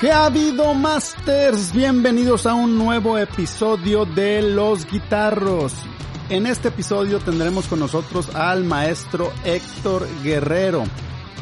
[0.00, 1.74] ¿Qué ha habido, Masters?
[1.74, 5.74] Bienvenidos a un nuevo episodio de Los Guitarros.
[6.30, 10.84] En este episodio tendremos con nosotros al maestro Héctor Guerrero.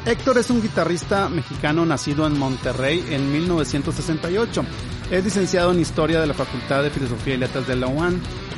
[0.05, 4.65] Héctor es un guitarrista mexicano nacido en Monterrey en 1968.
[5.13, 7.87] Es licenciado en Historia de la Facultad de Filosofía y Letras de la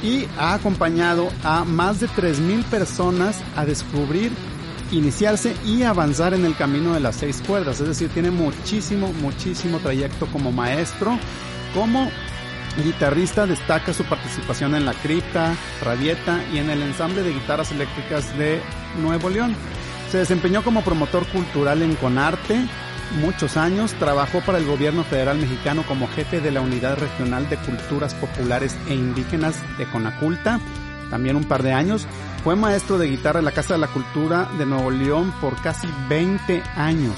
[0.02, 4.32] y ha acompañado a más de 3.000 personas a descubrir
[4.90, 7.80] iniciarse y avanzar en el camino de las seis cuerdas.
[7.80, 11.18] Es decir, tiene muchísimo, muchísimo trayecto como maestro.
[11.74, 12.10] Como
[12.84, 18.36] guitarrista destaca su participación en la cripta, rabieta y en el ensamble de guitarras eléctricas
[18.38, 18.60] de
[19.00, 19.54] Nuevo León.
[20.10, 22.66] Se desempeñó como promotor cultural en Conarte
[23.20, 27.56] muchos años, trabajó para el gobierno federal mexicano como jefe de la Unidad Regional de
[27.56, 30.60] Culturas Populares e Indígenas de Conaculta,
[31.10, 32.06] también un par de años,
[32.44, 35.88] fue maestro de guitarra en la Casa de la Cultura de Nuevo León por casi
[36.08, 37.16] 20 años.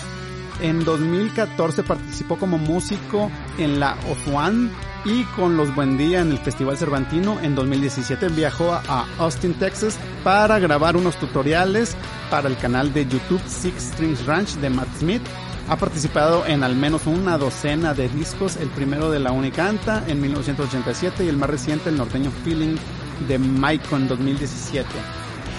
[0.61, 4.71] En 2014 participó como músico en la Ozuan
[5.05, 7.41] y con Los Buen Día en el Festival Cervantino.
[7.41, 11.97] En 2017 viajó a Austin, Texas para grabar unos tutoriales
[12.31, 15.23] para el canal de YouTube Six Strings Ranch de Matt Smith.
[15.69, 20.21] Ha participado en al menos una docena de discos, el primero de La Unicanta en
[20.21, 22.77] 1987 y el más reciente, el norteño Feeling
[23.29, 24.89] de Maiko en 2017.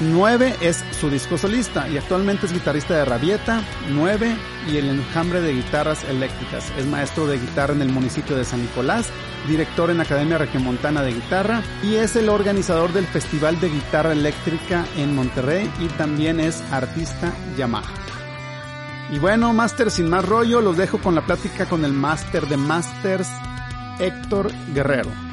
[0.02, 4.36] 9 es su disco solista y actualmente es guitarrista de Rabieta, 9
[4.72, 6.72] y el enjambre de guitarras eléctricas.
[6.78, 9.10] Es maestro de guitarra en el municipio de San Nicolás,
[9.48, 14.86] director en Academia Regiomontana de Guitarra y es el organizador del Festival de Guitarra Eléctrica
[14.98, 17.94] en Monterrey y también es artista Yamaha.
[19.12, 22.58] Y bueno, Master, sin más rollo, los dejo con la plática con el Master de
[22.58, 23.30] Masters,
[24.00, 25.33] Héctor Guerrero.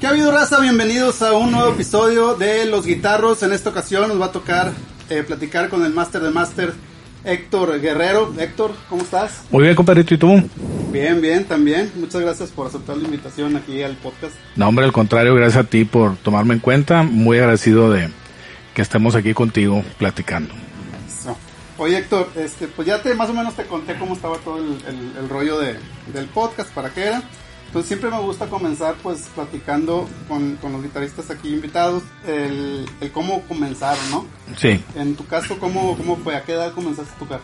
[0.00, 0.60] ¿Qué ha habido, raza?
[0.60, 3.42] Bienvenidos a un nuevo episodio de Los Guitarros.
[3.42, 4.72] En esta ocasión nos va a tocar
[5.10, 6.72] eh, platicar con el Master de Master,
[7.24, 8.32] Héctor Guerrero.
[8.38, 9.42] Héctor, ¿cómo estás?
[9.50, 10.42] Muy bien, compadrito, ¿y tú?
[10.90, 11.92] Bien, bien, también.
[11.96, 14.32] Muchas gracias por aceptar la invitación aquí al podcast.
[14.56, 17.02] No, hombre, al contrario, gracias a ti por tomarme en cuenta.
[17.02, 18.08] Muy agradecido de
[18.74, 20.54] que estemos aquí contigo platicando.
[21.06, 21.36] Eso.
[21.76, 24.78] Oye, Héctor, este, pues ya te más o menos te conté cómo estaba todo el,
[24.88, 25.76] el- el rollo de,
[26.14, 27.22] del podcast, para qué era.
[27.70, 33.12] Entonces siempre me gusta comenzar pues platicando con, con los guitarristas aquí invitados el, el
[33.12, 34.26] cómo comenzaron, ¿no?
[34.56, 36.34] Sí, En tu caso, ¿cómo, ¿cómo fue?
[36.34, 37.40] ¿A qué edad comenzaste a tocar?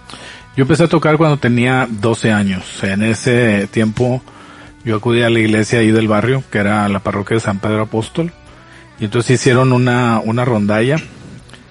[0.56, 2.82] yo empecé a tocar cuando tenía 12 años.
[2.82, 4.20] En ese tiempo
[4.84, 7.82] yo acudí a la iglesia ahí del barrio, que era la parroquia de San Pedro
[7.82, 8.32] Apóstol.
[8.98, 10.96] Y entonces hicieron una, una rondalla.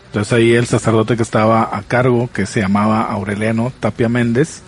[0.05, 4.61] Entonces ahí el sacerdote que estaba a cargo, que se llamaba Aureliano Tapia Méndez,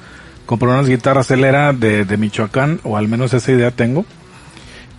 [0.47, 1.29] compró unas guitarras.
[1.29, 4.03] Él era de, de Michoacán, o al menos esa idea tengo.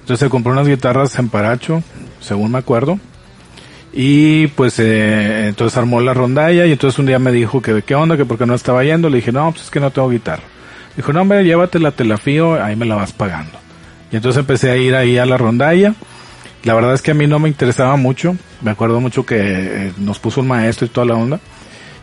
[0.03, 1.83] Entonces se compró unas guitarras en Paracho,
[2.21, 3.01] según me acuerdo.
[3.93, 7.95] Y pues eh, entonces armó la rondalla y entonces un día me dijo que qué
[7.95, 9.11] onda, que por qué no estaba yendo.
[9.11, 10.45] Le dije, no, pues es que no tengo guitarra.
[10.97, 13.59] Dijo, no, hombre, llévatela, te la fío, ahí me la vas pagando.
[14.13, 15.95] Y entonces empecé a ir ahí a la rondalla.
[16.65, 18.37] La verdad es que a mí no me interesaba mucho.
[18.63, 21.41] Me acuerdo mucho que eh, nos puso un maestro y toda la onda.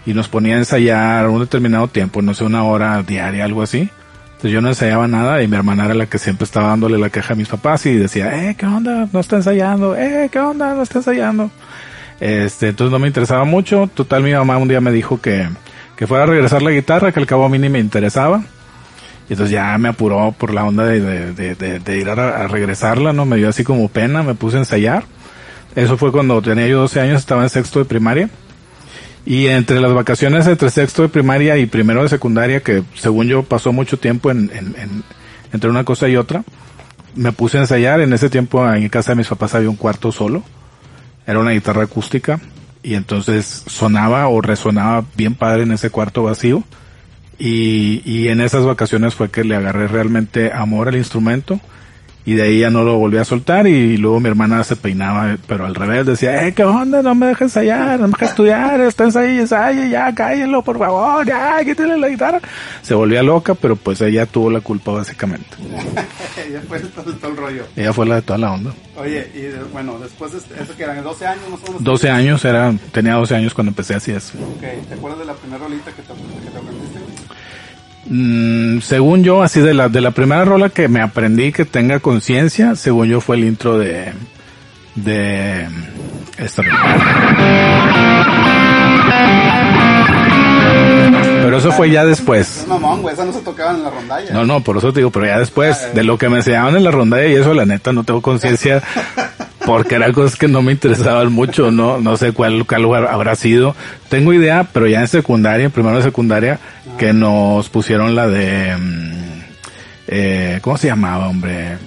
[0.06, 3.90] Y nos ponía a ensayar un determinado tiempo, no sé, una hora diaria, algo así.
[4.36, 7.10] Entonces yo no ensayaba nada y mi hermana era la que siempre estaba dándole la
[7.10, 9.08] queja a mis papás y decía, eh, ¿qué onda?
[9.12, 10.76] No está ensayando, eh, ¿qué onda?
[10.76, 11.50] No está ensayando.
[12.20, 13.90] Este, entonces no me interesaba mucho.
[13.94, 15.48] Total, mi mamá un día me dijo que,
[15.96, 18.44] que fuera a regresar la guitarra, que al cabo a mí ni me interesaba.
[19.30, 23.26] Y entonces ya me apuró por la onda de, de, de, ir a regresarla, ¿no?
[23.26, 25.06] Me dio así como pena, me puse a ensayar.
[25.76, 28.30] Eso fue cuando tenía yo 12 años, estaba en sexto de primaria.
[29.26, 33.44] Y entre las vacaciones entre sexto de primaria y primero de secundaria, que según yo
[33.44, 35.04] pasó mucho tiempo en, en- en-
[35.52, 36.44] entre una cosa y otra,
[37.16, 38.02] me puse a ensayar.
[38.02, 40.44] En ese tiempo en casa de mis papás había un cuarto solo.
[41.26, 42.40] Era una guitarra acústica.
[42.84, 46.64] Y entonces sonaba o resonaba bien padre en ese cuarto vacío.
[47.40, 51.60] Y, y en esas vacaciones fue que le agarré realmente amor al instrumento.
[52.28, 55.38] Y de ahí ya no lo volví a soltar y luego mi hermana se peinaba,
[55.48, 57.04] pero al revés, decía, eh, ¿qué onda?
[57.04, 61.26] No me dejes ensayar, no me dejes estudiar, está ensayo ensayo, ya, cállenlo, por favor,
[61.26, 62.40] ya, quítale la guitarra.
[62.82, 65.50] Se volvía loca, pero pues ella tuvo la culpa básicamente.
[66.52, 67.64] ya fue todo, todo el rollo.
[67.76, 68.74] Ella fue la de toda la onda.
[68.98, 71.84] Oye, y de- bueno, después de este- eso que eran 12 años, más o menos.
[71.84, 74.34] 12 años era, tenía 12 años cuando empecé así eso.
[74.56, 76.85] Ok, ¿te acuerdas de la primera rolita que te, que te aprendiste?
[78.08, 82.00] Mm, según yo, así de la, de la primera rola que me aprendí que tenga
[82.00, 84.14] conciencia, según yo fue el intro de,
[84.96, 85.68] de
[86.38, 86.62] esta
[91.42, 92.62] Pero eso fue ya después.
[92.62, 94.34] Es mamón, güey, esa no se tocaba en la rondalla.
[94.34, 96.84] No, no, por eso te digo, pero ya después de lo que me enseñaban en
[96.84, 98.82] la rondalla y eso, la neta, no tengo conciencia
[99.66, 103.76] porque eran cosas que no me interesaban mucho, no, no sé cuál, lugar habrá sido.
[104.10, 106.60] Tengo idea, pero ya en secundaria, en primero de secundaria,
[106.98, 109.42] que nos pusieron la de, mm,
[110.08, 111.78] eh, ¿cómo se llamaba, hombre?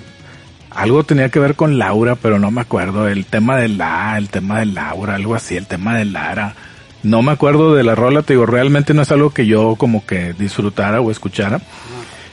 [0.70, 3.08] Algo tenía que ver con Laura, pero no me acuerdo.
[3.08, 6.54] El tema de la, el tema de Laura, algo así, el tema de Lara.
[7.02, 10.04] No me acuerdo de la rola, te digo, realmente no es algo que yo como
[10.04, 11.60] que disfrutara o escuchara.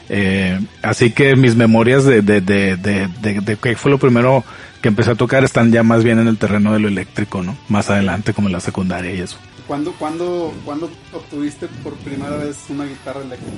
[0.08, 3.08] Eh, así que mis memorias de, de, de, de,
[3.40, 4.44] de, qué fue lo primero
[4.80, 7.56] que empecé a tocar están ya más bien en el terreno de lo eléctrico, ¿no?
[7.68, 9.38] Más adelante como en la secundaria y eso.
[9.66, 13.56] ¿Cuándo, cuándo, ¿Cuándo obtuviste por primera vez una guitarra eléctrica?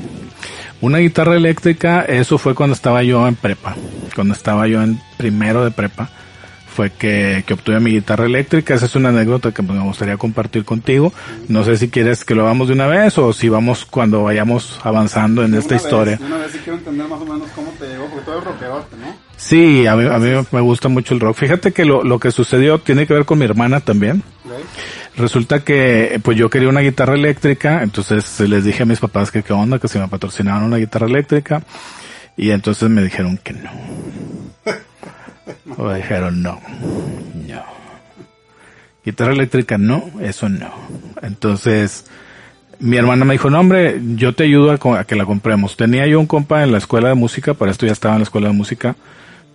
[0.80, 3.76] Una guitarra eléctrica, eso fue cuando estaba yo en prepa,
[4.14, 6.10] cuando estaba yo en primero de prepa
[6.78, 8.72] fue que, que obtuve mi guitarra eléctrica.
[8.72, 11.12] Esa es una anécdota que me gustaría compartir contigo.
[11.48, 14.78] No sé si quieres que lo hagamos de una vez o si vamos cuando vayamos
[14.84, 16.20] avanzando en esta historia.
[16.24, 18.96] Una vez si quiero entender más o menos cómo te llegó, porque tú eres rockerote,
[18.96, 19.07] ¿no?
[19.38, 21.36] Sí, a mí, a mí me gusta mucho el rock.
[21.36, 24.22] Fíjate que lo, lo que sucedió tiene que ver con mi hermana también.
[25.16, 29.42] Resulta que pues yo quería una guitarra eléctrica, entonces les dije a mis papás que
[29.42, 31.62] qué onda, que si me patrocinaban una guitarra eléctrica.
[32.36, 33.70] Y entonces me dijeron que no.
[35.76, 36.60] O dijeron no,
[37.46, 37.62] no.
[39.04, 40.72] Guitarra eléctrica no, eso no.
[41.22, 42.06] Entonces,
[42.78, 45.76] mi hermana me dijo, no hombre, yo te ayudo a, que la compremos.
[45.76, 48.24] Tenía yo un compa en la escuela de música, para esto ya estaba en la
[48.24, 48.96] escuela de música,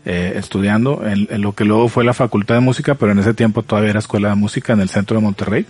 [0.05, 3.33] eh, estudiando en, en, lo que luego fue la facultad de música, pero en ese
[3.33, 5.65] tiempo todavía era escuela de música en el centro de Monterrey.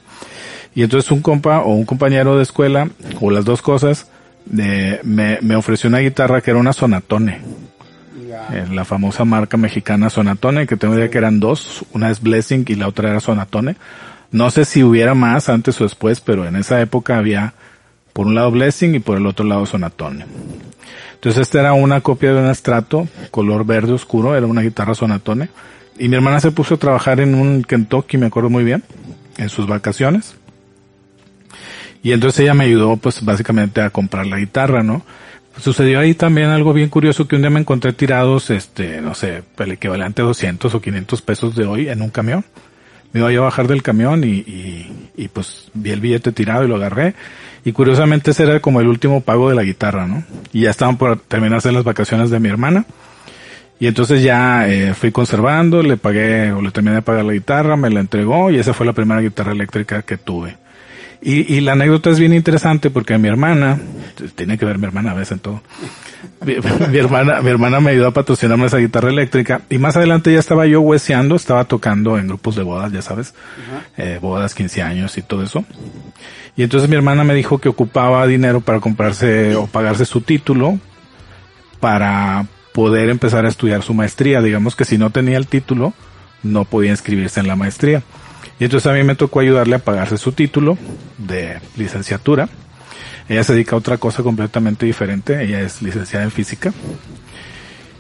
[0.76, 2.90] Y entonces un compa o un compañero de escuela,
[3.22, 4.08] o las dos cosas,
[4.46, 7.42] de, me, me ofreció una guitarra que era una sonatone
[8.52, 12.66] eh, la famosa marca mexicana Sonatone, que tengo idea que eran dos, una es Blessing
[12.68, 13.76] y la otra era Sonatone.
[14.32, 17.54] No sé si hubiera más antes o después, pero en esa época había
[18.12, 20.26] por un lado Blessing y por el otro lado Sonatone.
[21.24, 25.48] Entonces esta era una copia de un estrato, color verde oscuro, era una guitarra Sonatone.
[25.98, 28.84] Y mi hermana se puso a trabajar en un Kentucky, me acuerdo muy bien,
[29.38, 30.36] en sus vacaciones.
[32.04, 35.02] Y entonces ella me ayudó pues básicamente a comprar la guitarra, ¿no?
[35.58, 39.44] Sucedió ahí también algo bien curioso que un día me encontré tirados, este, no sé,
[39.60, 42.44] el equivalente a 200 o 500 pesos de hoy en un camión.
[43.14, 46.68] Me iba a bajar del camión y, y, y, pues vi el billete tirado y
[46.68, 47.16] lo agarré.
[47.66, 50.24] Y curiosamente ese era como el último pago de la guitarra, ¿no?
[50.52, 52.86] Y ya estaban por terminarse las vacaciones de mi hermana.
[53.80, 57.76] Y entonces ya eh, fui conservando, le pagué o le terminé de pagar la guitarra,
[57.76, 60.58] me la entregó y esa fue la primera guitarra eléctrica que tuve.
[61.22, 63.80] Y, y, la anécdota es bien interesante porque mi hermana,
[64.36, 65.62] tiene que ver mi hermana a veces en todo,
[66.46, 66.54] mi,
[66.98, 70.66] hermana, mi hermana me ayudó a patrocinarme esa guitarra eléctrica y más adelante ya estaba
[70.66, 73.34] yo hueseando, estaba tocando en grupos de bodas, ya sabes,
[73.98, 75.64] eh, bodas, 15 años y todo eso.
[76.56, 80.80] Y entonces mi hermana me dijo que ocupaba dinero para comprarse o pagarse su título
[81.80, 84.42] para poder empezar a estudiar su maestría.
[84.42, 85.94] Digamos que si no tenía el título,
[86.44, 88.04] no podía inscribirse en la maestría.
[88.60, 90.78] Y entonces a mí me tocó ayudarle a pagarse su título
[91.18, 92.50] de licenciatura.
[93.28, 95.44] Ella se dedica a otra cosa completamente diferente.
[95.44, 96.72] Ella es licenciada en física.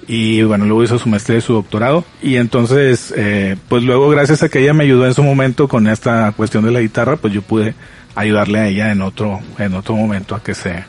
[0.07, 2.03] Y bueno, luego hizo su maestría y su doctorado.
[2.21, 5.87] Y entonces, eh, pues luego gracias a que ella me ayudó en su momento con
[5.87, 7.73] esta cuestión de la guitarra, pues yo pude
[8.15, 10.83] ayudarle a ella en otro, en otro momento a que se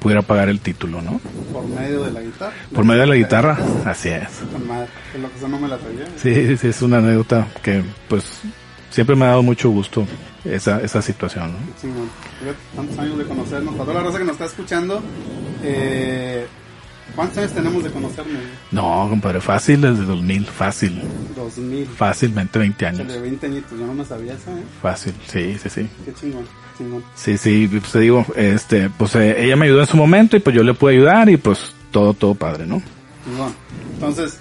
[0.00, 1.20] pudiera pagar el título, ¿no?
[1.52, 2.52] Por medio de la guitarra.
[2.74, 4.28] Por medio de la guitarra, así es.
[5.48, 5.78] no me la
[6.16, 8.40] Sí, sí, es una anécdota que pues
[8.90, 10.06] siempre me ha dado mucho gusto
[10.44, 11.52] esa, esa situación.
[11.52, 11.58] ¿no?
[11.80, 11.88] Sí,
[12.76, 13.74] tantos años de conocernos.
[13.74, 15.02] Para toda la raza que nos está escuchando,
[15.62, 16.46] eh,
[17.14, 18.42] ¿cuántos años tenemos de conocernos?
[18.70, 21.02] No, compadre, fácil desde 2000, fácil.
[21.36, 21.86] 2000.
[21.86, 23.08] Fácilmente 20 años.
[23.08, 24.62] De 20 añitos, yo no me sabía eso, ¿eh?
[24.82, 25.88] Fácil, sí, sí, sí.
[26.04, 26.44] Qué chingón.
[26.78, 27.04] Chingón.
[27.14, 30.40] Sí, sí, pues te digo, este, pues eh, ella me ayudó en su momento y
[30.40, 32.82] pues yo le pude ayudar y pues todo, todo padre, ¿no?
[33.24, 33.54] Chingón.
[33.94, 34.38] Entonces,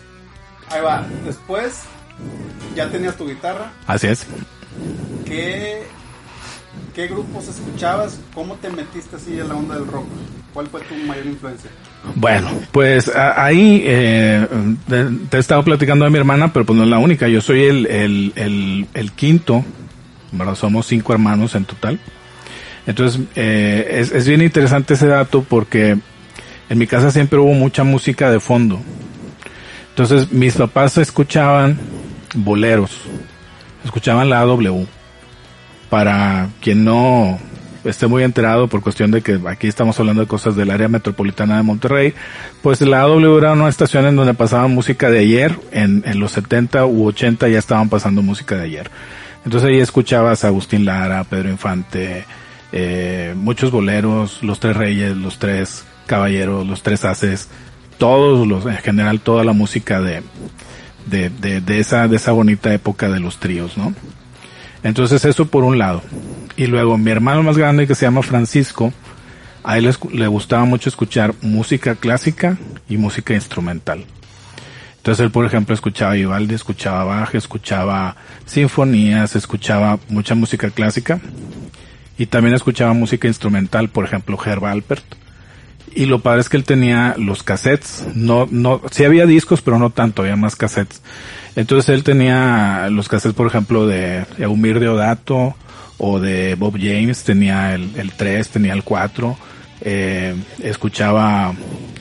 [0.70, 1.06] ahí va.
[1.26, 1.84] Después,
[2.76, 3.72] ¿Ya tenías tu guitarra?
[3.86, 4.26] Así es.
[5.26, 5.84] ¿Qué,
[6.94, 8.20] ¿Qué grupos escuchabas?
[8.34, 10.06] ¿Cómo te metiste así en la onda del rock?
[10.54, 11.72] ¿Cuál fue tu mayor influencia?
[12.16, 14.48] Bueno, pues ahí eh,
[15.30, 17.28] te he estado platicando de mi hermana, pero pues no es la única.
[17.28, 19.66] Yo soy el, el, el, quinto,
[20.32, 20.54] ¿verdad?
[20.54, 22.00] Somos cinco hermanos en total.
[22.86, 25.98] Entonces, eh, es, es bien interesante ese dato porque
[26.70, 28.80] en mi casa siempre hubo mucha música de fondo.
[29.90, 31.80] Entonces, mis papás escuchaban
[32.36, 32.92] boleros.
[33.84, 34.88] Escuchaban la AW.
[35.94, 37.38] Para quien no
[37.84, 41.58] esté muy enterado por cuestión de que aquí estamos hablando de cosas del área metropolitana
[41.58, 42.16] de Monterrey,
[42.64, 46.88] pues la AW era una estación en donde pasaban música de ayer, en, los 70
[46.88, 48.90] u 80 ya estaban pasando música de ayer.
[49.46, 52.26] Entonces ahí escuchabas a Agustín Lara, Pedro Infante,
[52.72, 57.50] eh, muchos boleros, los tres reyes, los tres caballeros, los tres haces,
[58.00, 60.24] todos los, en general toda la música de,
[61.68, 63.94] esa, de esa bonita época de los tríos, ¿no?
[64.84, 66.02] Entonces eso por un lado.
[66.56, 68.94] Y luego mi hermano más grande que se llama Francisco,
[69.64, 72.58] a él le gustaba mucho escuchar música clásica
[72.90, 74.06] y música instrumental.
[74.98, 81.20] Entonces él, por ejemplo, escuchaba Vivaldi, escuchaba Bach, escuchaba sinfonías, escuchaba mucha música clásica
[82.18, 85.04] y también escuchaba música instrumental, por ejemplo, Herb Alpert.
[85.96, 89.78] Y lo padre es que él tenía los cassettes, no, no, sí había discos, pero
[89.78, 91.02] no tanto, había más cassettes.
[91.56, 95.56] Entonces él tenía los cassettes, por ejemplo, de Eumir Deodato
[96.00, 99.38] o de Bob James, tenía el, el 3, tenía el 4,
[99.82, 101.54] eh, escuchaba,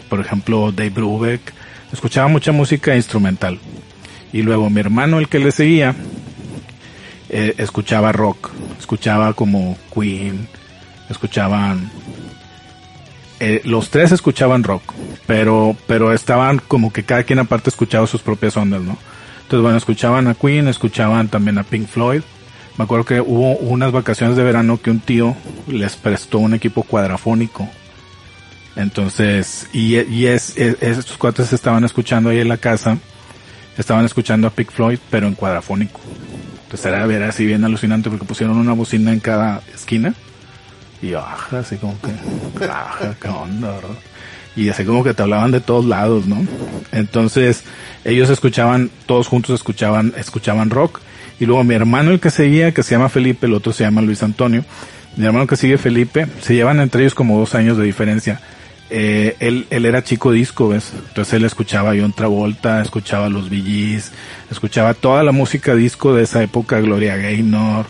[0.09, 1.53] por ejemplo, Dave Brubeck,
[1.93, 3.59] escuchaba mucha música instrumental.
[4.33, 5.95] Y luego mi hermano, el que le seguía,
[7.29, 10.49] eh, escuchaba rock, escuchaba como Queen,
[11.11, 11.91] escuchaban
[13.45, 14.83] eh, los tres escuchaban rock,
[15.27, 18.97] pero, pero estaban como que cada quien aparte escuchaba sus propias ondas, ¿no?
[19.43, 22.23] Entonces, bueno, escuchaban a Queen, escuchaban también a Pink Floyd.
[22.79, 26.85] Me acuerdo que hubo unas vacaciones de verano que un tío les prestó un equipo
[26.85, 27.69] cuadrafónico.
[28.77, 32.97] Entonces, y, y es, es, estos cuates estaban escuchando ahí en la casa,
[33.77, 36.01] estaban escuchando a Pink Floyd, pero en cuadrafónico.
[36.63, 40.15] Entonces era ver así bien alucinante porque pusieron una bocina en cada esquina
[41.03, 43.99] y baja, así como que, baja, qué ¿verdad?
[44.55, 46.47] Y así como que te hablaban de todos lados, ¿no?
[46.93, 47.65] Entonces,
[48.05, 51.01] ellos escuchaban, todos juntos escuchaban, escuchaban rock.
[51.41, 54.03] Y luego mi hermano el que seguía, que se llama Felipe, el otro se llama
[54.03, 54.65] Luis Antonio.
[55.17, 58.41] Mi hermano que sigue Felipe, se llevan entre ellos como dos años de diferencia.
[58.91, 60.93] Eh, él, él era chico disco, ¿ves?
[61.09, 64.13] Entonces él escuchaba a John Travolta, escuchaba los VGs,
[64.51, 67.87] escuchaba toda la música disco de esa época, Gloria Gaynor,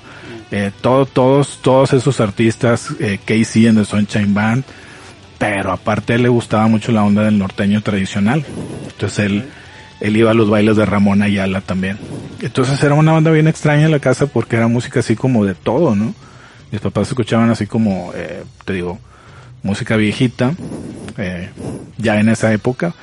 [0.53, 4.65] eh, todo, todos, todos esos artistas, eh, Casey en The Sunshine Band,
[5.39, 8.45] pero aparte le gustaba mucho la onda del norteño tradicional.
[8.91, 9.49] Entonces él,
[10.01, 11.99] él iba a los bailes de Ramón Ayala también.
[12.41, 15.55] Entonces era una banda bien extraña en la casa porque era música así como de
[15.55, 16.15] todo, ¿no?
[16.71, 18.99] Mis papás escuchaban así como, eh, te digo,
[19.63, 20.53] música viejita,
[21.17, 21.49] eh,
[21.97, 22.95] ya en esa época.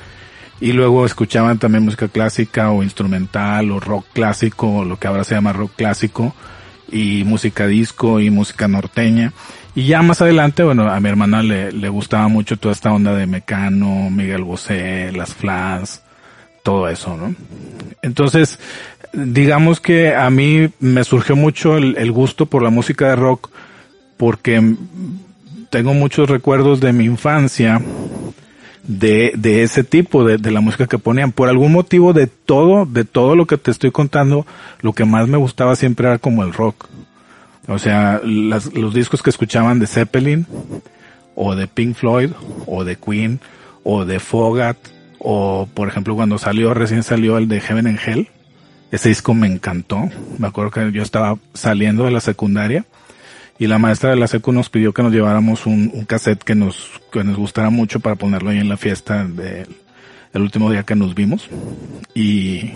[0.60, 5.24] Y luego escuchaban también música clásica o instrumental o rock clásico o lo que ahora
[5.24, 6.32] se llama rock clásico
[6.92, 9.32] y música disco y música norteña.
[9.74, 13.14] Y ya más adelante, bueno, a mi hermana le, le gustaba mucho toda esta onda
[13.14, 16.02] de Mecano, Miguel Bosé, las Flas,
[16.62, 17.34] todo eso, ¿no?
[18.02, 18.58] Entonces,
[19.12, 23.50] digamos que a mí me surgió mucho el, el gusto por la música de rock
[24.16, 24.76] porque
[25.70, 27.80] tengo muchos recuerdos de mi infancia
[28.90, 31.30] de, de ese tipo, de, de, la música que ponían.
[31.30, 34.46] Por algún motivo de todo, de todo lo que te estoy contando,
[34.80, 36.88] lo que más me gustaba siempre era como el rock.
[37.68, 40.46] O sea, las, los discos que escuchaban de Zeppelin,
[41.36, 42.30] o de Pink Floyd,
[42.66, 43.38] o de Queen,
[43.84, 44.76] o de Fogat,
[45.20, 48.28] o por ejemplo cuando salió, recién salió el de Heaven and Hell.
[48.90, 50.08] Ese disco me encantó.
[50.38, 52.84] Me acuerdo que yo estaba saliendo de la secundaria
[53.60, 56.54] y la maestra de la secu nos pidió que nos lleváramos un, un cassette que
[56.54, 59.68] nos, que nos gustara mucho para ponerlo ahí en la fiesta del
[60.32, 61.46] el último día que nos vimos.
[62.14, 62.70] Y,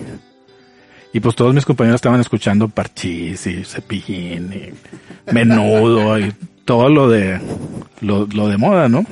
[1.15, 6.35] y pues todos mis compañeros estaban escuchando Parchís y Cepillín y Menudo y
[6.67, 7.41] todo lo de,
[8.03, 9.07] lo, lo de moda, ¿no?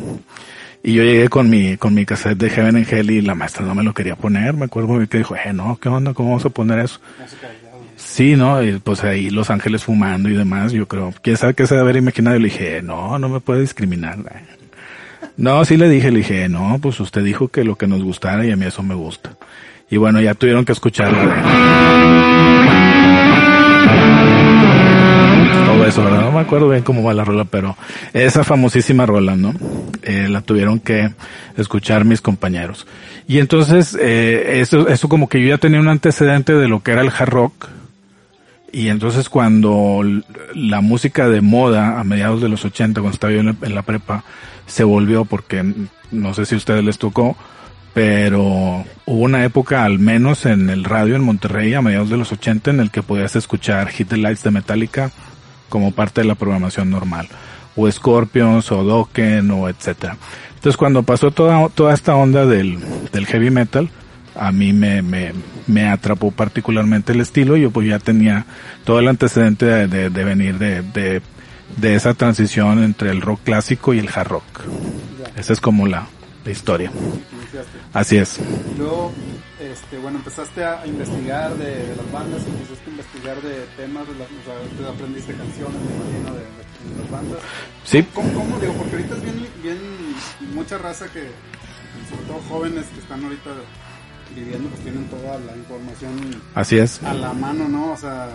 [0.82, 3.64] Y yo llegué con mi, con mi cassette de Heaven and Hell y la maestra
[3.64, 4.52] no me lo quería poner.
[4.52, 6.12] Me acuerdo que dijo, eh, no, ¿qué onda?
[6.12, 7.00] ¿Cómo vamos a poner eso?
[8.12, 8.58] Sí, ¿no?
[8.84, 11.14] Pues ahí Los Ángeles fumando y demás, yo creo.
[11.22, 12.38] ¿Quién sabe qué se debe haber imaginado?
[12.38, 14.18] Le dije, no, no me puede discriminar.
[15.38, 18.44] No, sí le dije, le dije, no, pues usted dijo que lo que nos gustara
[18.44, 19.32] y a mí eso me gusta.
[19.88, 21.16] Y bueno, ya tuvieron que escucharlo.
[25.64, 26.20] Todo eso, ¿verdad?
[26.20, 27.78] No me acuerdo bien cómo va la rola, pero
[28.12, 29.54] esa famosísima rola, ¿no?
[30.02, 31.14] Eh, la tuvieron que
[31.56, 32.86] escuchar mis compañeros.
[33.26, 36.90] Y entonces, eh, eso, eso como que yo ya tenía un antecedente de lo que
[36.90, 37.68] era el hard rock,
[38.72, 40.00] y entonces cuando
[40.54, 44.24] la música de moda a mediados de los 80, cuando estaba yo en la, prepa,
[44.66, 45.62] se volvió porque
[46.10, 47.36] no sé si a ustedes les tocó,
[47.92, 48.84] pero hubo
[49.20, 52.80] una época al menos en el radio en Monterrey a mediados de los 80 en
[52.80, 55.10] el que podías escuchar Hit the Lights de Metallica
[55.68, 57.28] como parte de la programación normal,
[57.76, 60.16] o Scorpions, o Dokken, o etcétera.
[60.54, 62.78] Entonces cuando pasó toda, toda esta onda del,
[63.12, 63.90] del heavy metal,
[64.34, 65.32] a mí me, me,
[65.66, 67.56] me atrapó particularmente el estilo.
[67.56, 68.46] Yo pues ya tenía
[68.84, 71.22] todo el antecedente de, de, de venir de, de,
[71.76, 74.44] de, esa transición entre el rock clásico y el hard rock.
[75.36, 76.06] Esa es como la,
[76.44, 76.90] la historia.
[77.92, 78.38] Así es.
[78.78, 79.12] Luego,
[79.60, 84.24] este, bueno, empezaste a investigar de, las bandas, empezaste a investigar de temas, de la,
[84.24, 87.38] o sea, aprendiste canciones, me imagino, de, de, las bandas.
[87.84, 88.06] Sí.
[88.14, 88.72] ¿Cómo, ¿Cómo, digo?
[88.74, 89.78] Porque ahorita es bien, bien,
[90.54, 91.28] mucha raza que,
[92.08, 93.50] sobre todo jóvenes que están ahorita
[94.34, 97.02] pues tienen toda la información Así es.
[97.02, 97.92] a la mano, ¿no?
[97.92, 98.28] O sea,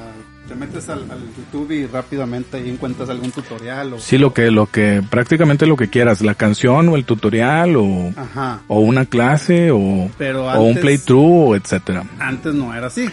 [0.48, 4.00] te metes al, al YouTube y rápidamente ahí encuentras algún tutorial o...
[4.00, 8.12] Sí, lo que, lo que, prácticamente lo que quieras, la canción o el tutorial o,
[8.16, 8.62] Ajá.
[8.68, 12.04] o una clase o, Pero o un playthrough, etcétera.
[12.20, 13.06] Antes no era así.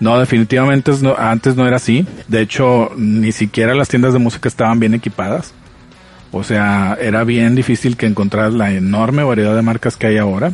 [0.00, 2.06] No, definitivamente no- antes no era así.
[2.26, 5.52] De hecho, ni siquiera las tiendas de música estaban bien equipadas.
[6.32, 10.52] O sea, era bien difícil que encontraras la enorme variedad de marcas que hay ahora.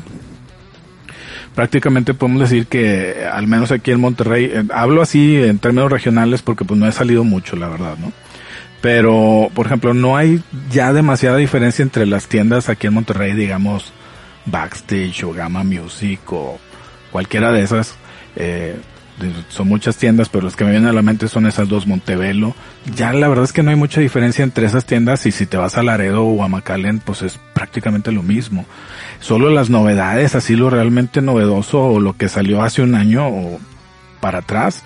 [1.56, 6.42] Prácticamente podemos decir que, al menos aquí en Monterrey, eh, hablo así en términos regionales
[6.42, 8.12] porque pues no he salido mucho, la verdad, ¿no?
[8.82, 13.94] Pero, por ejemplo, no hay ya demasiada diferencia entre las tiendas aquí en Monterrey, digamos,
[14.44, 16.60] Backstage o Gamma Music o
[17.10, 17.94] cualquiera de esas.
[18.36, 18.76] Eh,
[19.48, 22.54] son muchas tiendas, pero las que me vienen a la mente son esas dos, Montevelo.
[22.94, 25.56] Ya la verdad es que no hay mucha diferencia entre esas tiendas y si te
[25.56, 28.64] vas a Laredo o a McAllen, pues es prácticamente lo mismo.
[29.20, 33.60] Solo las novedades, así lo realmente novedoso o lo que salió hace un año o
[34.20, 34.82] para atrás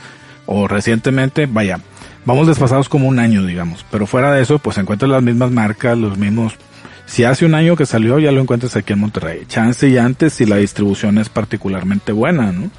[0.46, 1.80] o recientemente, vaya,
[2.24, 5.96] vamos desfasados como un año, digamos, pero fuera de eso, pues encuentras las mismas marcas,
[5.96, 6.54] los mismos
[7.10, 9.44] si hace un año que salió, ya lo encuentras aquí en Monterrey.
[9.48, 12.70] Chance y antes si la distribución es particularmente buena, ¿no?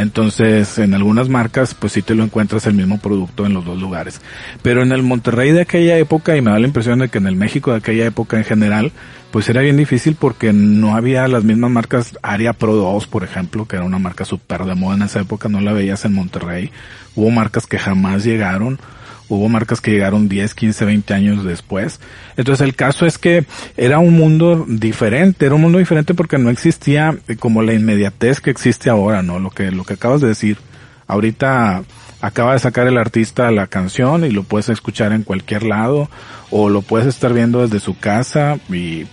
[0.00, 3.78] Entonces, en algunas marcas, pues sí te lo encuentras el mismo producto en los dos
[3.78, 4.22] lugares.
[4.62, 7.26] Pero en el Monterrey de aquella época, y me da la impresión de que en
[7.26, 8.92] el México de aquella época en general,
[9.30, 13.66] pues era bien difícil porque no había las mismas marcas, Aria Pro 2, por ejemplo,
[13.66, 16.70] que era una marca súper de moda en esa época, no la veías en Monterrey.
[17.14, 18.78] Hubo marcas que jamás llegaron.
[19.30, 22.00] Hubo marcas que llegaron 10, 15, 20 años después.
[22.36, 23.46] Entonces el caso es que
[23.76, 28.40] era un mundo diferente, era un mundo diferente porque no existía eh, como la inmediatez
[28.40, 29.38] que existe ahora, ¿no?
[29.38, 30.58] Lo que, lo que acabas de decir.
[31.06, 31.82] Ahorita
[32.20, 36.10] acaba de sacar el artista la canción y lo puedes escuchar en cualquier lado
[36.50, 39.06] o lo puedes estar viendo desde su casa y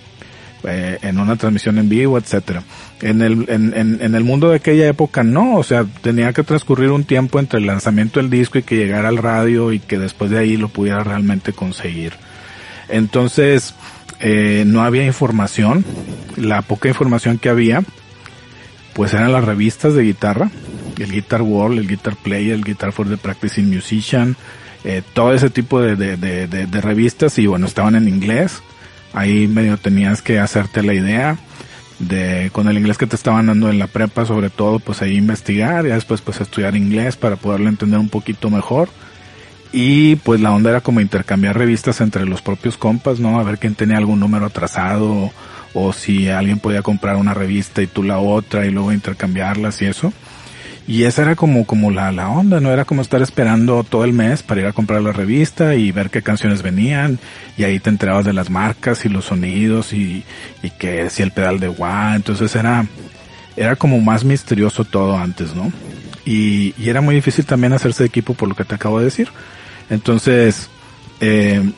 [0.63, 2.63] eh, en una transmisión en vivo, etcétera.
[3.00, 6.89] En el, en, en, el mundo de aquella época no, o sea, tenía que transcurrir
[6.89, 10.31] un tiempo entre el lanzamiento del disco y que llegara al radio y que después
[10.31, 12.14] de ahí lo pudiera realmente conseguir.
[12.90, 13.75] Entonces,
[14.20, 15.86] eh, no había información,
[16.38, 17.83] la poca información que había,
[18.94, 20.50] pues eran las revistas de guitarra,
[20.98, 24.36] el Guitar World, el Guitar Player, el Guitar for the Practicing Musician,
[24.83, 27.38] eh, todo ese tipo de, de, de revistas.
[27.38, 28.64] Y bueno, estaban en inglés,
[29.14, 31.38] ahí medio tenías que hacerte la idea
[32.00, 35.16] de con el inglés que te estaban dando en la prepa sobre todo pues ahí
[35.16, 38.90] investigar y después pues estudiar inglés para poderlo entender un poquito mejor.
[39.74, 43.60] Y pues la onda era como intercambiar revistas entre los propios compas no a ver
[43.60, 45.31] quién tenía algún número atrasado
[45.74, 49.86] o si alguien podía comprar una revista y tú la otra y luego intercambiarlas y
[49.86, 50.14] eso
[50.87, 52.71] y esa era como, como la, la onda, ¿no?
[52.71, 56.09] Era como estar esperando todo el mes para ir a comprar la revista y ver
[56.09, 57.19] qué canciones venían.
[57.57, 60.23] Y ahí te enterabas de las marcas y los sonidos y,
[60.63, 62.15] y que decía el pedal de wah.
[62.15, 62.85] Entonces era,
[63.57, 65.73] era como más misterioso todo antes, ¿no?
[66.23, 69.05] Y, y era muy difícil también hacerse de equipo por lo que te acabo de
[69.05, 69.27] decir.
[69.89, 70.69] Entonces,
[71.19, 71.69] eh,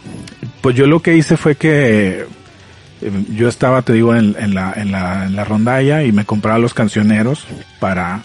[0.61, 2.25] pues yo lo que hice fue que
[3.01, 6.25] eh, yo estaba, te digo, en, en, la, en, la, en la rondalla y me
[6.25, 7.47] compraba los cancioneros
[7.79, 8.23] para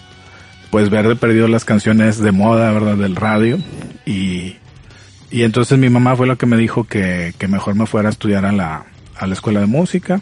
[0.75, 2.97] pues ver de perdido las canciones de moda, ¿verdad?
[2.97, 3.59] Del radio.
[4.05, 4.57] Y,
[5.31, 8.11] y entonces mi mamá fue la que me dijo que, que mejor me fuera a
[8.11, 8.85] estudiar a la,
[9.15, 10.19] a la escuela de música.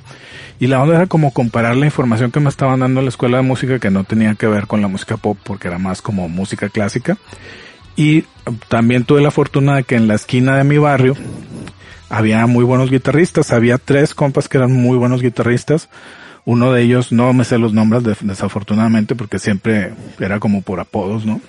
[0.60, 3.38] Y la onda era como comparar la información que me estaban dando en la escuela
[3.38, 6.30] de música que no tenía que ver con la música pop porque era más como
[6.30, 7.18] música clásica.
[7.96, 8.26] Y
[8.68, 11.16] también tuve la fortuna de que en la esquina de mi barrio
[12.10, 13.52] había muy buenos guitarristas.
[13.52, 15.90] Había tres compas que eran muy buenos guitarristas.
[16.46, 20.80] Uno de ellos, no me sé los nombres de- desafortunadamente porque siempre era como por
[20.80, 21.40] apodos, ¿no?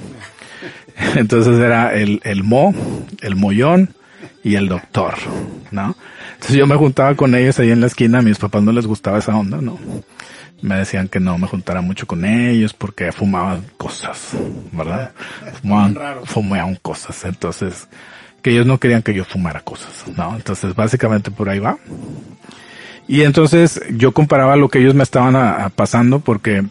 [1.16, 2.74] Entonces era el, el Mo,
[3.20, 3.90] el Mollón
[4.44, 5.14] y el Doctor,
[5.70, 5.96] ¿no?
[6.34, 8.86] Entonces yo me juntaba con ellos ahí en la esquina, a mis papás no les
[8.86, 9.78] gustaba esa onda, ¿no?
[10.62, 14.30] Me decían que no me juntara mucho con ellos porque fumaban cosas,
[14.72, 15.12] ¿verdad?
[15.60, 17.88] Fumaban, fumaban cosas, entonces,
[18.42, 20.36] que ellos no querían que yo fumara cosas, ¿no?
[20.36, 21.76] Entonces básicamente por ahí va.
[23.06, 26.64] Y entonces yo comparaba lo que ellos me estaban a- a pasando porque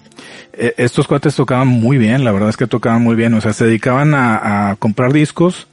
[0.53, 3.53] eh, estos cuates tocaban muy bien, la verdad es que tocaban muy bien, o sea,
[3.53, 5.67] se dedicaban a, comprar discos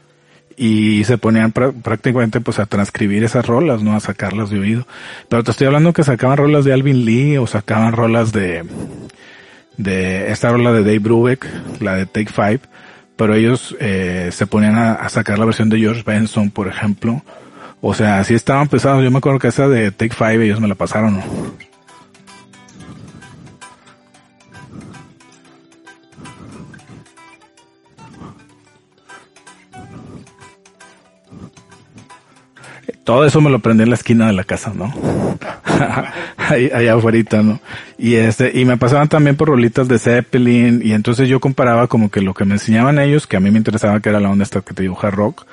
[0.57, 3.97] y se ponían prá- prácticamente pues a transcribir esas rolas, ¿no?
[3.97, 4.87] A sacarlas de oído.
[5.31, 8.65] Pero te estoy hablando que sacaban rolas de Alvin Lee o sacaban rolas de,
[9.79, 11.47] de esta rola de Dave Brubeck,
[11.81, 12.61] la de Take Five,
[13.17, 17.23] pero ellos eh, se ponían a sacar la versión de George Benson, por ejemplo.
[17.81, 19.03] O sea, así estaban pesados.
[19.03, 21.23] Yo me acuerdo que esa de Take Five ellos me la pasaron.
[33.05, 34.95] Todo eso me lo aprendí en la esquina de la casa, ¿no?
[36.37, 37.59] ahí, allá afuera, ¿no?
[37.99, 42.09] Y este, y me pasaban también por rolitas de Zeppelin, y entonces yo comparaba como
[42.11, 44.45] que lo que me enseñaban ellos, que a mí me interesaba que era la onda
[44.45, 45.45] esta que te dibuja rock,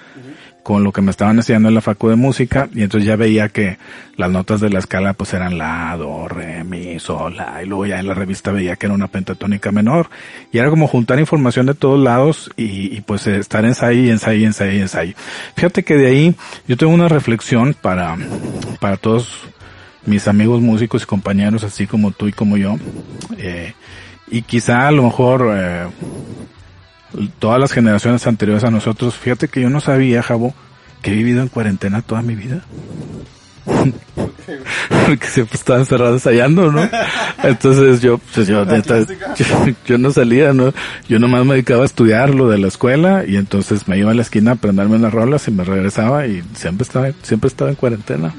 [0.67, 3.47] con lo que me estaban enseñando en la facu de música y entonces ya veía
[3.47, 3.77] que
[4.17, 7.85] las notas de la escala pues eran la, do, re, mi, sol, la y luego
[7.85, 10.09] ya en la revista veía que era una pentatónica menor
[10.51, 14.43] y era como juntar información de todos lados y, pues estar ensayo y ensayo y
[14.43, 15.13] ensayo y ensayo.
[15.55, 16.35] Fíjate que de ahí
[16.67, 18.17] yo tengo una reflexión para,
[18.81, 19.39] para todos
[20.05, 22.75] mis amigos músicos y compañeros así como tú y como yo
[23.37, 23.73] eh,
[24.29, 25.87] y quizá a lo mejor eh,
[27.39, 30.53] todas las generaciones anteriores a nosotros, fíjate que yo no sabía, Jabo,
[31.01, 32.63] que he vivido en cuarentena toda mi vida.
[35.07, 36.89] Porque siempre estaba encerrado ensayando, ¿no?
[37.43, 38.65] Entonces yo, pues yo,
[39.85, 40.73] yo, no salía, ¿no?
[41.07, 44.13] Yo nomás me dedicaba a estudiar lo de la escuela y entonces me iba a
[44.13, 47.75] la esquina a aprenderme unas rolas y me regresaba y siempre estaba, siempre estaba en
[47.75, 48.33] cuarentena.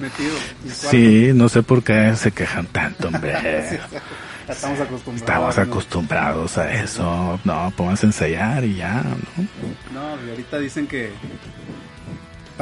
[0.66, 3.34] Sí, no sé por qué se quejan tanto, hombre.
[4.48, 5.20] Estamos acostumbrados.
[5.20, 7.40] Estamos acostumbrados a eso.
[7.44, 9.44] No, podemos ensayar y ya, ¿no?
[9.92, 11.10] No, y ahorita dicen que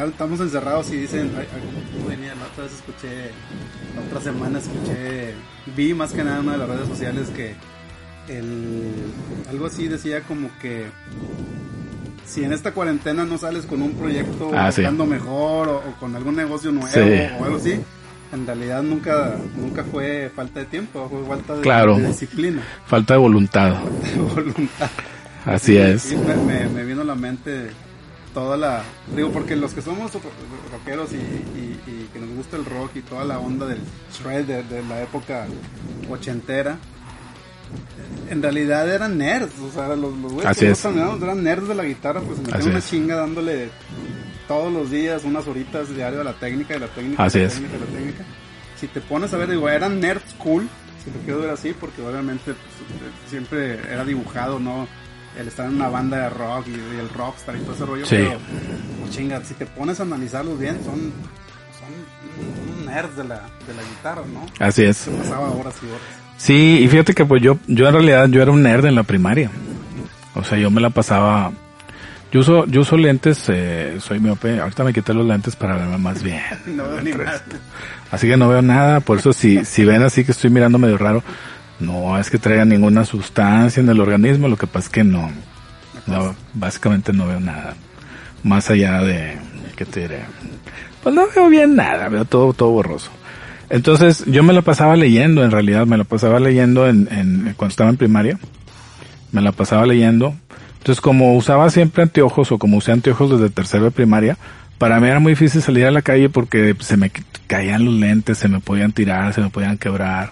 [0.05, 1.33] estamos encerrados y dicen,
[2.07, 3.31] venía, la otra vez escuché,
[3.95, 5.35] la otra semana escuché,
[5.75, 7.55] vi más que nada en una de las redes sociales que
[8.29, 8.93] el,
[9.49, 10.87] algo así decía como que
[12.27, 14.71] si en esta cuarentena no sales con un proyecto ah,
[15.07, 16.91] mejor o, con algún negocio nuevo
[17.41, 17.81] o algo así,
[18.33, 22.63] en realidad nunca nunca fue falta de tiempo, fue falta de, disciplina.
[22.87, 23.77] Falta de voluntad.
[25.45, 26.13] Así es.
[26.13, 27.71] me, vino a la mente
[28.35, 28.83] toda la...
[29.15, 30.13] Digo, porque los que somos
[30.73, 33.79] rockeros y, que nos gusta el rock y toda la onda del
[34.13, 35.47] shred de, la época
[36.11, 36.79] ochentera,
[38.29, 42.21] en realidad eran nerds, o sea, los, los güeyes que eran nerds de la guitarra,
[42.21, 43.71] pues me una chinga dándole
[44.49, 47.55] todos los días, unas horitas diario a la técnica, de la técnica, así la es.
[47.55, 48.25] técnica, la técnica.
[48.77, 50.69] Si te pones a ver, digo, eran nerds cool,
[51.03, 54.87] si lo quiero ver así, porque obviamente pues, siempre era dibujado, ¿no?
[55.39, 58.17] El estar en una banda de rock y, el rockstar y todo ese rollo, sí.
[58.17, 58.39] pero
[59.11, 61.13] chinga, si te pones a analizarlos bien, son,
[61.79, 64.47] son nerds de la, de la guitarra, ¿no?
[64.59, 64.97] Así es.
[64.97, 66.27] Se pasaba horas y horas.
[66.39, 69.03] Sí, y fíjate que pues yo, yo en realidad yo era un nerd en la
[69.03, 69.51] primaria.
[70.35, 71.53] O sea, yo me la pasaba
[72.33, 74.61] yo uso, yo uso lentes, eh, soy miope.
[74.61, 76.43] Ahorita me quité los lentes para verme más bien.
[76.67, 77.43] no veo ni nada.
[78.11, 79.01] Así que no veo nada.
[79.01, 81.23] Por eso si, si ven así que estoy mirando medio raro,
[81.79, 84.49] no es que traiga ninguna sustancia en el organismo.
[84.49, 85.31] Lo que pasa es que no,
[86.07, 87.75] no, básicamente no veo nada.
[88.43, 89.39] Más allá de,
[89.77, 90.21] ¿qué te diré?
[91.03, 93.11] Pues no veo bien nada, veo todo, todo borroso.
[93.69, 97.71] Entonces, yo me la pasaba leyendo, en realidad, me la pasaba leyendo en, en, cuando
[97.71, 98.39] estaba en primaria.
[99.33, 100.35] Me la pasaba leyendo
[100.87, 104.39] entonces, como usaba siempre anteojos o como usé anteojos desde tercero de primaria,
[104.79, 107.11] para mí era muy difícil salir a la calle porque se me
[107.49, 110.31] caían los lentes, se me podían tirar, se me podían quebrar.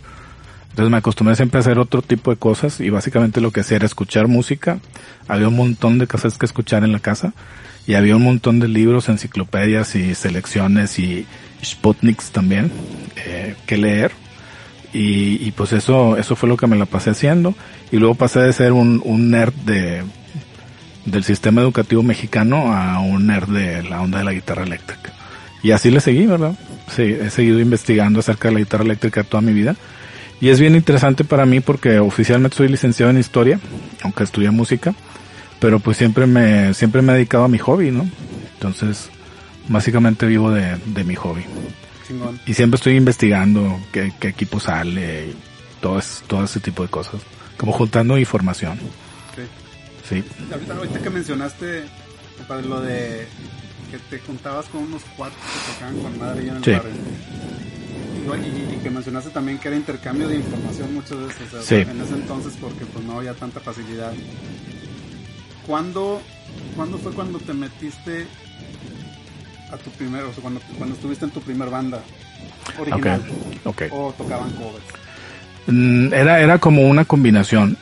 [0.70, 3.78] Entonces me acostumbré siempre a hacer otro tipo de cosas y básicamente lo que hacía
[3.78, 4.78] era escuchar música.
[5.26, 7.32] Había un montón de cosas que escuchar en la casa
[7.88, 11.26] y había un montón de libros, enciclopedias y selecciones y
[11.64, 12.70] Sputniks también
[13.26, 14.12] eh, que leer.
[14.92, 17.56] Y, pues eso, eso fue lo que me la pasé haciendo.
[17.90, 20.04] Y luego pasé de ser un nerd de
[21.04, 25.12] del sistema educativo mexicano a un nerd de la onda de la guitarra eléctrica.
[25.62, 26.54] Y así le seguí, ¿verdad?
[26.94, 29.76] Sí, he seguido investigando acerca de la guitarra eléctrica toda mi vida.
[30.40, 33.58] Y es bien interesante para mí porque oficialmente soy licenciado en historia,
[34.02, 34.94] aunque estudié música,
[35.60, 38.06] pero pues siempre me, siempre me he dedicado a mi hobby, ¿no?
[38.54, 39.10] Entonces,
[39.68, 41.44] básicamente vivo de, de mi hobby.
[42.46, 45.36] Y siempre estoy investigando qué, qué equipo sale y
[45.80, 47.22] todo, todo ese tipo de cosas.
[47.56, 48.78] Como juntando información.
[50.08, 50.22] Sí.
[50.52, 51.84] Ahorita, que mencionaste
[52.46, 53.26] para lo de
[53.90, 56.92] que te juntabas con unos cuatro que tocaban con madre y en el barrio.
[58.24, 62.84] Y, que mencionaste también que era intercambio de información muchas veces, en ese entonces porque
[62.86, 64.12] pues no había tanta facilidad.
[65.66, 66.20] ¿Cuándo,
[66.76, 68.26] ¿cuándo fue cuando te metiste
[69.70, 72.02] a tu primero, o sea, cuando, cuando estuviste en tu primer banda
[72.78, 73.22] original?
[73.64, 73.88] Okay.
[73.90, 75.03] ¿O tocaban covers?
[75.66, 77.77] Mm, era, era como una combinación.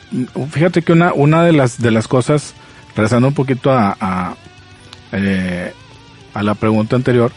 [0.51, 2.53] Fíjate que una, una de las, de las cosas,
[2.95, 4.35] rezando un poquito a, a,
[5.11, 5.73] eh,
[6.33, 7.31] a la pregunta anterior,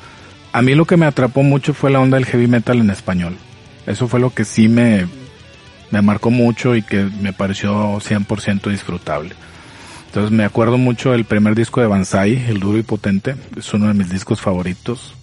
[0.53, 3.37] a mí lo que me atrapó mucho fue la onda del heavy metal en español.
[3.87, 5.07] Eso fue lo que sí me,
[5.91, 9.35] me marcó mucho y que me pareció 100% disfrutable.
[10.07, 13.89] Entonces me acuerdo mucho del primer disco de Banzai, El Duro y Potente, es uno
[13.89, 15.15] de mis discos favoritos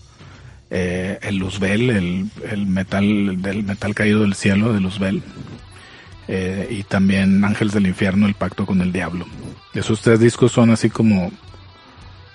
[0.75, 5.21] eh, el Luzbel, el, el, metal del metal caído del cielo de Luzbel,
[6.27, 9.27] eh, y también Ángeles del Infierno, El Pacto con el Diablo.
[9.75, 11.31] Esos tres discos son así como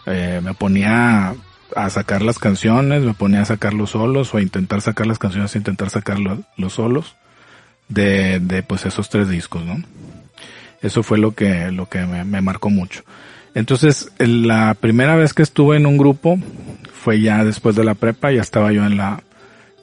[0.07, 1.35] eh, me ponía
[1.74, 5.18] a sacar las canciones, me ponía a sacar los solos o a intentar sacar las
[5.18, 6.18] canciones, a intentar sacar
[6.57, 7.16] los solos
[7.88, 9.83] de, de pues esos tres discos, ¿no?
[10.81, 13.03] Eso fue lo que, lo que me, me marcó mucho.
[13.57, 16.38] Entonces, la primera vez que estuve en un grupo
[16.98, 19.22] fue ya después de la prepa, ya estaba yo en la,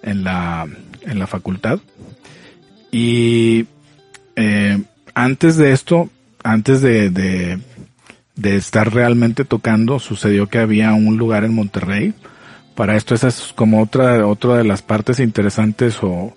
[0.04, 0.67] en la,
[1.01, 1.80] en la facultad.
[2.91, 3.65] Y
[4.36, 4.82] eh,
[5.13, 6.10] antes de esto,
[6.43, 7.60] antes de, de,
[8.56, 12.13] estar realmente tocando, sucedió que había un lugar en Monterrey.
[12.75, 16.36] Para esto esa es como otra, otra de las partes interesantes o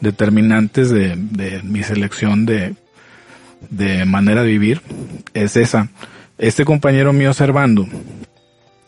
[0.00, 2.76] determinantes de, de mi selección de,
[3.70, 4.82] de manera de vivir.
[5.34, 5.88] Es esa.
[6.36, 7.86] Este compañero mío, Servando,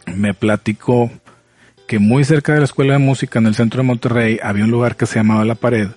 [0.07, 1.11] me platicó
[1.90, 4.70] que muy cerca de la escuela de música en el centro de Monterrey había un
[4.70, 5.88] lugar que se llamaba La Pared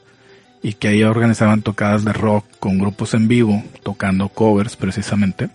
[0.63, 5.51] y que ahí organizaban tocadas de rock con grupos en vivo, tocando covers precisamente.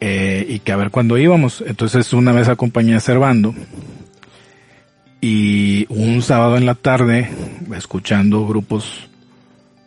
[0.00, 1.62] Eh, y que a ver cuándo íbamos.
[1.64, 3.54] Entonces una vez acompañé a Servando
[5.20, 7.30] y un sábado en la tarde,
[7.76, 9.08] escuchando grupos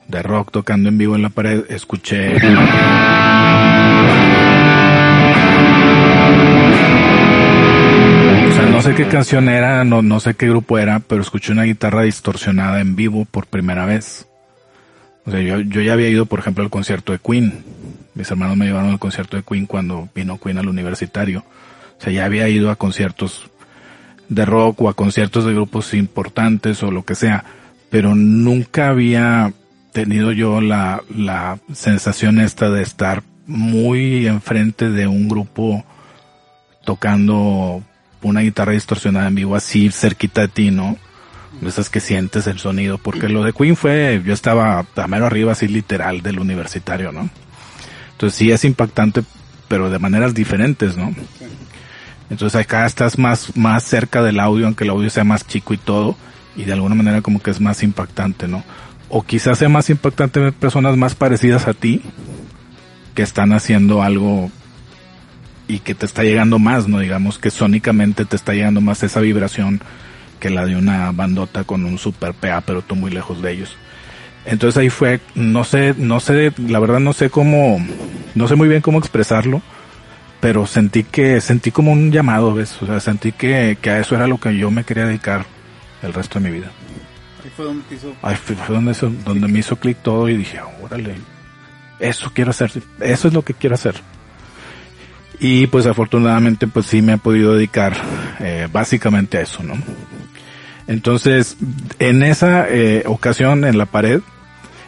[0.08, 2.38] de rock tocando en vivo en la pared, escuché
[8.84, 12.82] sé qué canción era, no, no sé qué grupo era, pero escuché una guitarra distorsionada
[12.82, 14.28] en vivo por primera vez.
[15.26, 17.64] O sea, yo, yo ya había ido, por ejemplo, al concierto de Queen.
[18.14, 21.46] Mis hermanos me llevaron al concierto de Queen cuando vino Queen al universitario.
[21.98, 23.50] O sea, ya había ido a conciertos
[24.28, 27.46] de rock o a conciertos de grupos importantes o lo que sea,
[27.90, 29.54] pero nunca había
[29.94, 35.86] tenido yo la, la sensación esta de estar muy enfrente de un grupo
[36.84, 37.82] tocando
[38.24, 40.98] una guitarra distorsionada en vivo así cerquita de ti, ¿no?
[41.66, 45.52] Esas que sientes el sonido, porque lo de Queen fue, yo estaba a mero arriba
[45.52, 47.30] así literal del universitario, ¿no?
[48.12, 49.24] Entonces sí es impactante,
[49.68, 51.14] pero de maneras diferentes, ¿no?
[52.30, 55.78] Entonces acá estás más, más cerca del audio, aunque el audio sea más chico y
[55.78, 56.18] todo,
[56.56, 58.64] y de alguna manera como que es más impactante, ¿no?
[59.10, 62.02] O quizás sea más impactante ver personas más parecidas a ti,
[63.14, 64.52] que están haciendo algo
[65.68, 67.00] y que te está llegando más, ¿no?
[67.00, 69.82] Digamos que sónicamente te está llegando más esa vibración
[70.40, 73.78] que la de una bandota con un super PA, pero tú muy lejos de ellos.
[74.46, 77.80] Entonces ahí fue, no sé, no sé, la verdad no sé cómo,
[78.36, 79.62] no sé muy bien cómo expresarlo,
[80.42, 82.76] pero sentí que, sentí como un llamado, ¿ves?
[82.82, 85.46] O sea, sentí que, que a eso era lo que yo me quería dedicar
[86.02, 86.72] el resto de mi vida.
[87.42, 88.14] Ahí fue donde hizo...
[88.22, 91.16] Ahí fue, donde, donde me hizo clic todo y dije, órale,
[92.00, 93.96] eso quiero hacer, eso es lo que quiero hacer.
[95.40, 97.94] Y pues afortunadamente pues sí me he podido dedicar
[98.40, 99.76] eh, básicamente a eso, ¿no?
[100.88, 101.58] Entonces,
[102.00, 104.22] en esa eh, ocasión en la pared,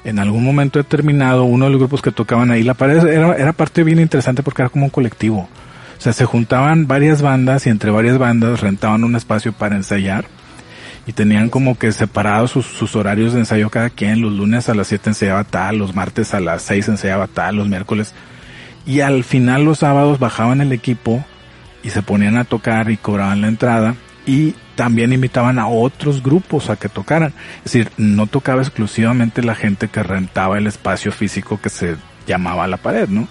[0.04, 3.54] en algún momento determinado, uno de los grupos que tocaban ahí, la pared era, era
[3.54, 5.50] parte bien interesante porque era como un colectivo.
[5.98, 10.26] O sea, se juntaban varias bandas y entre varias bandas rentaban un espacio para ensayar
[11.08, 14.22] y tenían como que separados sus, sus, horarios de ensayo cada quien.
[14.22, 17.68] Los lunes a las 7 ensayaba tal, los martes a las 6 ensayaba tal, los
[17.68, 18.14] miércoles
[18.86, 21.24] y al final los sábados bajaban el equipo
[21.84, 23.96] y se ponían a tocar y cobraban la entrada
[24.26, 27.34] y también invitaban a otros grupos a que tocaran.
[27.58, 31.96] Es decir, no tocaba exclusivamente la gente que rentaba el espacio físico que se
[32.28, 33.28] llamaba la pared, ¿no?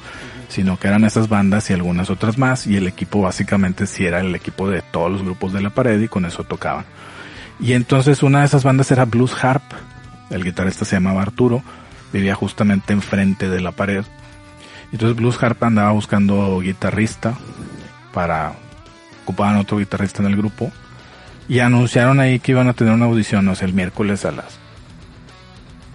[0.48, 4.20] Sino que eran esas bandas y algunas otras más y el equipo básicamente sí era
[4.20, 6.84] el equipo de todos los grupos de la pared y con eso tocaban.
[7.60, 9.62] Y entonces una de esas bandas era Blues Harp.
[10.30, 11.62] El guitarrista se llamaba Arturo,
[12.12, 14.04] vivía justamente enfrente de la pared
[14.94, 17.34] entonces Blues Harp andaba buscando guitarrista
[18.12, 18.52] para
[19.24, 20.70] ocupaban otro guitarrista en el grupo
[21.48, 24.56] y anunciaron ahí que iban a tener una audición, no sé, el miércoles a las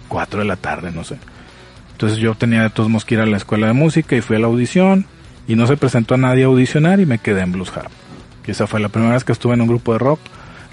[0.08, 1.16] 4 de la tarde, no sé.
[1.92, 4.36] Entonces yo tenía de todos modos que ir a la escuela de música y fui
[4.36, 5.06] a la audición
[5.48, 7.90] y no se presentó a nadie a audicionar y me quedé en Blues Harp.
[8.46, 10.20] Y esa fue la primera vez que estuve en un grupo de rock.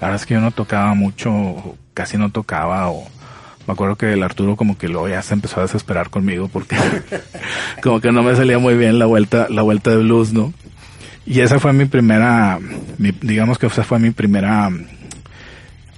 [0.02, 3.08] La verdad es que yo no tocaba mucho, casi no tocaba o
[3.68, 6.78] me acuerdo que el Arturo como que luego ya se empezó a desesperar conmigo porque
[7.84, 10.54] como que no me salía muy bien la vuelta, la vuelta de blues, ¿no?
[11.26, 12.58] Y esa fue mi primera,
[12.98, 14.70] digamos que esa fue mi primera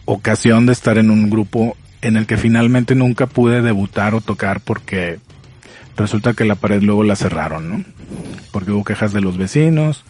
[0.05, 4.59] ocasión de estar en un grupo en el que finalmente nunca pude debutar o tocar
[4.59, 5.19] porque
[5.95, 7.83] resulta que la pared luego la cerraron, ¿no?
[8.51, 10.03] Porque hubo quejas de los vecinos,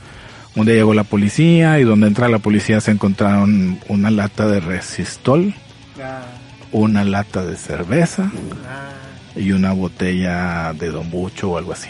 [0.56, 4.62] un día llegó la policía y donde entra la policía se encontraron una lata de
[4.62, 5.54] resistol.
[6.72, 8.32] Ah una lata de cerveza
[9.36, 11.90] y una botella de Don Bucho o algo así.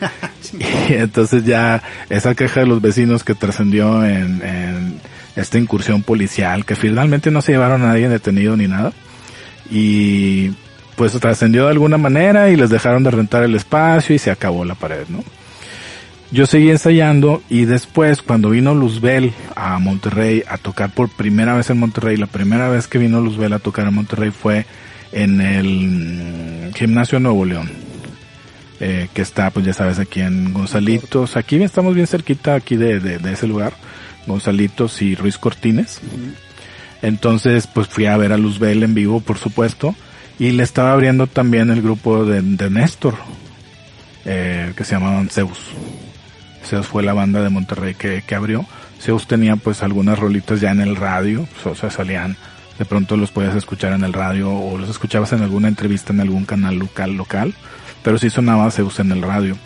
[0.88, 5.00] y entonces ya esa queja de los vecinos que trascendió en, en,
[5.36, 8.92] esta incursión policial, que finalmente no se llevaron a nadie detenido ni nada,
[9.68, 10.52] y
[10.94, 14.64] pues trascendió de alguna manera y les dejaron de rentar el espacio y se acabó
[14.64, 15.24] la pared, ¿no?
[16.34, 21.70] Yo seguí ensayando y después cuando vino Luzbel a Monterrey a tocar por primera vez
[21.70, 24.66] en Monterrey, la primera vez que vino Luzbel a tocar en Monterrey fue
[25.12, 27.70] en el Gimnasio Nuevo León,
[28.80, 32.98] eh, que está pues ya sabes aquí en Gonzalitos, aquí estamos bien cerquita aquí de,
[32.98, 33.72] de, ese lugar,
[34.26, 36.00] Gonzalitos y Ruiz Cortines.
[37.00, 39.94] Entonces pues fui a ver a Luzbel en vivo por supuesto
[40.40, 43.14] y le estaba abriendo también el grupo de, de Néstor,
[44.24, 45.60] eh, que se llamaban Zeus.
[46.64, 48.66] Zeus fue la banda de Monterrey que, que abrió.
[49.00, 52.36] Zeus tenía pues algunas rolitas ya en el radio, o sea, salían,
[52.78, 56.20] de pronto los podías escuchar en el radio o los escuchabas en alguna entrevista en
[56.20, 57.54] algún canal local, local,
[58.02, 59.56] pero sí sonaba Zeus en el radio.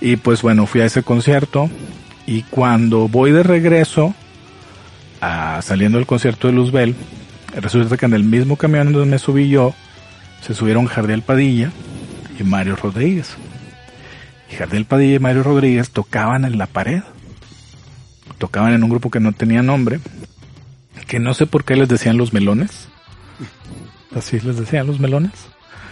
[0.00, 1.70] Y pues bueno, fui a ese concierto
[2.26, 4.14] y cuando voy de regreso,
[5.20, 6.94] a, saliendo del concierto de Luzbel,
[7.54, 9.74] resulta que en el mismo camión donde me subí yo,
[10.42, 11.70] se subieron Jardiel Padilla
[12.38, 13.36] y Mario Rodríguez.
[14.54, 17.02] Jardel Padilla y Mario Rodríguez tocaban en la pared.
[18.38, 20.00] Tocaban en un grupo que no tenía nombre,
[21.06, 22.88] que no sé por qué les decían los melones.
[24.14, 25.32] Así les decían los melones.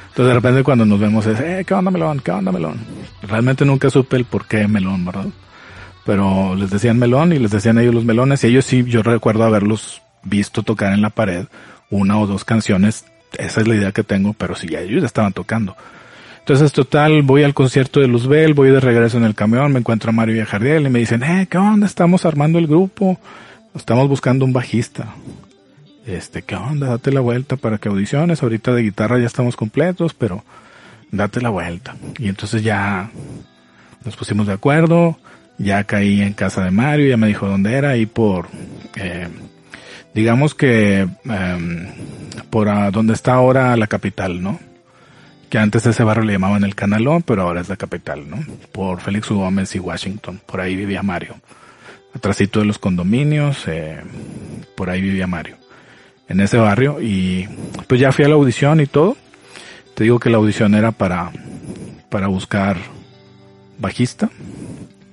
[0.09, 2.21] Entonces de repente cuando nos vemos es, eh, ¿qué onda melón?
[2.21, 2.79] ¿Qué onda melón?
[3.23, 5.27] Realmente nunca supe el por qué melón, ¿verdad?
[6.05, 9.45] Pero les decían melón y les decían ellos los melones y ellos sí, yo recuerdo
[9.45, 11.47] haberlos visto tocar en la pared
[11.91, 13.07] una o dos canciones.
[13.39, 15.77] Esa es la idea que tengo, pero sí, ellos estaban tocando.
[16.43, 20.11] Entonces, total, voy al concierto de Luzbel, voy de regreso en el camión, me encuentro
[20.11, 21.87] a Mario Jardiel y me dicen, eh, ¿qué onda?
[21.87, 23.17] Estamos armando el grupo,
[23.77, 25.15] estamos buscando un bajista.
[26.05, 26.89] Este, ¿qué onda?
[26.89, 28.43] Date la vuelta para que audiciones.
[28.43, 30.43] Ahorita de guitarra ya estamos completos, pero
[31.13, 31.95] date la vuelta.
[32.19, 33.09] Y entonces ya
[34.05, 35.19] nos pusimos de acuerdo,
[35.59, 38.49] ya caí en casa de Mario, ya me dijo dónde era y por,
[38.97, 39.29] eh,
[40.13, 41.89] digamos que, eh,
[42.51, 44.59] por a donde está ahora la capital, ¿no?
[45.53, 48.39] Que antes ese barrio le llamaban el Canalón, pero ahora es la capital, ¿no?
[48.73, 49.29] Por Félix.
[49.29, 51.35] Gómez y Washington, por ahí vivía Mario.
[52.15, 54.01] Atrásito de los condominios, eh,
[54.75, 55.57] por ahí vivía Mario.
[56.27, 57.47] En ese barrio, y
[57.87, 59.19] pues ya fui a la audición y todo.
[59.95, 61.31] Te digo que la audición era para,
[62.09, 62.79] para buscar
[63.79, 64.31] bajista.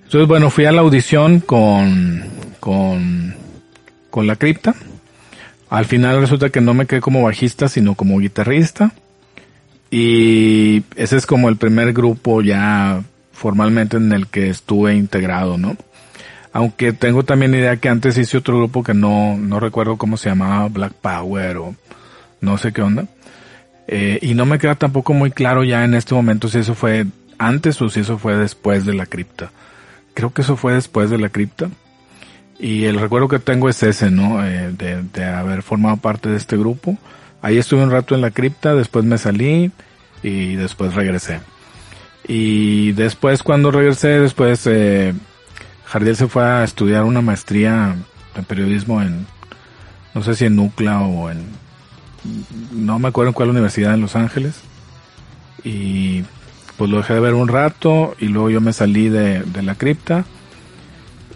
[0.05, 2.23] Entonces, bueno, fui a la audición con,
[2.61, 3.35] con,
[4.09, 4.73] con la cripta.
[5.69, 8.93] Al final resulta que no me quedé como bajista, sino como guitarrista.
[9.91, 15.75] Y ese es como el primer grupo ya formalmente en el que estuve integrado, ¿no?
[16.51, 20.29] Aunque tengo también idea que antes hice otro grupo que no, no recuerdo cómo se
[20.29, 21.75] llamaba, Black Power o
[22.41, 23.05] no sé qué onda.
[23.87, 27.07] Eh, y no me queda tampoco muy claro ya en este momento si eso fue
[27.39, 29.51] antes o si eso fue después de la cripta.
[30.13, 31.69] Creo que eso fue después de la cripta.
[32.59, 34.45] Y el recuerdo que tengo es ese, ¿no?
[34.45, 36.97] Eh, de, de haber formado parte de este grupo.
[37.41, 39.71] Ahí estuve un rato en la cripta, después me salí
[40.23, 41.39] y después regresé.
[42.27, 45.13] Y después cuando regresé, después eh,
[45.85, 47.95] Jardiel se fue a estudiar una maestría
[48.35, 49.25] en periodismo en,
[50.13, 51.45] no sé si en Nucla o en,
[52.73, 54.61] no me acuerdo en cuál universidad en Los Ángeles.
[55.63, 56.23] Y
[56.77, 59.75] pues lo dejé de ver un rato y luego yo me salí de, de la
[59.75, 60.25] cripta.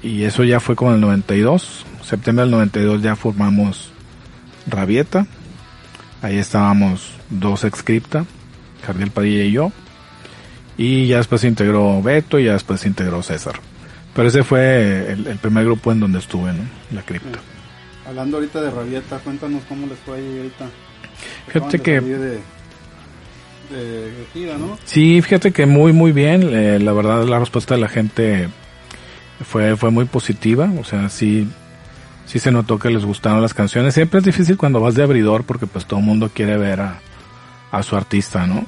[0.02, 1.86] Y eso ya fue como en el 92.
[2.04, 3.92] Septiembre del 92 ya formamos
[4.68, 5.28] Rabieta
[6.24, 8.26] Ahí estábamos dos ex cripta,
[8.88, 9.74] Jardiel Padilla y yo.
[10.78, 13.60] Y ya después se integró Beto y ya después se integró César.
[14.16, 16.64] Pero ese fue el, primer grupo en donde estuve, ¿no?
[16.92, 17.40] La cripta.
[18.08, 20.66] Hablando ahorita de Rabieta, cuéntanos cómo les fue ahí ahorita.
[21.48, 22.00] Fíjate que...
[22.00, 22.40] De,
[24.34, 24.78] gira, ¿no?
[24.86, 26.44] Sí, fíjate que muy, muy bien.
[26.54, 28.48] Eh, la verdad, la respuesta de la gente
[29.44, 30.72] fue, fue muy positiva.
[30.80, 31.50] O sea, sí,
[32.34, 33.94] sí se notó que les gustaron las canciones.
[33.94, 37.00] Siempre es difícil cuando vas de abridor porque pues todo el mundo quiere ver a,
[37.72, 38.66] a su artista, ¿no?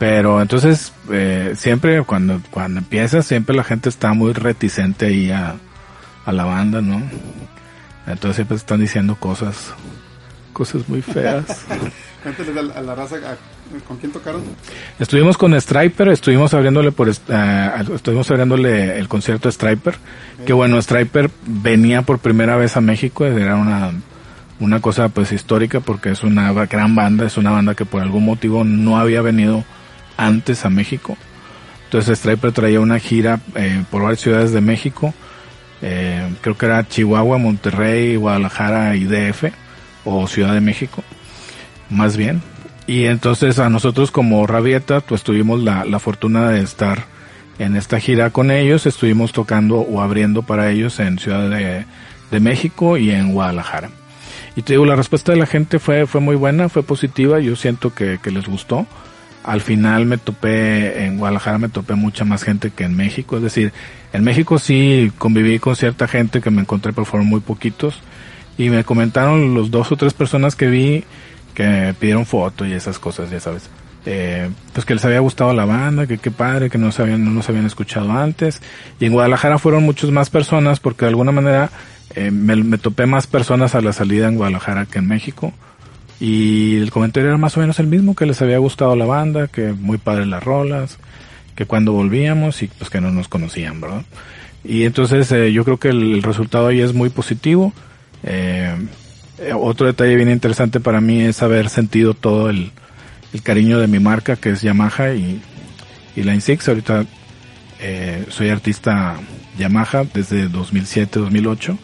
[0.00, 5.54] Pero entonces, eh, siempre cuando, cuando empiezas, siempre la gente está muy reticente ahí a,
[6.26, 7.00] a la banda, ¿no?
[8.08, 9.72] Entonces siempre están diciendo cosas,
[10.52, 11.64] cosas muy feas.
[12.24, 13.18] Cuéntales a, la raza,
[13.86, 14.42] ¿con quién tocaron?
[14.98, 19.94] Estuvimos con Striper, estuvimos abriéndole por, uh, estuvimos abriéndole el concierto de Striper,
[20.46, 23.92] que bueno, Striper venía por primera vez a México, era una,
[24.60, 28.24] una cosa pues histórica porque es una gran banda, es una banda que por algún
[28.24, 29.64] motivo no había venido
[30.16, 31.16] antes a México.
[31.84, 35.14] Entonces Striper traía una gira eh, por varias ciudades de México,
[35.80, 39.44] eh, creo que era Chihuahua, Monterrey, Guadalajara y DF,
[40.04, 41.02] o Ciudad de México
[41.90, 42.42] más bien.
[42.88, 47.04] Y entonces a nosotros como Rabieta, pues tuvimos la, la fortuna de estar
[47.58, 51.84] en esta gira con ellos, estuvimos tocando o abriendo para ellos en Ciudad de,
[52.30, 53.90] de México y en Guadalajara.
[54.56, 57.56] Y te digo, la respuesta de la gente fue, fue muy buena, fue positiva, yo
[57.56, 58.86] siento que, que les gustó.
[59.44, 63.36] al final me topé, en Guadalajara me topé mucha más gente que en México.
[63.36, 63.72] Es decir,
[64.12, 68.00] en México sí conviví con cierta gente que me encontré, pero fueron muy poquitos.
[68.56, 71.04] Y me comentaron los dos o tres personas que vi
[71.58, 73.68] que pidieron fotos y esas cosas, ya sabes.
[74.06, 77.32] Eh, pues que les había gustado la banda, que qué padre, que no, sabían, no
[77.32, 78.62] nos habían escuchado antes.
[79.00, 81.70] Y en Guadalajara fueron muchas más personas porque de alguna manera
[82.14, 85.52] eh, me, me topé más personas a la salida en Guadalajara que en México.
[86.20, 89.48] Y el comentario era más o menos el mismo, que les había gustado la banda,
[89.48, 90.98] que muy padres las rolas,
[91.56, 94.04] que cuando volvíamos y pues que no nos conocían, ¿verdad?
[94.62, 97.72] Y entonces eh, yo creo que el, resultado ahí es muy positivo.
[98.22, 98.76] Eh,
[99.54, 102.72] otro detalle bien interesante para mí es haber sentido todo el,
[103.42, 105.40] cariño de mi marca, que es Yamaha y,
[106.16, 106.68] y Line 6.
[106.68, 107.04] Ahorita
[107.80, 109.16] eh, soy artista
[109.58, 111.78] Yamaha desde 2007-2008.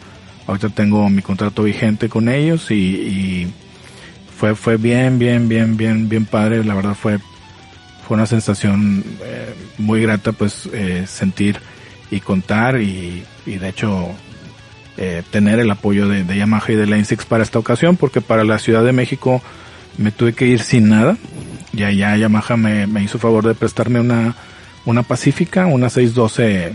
[0.47, 3.53] Ahorita tengo mi contrato vigente con ellos y, y
[4.37, 6.63] fue, fue bien, bien, bien, bien, bien padre.
[6.63, 7.19] La verdad fue,
[8.07, 11.59] fue una sensación eh, muy grata pues eh, sentir
[12.11, 14.15] y contar y de hecho
[14.97, 18.21] eh, tener el apoyo de, de, Yamaha y de Lane 6 para esta ocasión porque
[18.21, 19.41] para la Ciudad de México
[19.97, 21.17] me tuve que ir sin nada
[21.73, 24.35] y allá Yamaha me, me hizo favor de prestarme una,
[24.85, 26.73] una Pacífica, una 612,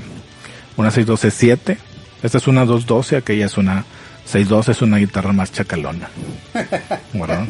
[0.76, 1.76] una 612-7.
[2.22, 3.84] Esta es una 212, aquella es una
[4.24, 6.08] 612 es una guitarra más chacalona.
[7.14, 7.46] ¿verdad?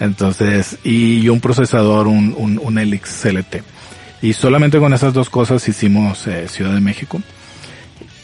[0.00, 3.62] Entonces, y un procesador, un, un, un Helix CLT.
[4.22, 7.20] Y solamente con esas dos cosas hicimos eh, Ciudad de México.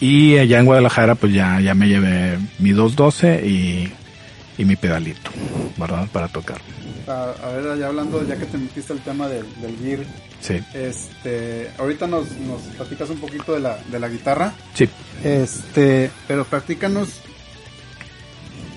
[0.00, 3.92] Y allá en Guadalajara, pues ya, ya me llevé mi 212 y,
[4.56, 5.30] y mi pedalito,
[5.76, 6.08] ¿verdad?
[6.12, 6.58] Para tocar.
[7.06, 10.00] A, a, ver, ya hablando, ya que te metiste el tema del, del gear,
[10.40, 10.54] Sí.
[10.72, 14.54] este, ahorita nos, nos platicas un poquito de la, de la guitarra.
[14.72, 14.88] Sí.
[15.22, 17.08] Este, pero practícanos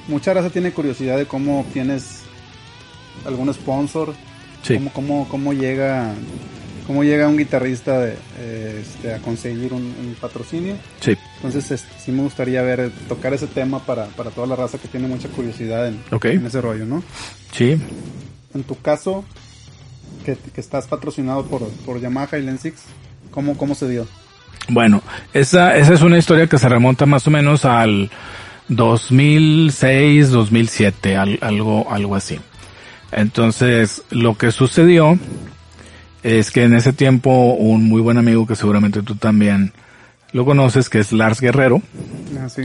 [0.10, 2.22] mucha raza tiene curiosidad de cómo obtienes
[3.26, 4.14] algún sponsor,
[4.64, 4.74] Sí.
[4.76, 6.14] cómo, cómo, cómo llega
[6.88, 10.76] cómo llega un guitarrista de, eh, este, a conseguir un, un patrocinio.
[11.00, 11.16] Sí.
[11.38, 14.88] Entonces este, sí me gustaría ver tocar ese tema para, para toda la raza que
[14.88, 17.04] tiene mucha curiosidad en ese rollo, ¿no?
[17.52, 17.78] Sí.
[18.54, 19.24] En tu caso,
[20.26, 22.82] que, que estás patrocinado por, por Yamaha y Lensix,
[23.32, 24.08] ¿cómo, ¿cómo se dio?
[24.70, 25.02] Bueno,
[25.34, 28.10] esa, esa es una historia que se remonta más o menos al
[28.70, 32.40] 2006, 2007, al- algo, algo así.
[33.12, 35.18] Entonces, lo que sucedió
[36.24, 39.74] es que en ese tiempo un muy buen amigo que seguramente tú también
[40.32, 41.82] lo conoces, que es Lars Guerrero,
[42.44, 42.64] Ah, sí,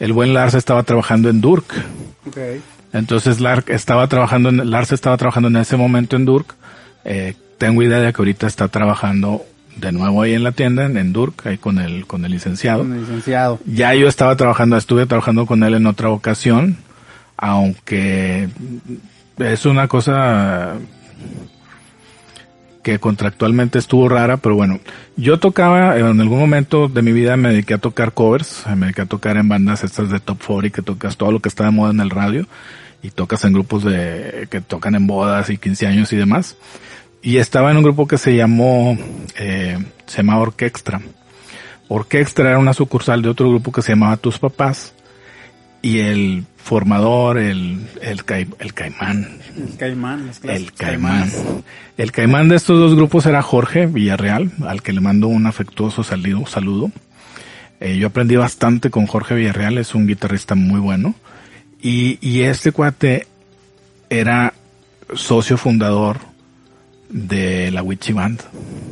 [0.00, 1.72] el buen Lars estaba trabajando en Durk.
[2.26, 2.36] Ok.
[2.92, 6.54] Entonces Lars estaba trabajando en, Lars estaba trabajando en ese momento en Durk.
[7.04, 9.44] Eh, tengo idea de que ahorita está trabajando
[9.76, 12.80] de nuevo ahí en la tienda, en, en Durk, ahí con el, con el licenciado.
[12.80, 13.58] Con el licenciado.
[13.66, 16.76] Ya yo estaba trabajando, estuve trabajando con él en otra ocasión,
[17.36, 18.48] aunque
[19.38, 20.74] es una cosa
[22.84, 24.78] que contractualmente estuvo rara, pero bueno,
[25.16, 29.02] yo tocaba, en algún momento de mi vida me dediqué a tocar covers, me dediqué
[29.02, 31.70] a tocar en bandas estas de Top 40 que tocas todo lo que está de
[31.70, 32.46] moda en el radio
[33.02, 36.56] y tocas en grupos de que tocan en bodas y 15 años y demás.
[37.22, 38.96] Y estaba en un grupo que se llamó,
[39.36, 41.00] eh, se llamaba Orquextra.
[41.88, 44.93] Orquextra era una sucursal de otro grupo que se llamaba Tus Papás
[45.84, 51.30] y el formador, el, el, cai- el caimán, El caimán, las clases el caimán.
[51.98, 56.02] El caimán de estos dos grupos era Jorge Villarreal, al que le mando un afectuoso
[56.02, 56.46] saludo.
[56.46, 56.90] saludo.
[57.80, 61.14] Eh, yo aprendí bastante con Jorge Villarreal, es un guitarrista muy bueno.
[61.82, 63.26] Y, y este cuate
[64.08, 64.54] era
[65.14, 66.18] socio fundador
[67.10, 68.40] de la Witchy Band.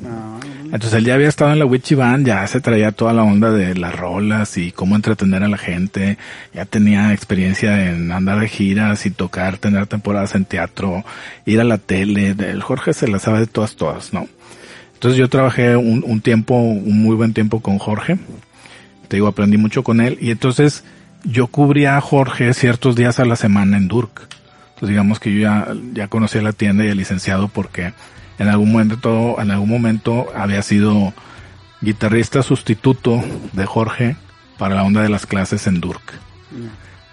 [0.06, 0.31] Ah,
[0.72, 3.50] Entonces él ya había estado en la Witchy Band, ya se traía toda la onda
[3.50, 6.16] de las rolas y cómo entretener a la gente,
[6.54, 11.04] ya tenía experiencia en andar de giras y tocar, tener temporadas en teatro,
[11.44, 14.26] ir a la tele, el Jorge se la sabe de todas, todas, ¿no?
[14.94, 18.16] Entonces yo trabajé un, tiempo, un muy buen tiempo con Jorge,
[19.08, 20.84] te digo, aprendí mucho con él y entonces
[21.22, 24.22] yo cubría a Jorge ciertos días a la semana en Durk.
[24.68, 27.92] Entonces digamos que yo ya, ya conocía la tienda y el licenciado porque
[28.38, 31.12] en algún momento, en algún momento había sido
[31.80, 33.22] guitarrista sustituto
[33.52, 34.16] de Jorge
[34.58, 36.02] para la onda de las clases en Durk.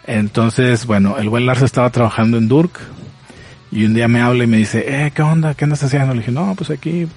[0.05, 2.79] Entonces, bueno, el buen Lars estaba trabajando en Durk
[3.71, 5.53] y un día me habla y me dice, eh, ¿qué onda?
[5.53, 6.13] ¿Qué andas haciendo?
[6.13, 7.07] Le dije, no, pues aquí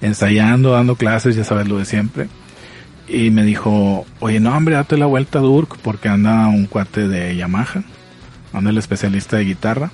[0.00, 2.28] ensayando, dando clases, ya sabes lo de siempre.
[3.06, 7.06] Y me dijo, oye, no, hombre, date la vuelta a Durk porque anda un cuate
[7.06, 7.82] de Yamaha,
[8.52, 9.90] anda el especialista de guitarra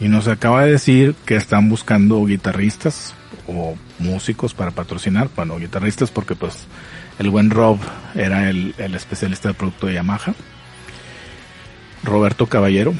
[0.00, 3.14] y nos acaba de decir que están buscando guitarristas
[3.46, 6.66] o músicos para patrocinar, bueno, guitarristas porque pues
[7.18, 7.78] el buen Rob
[8.14, 10.34] era el, especialista de producto de Yamaha,
[12.04, 12.94] Roberto Caballero,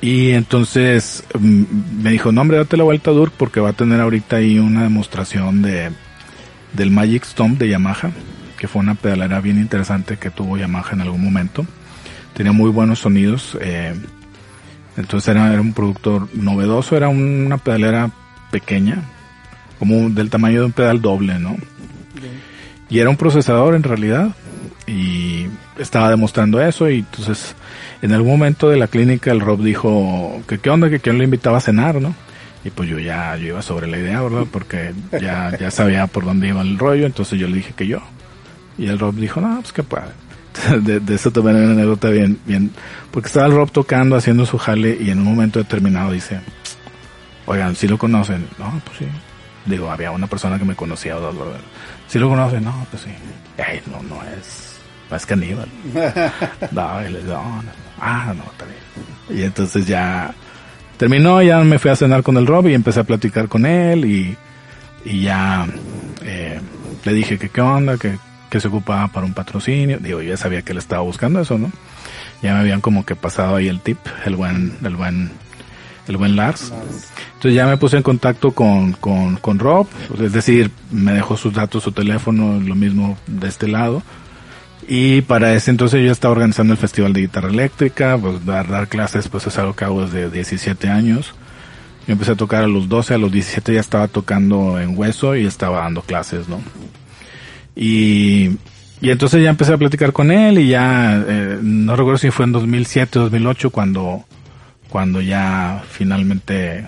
[0.00, 3.74] Y entonces mm, me dijo, no hombre, date la vuelta a Durk porque va a
[3.74, 5.90] tener ahorita ahí una demostración de
[6.72, 8.10] del Magic Stomp de Yamaha,
[8.56, 11.66] que fue una pedalera bien interesante que tuvo Yamaha en algún momento.
[12.34, 13.94] Tenía muy buenos sonidos, eh,
[14.96, 18.10] entonces era, era un productor novedoso, era una pedalera
[18.50, 19.02] pequeña,
[19.78, 21.56] como del tamaño de un pedal doble, ¿no?
[22.88, 24.30] Y era un procesador en realidad,
[24.86, 25.46] y
[25.78, 27.54] estaba demostrando eso, y entonces
[28.02, 31.24] en algún momento de la clínica el Rob dijo que qué onda, que quién lo
[31.24, 32.14] invitaba a cenar, ¿no?
[32.64, 34.44] Y pues yo ya yo iba sobre la idea, ¿verdad?
[34.50, 38.00] Porque ya, ya sabía por dónde iba el rollo, entonces yo le dije que yo.
[38.78, 40.12] Y el Rob dijo, no, pues qué padre.
[40.82, 42.70] De, de, eso también hay una anécdota bien, bien,
[43.10, 46.40] porque estaba el Rob tocando, haciendo su jale, y en un momento determinado dice,
[47.46, 48.46] oigan, si lo conocen?
[48.58, 49.06] No, pues sí.
[49.64, 51.60] Digo, había una persona que me conocía o dos, ¿verdad?
[52.08, 52.64] Si lo conocen?
[52.64, 53.10] No, pues sí.
[53.58, 54.78] Ay, no, no es,
[55.10, 55.68] no es caníbal.
[56.72, 59.40] no, y le digo, no, no, ah, no, está bien.
[59.40, 60.34] Y entonces ya,
[60.96, 64.04] terminó, ya me fui a cenar con el Rob y empecé a platicar con él
[64.04, 64.36] y,
[65.04, 65.66] y ya
[66.22, 66.60] eh,
[67.04, 68.18] le dije que qué onda, que,
[68.52, 69.98] que se ocupaba para un patrocinio.
[69.98, 71.72] Digo, yo ya sabía que él estaba buscando eso, ¿no?
[72.42, 73.96] Ya me habían como que pasado ahí el tip,
[74.26, 75.30] el buen, el buen,
[76.06, 76.70] el buen Lars.
[77.34, 79.86] Entonces ya me puse en contacto con, con, con Rob,
[80.20, 84.02] es decir, me dejó sus datos, su teléfono, lo mismo de este lado
[84.88, 88.88] y para ese entonces yo estaba organizando el Festival de Guitarra Eléctrica, pues dar, dar
[88.88, 91.34] clases pues es algo que hago desde 17 años.
[92.06, 95.36] Yo empecé a tocar a los 12, a los 17 ya estaba tocando en hueso
[95.36, 96.60] y estaba dando clases, ¿no?
[97.74, 98.50] Y,
[99.00, 102.44] y entonces ya empecé a platicar con él y ya, eh, no recuerdo si fue
[102.44, 104.24] en 2007 o 2008 cuando,
[104.88, 106.86] cuando ya finalmente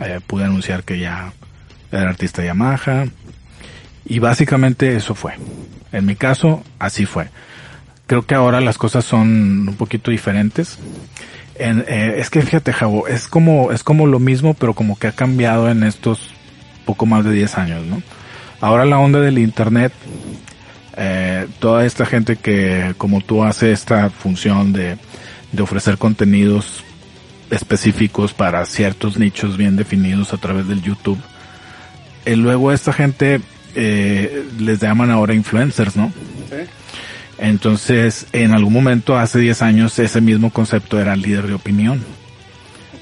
[0.00, 1.32] eh, pude anunciar que ya
[1.90, 3.06] era artista Yamaha.
[4.04, 5.32] Y básicamente eso fue.
[5.92, 7.28] En mi caso, así fue.
[8.06, 10.78] Creo que ahora las cosas son un poquito diferentes.
[11.56, 15.08] En, eh, es que fíjate, Javo, es como, es como lo mismo, pero como que
[15.08, 16.30] ha cambiado en estos
[16.84, 18.02] poco más de 10 años, ¿no?
[18.60, 19.92] Ahora la onda del internet,
[20.96, 24.96] eh, toda esta gente que, como tú, hace esta función de,
[25.52, 26.82] de ofrecer contenidos
[27.50, 31.18] específicos para ciertos nichos bien definidos a través del YouTube.
[32.24, 33.40] Y eh, luego esta gente
[33.74, 36.12] eh, les llaman ahora influencers, ¿no?
[37.38, 42.02] Entonces, en algún momento, hace 10 años, ese mismo concepto era líder de opinión.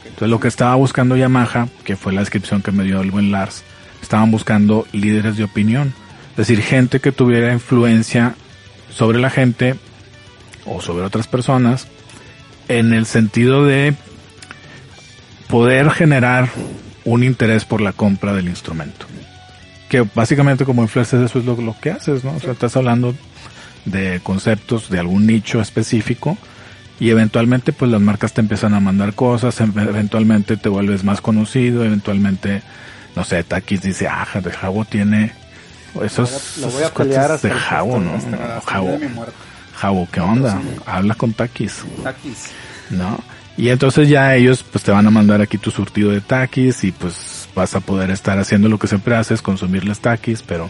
[0.04, 3.30] Entonces, lo que estaba buscando Yamaha, que fue la descripción que me dio el buen
[3.30, 3.62] Lars,
[4.04, 5.94] estaban buscando líderes de opinión.
[6.30, 8.34] Es decir, gente que tuviera influencia
[8.90, 9.74] sobre la gente
[10.66, 11.88] o sobre otras personas
[12.68, 13.94] en el sentido de
[15.48, 16.48] poder generar
[17.04, 19.06] un interés por la compra del instrumento
[19.88, 22.34] que básicamente como influencer eso es lo, lo, que haces, ¿no?
[22.34, 23.14] O sea, estás hablando
[23.84, 26.36] de conceptos de algún nicho específico
[26.98, 31.84] y eventualmente pues las marcas te empiezan a mandar cosas, eventualmente te vuelves más conocido,
[31.84, 32.62] eventualmente,
[33.14, 35.32] no sé, Takis dice, ah, de Jabo tiene
[36.02, 38.18] esos, lo voy a pelear de Jabo, ¿no?
[38.66, 38.98] Jabo,
[39.76, 40.60] Jabo, ¿qué onda?
[40.86, 41.84] Habla con Takis.
[42.02, 42.50] Takis.
[42.90, 43.18] ¿No?
[43.56, 46.90] Y entonces ya ellos pues te van a mandar aquí tu surtido de Takis y
[46.90, 50.68] pues vas a poder estar haciendo lo que siempre haces, consumir los taquis, pero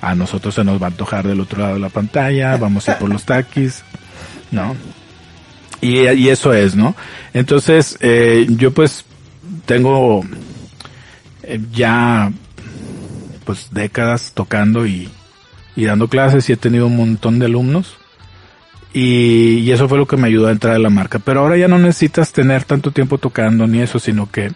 [0.00, 2.92] a nosotros se nos va a antojar del otro lado de la pantalla, vamos a
[2.92, 3.82] ir por los taquis,
[4.50, 4.76] ¿no?
[5.80, 6.96] Y, y eso es, ¿no?
[7.32, 9.04] Entonces, eh, yo pues
[9.64, 10.24] tengo
[11.72, 12.32] ya
[13.44, 15.08] pues décadas tocando y,
[15.74, 17.96] y dando clases y he tenido un montón de alumnos.
[18.92, 21.18] Y, y, eso fue lo que me ayudó a entrar a la marca.
[21.18, 24.50] Pero ahora ya no necesitas tener tanto tiempo tocando ni eso, sino que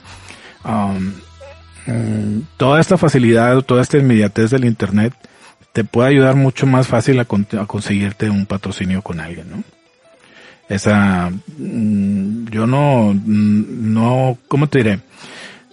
[0.64, 1.12] um,
[2.56, 5.14] toda esta facilidad, toda esta inmediatez del Internet
[5.72, 9.64] te puede ayudar mucho más fácil a, conseguirte un patrocinio con alguien, ¿no?
[10.68, 15.00] Esa, mm, yo no, mm, no, ¿cómo te diré?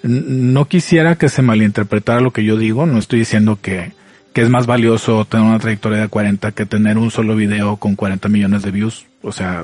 [0.03, 3.91] No quisiera que se malinterpretara lo que yo digo, no estoy diciendo que,
[4.33, 7.95] que es más valioso tener una trayectoria de 40 que tener un solo video con
[7.95, 9.05] 40 millones de views.
[9.21, 9.63] O sea,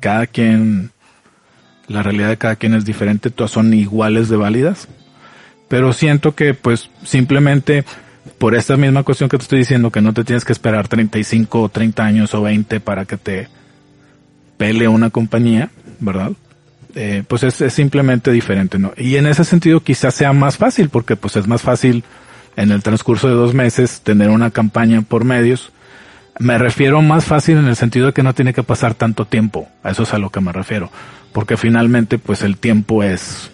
[0.00, 0.90] cada quien,
[1.88, 4.88] la realidad de cada quien es diferente, todas son iguales de válidas
[5.68, 7.84] pero siento que pues simplemente
[8.38, 11.62] por esta misma cuestión que te estoy diciendo, que no te tienes que esperar 35
[11.62, 13.48] o 30 años o 20 para que te
[14.56, 16.32] pele una compañía, ¿verdad?
[16.98, 18.92] Eh, pues es, es, simplemente diferente, ¿no?
[18.96, 22.04] Y en ese sentido quizás sea más fácil, porque pues es más fácil
[22.56, 25.72] en el transcurso de dos meses tener una campaña por medios.
[26.38, 29.68] Me refiero más fácil en el sentido de que no tiene que pasar tanto tiempo.
[29.82, 30.90] A eso es a lo que me refiero.
[31.32, 33.50] Porque finalmente pues el tiempo es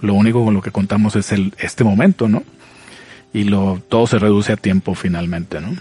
[0.00, 2.42] lo único con lo que contamos es el, este momento, ¿no?
[3.32, 5.76] Y lo, todo se reduce a tiempo finalmente, ¿no?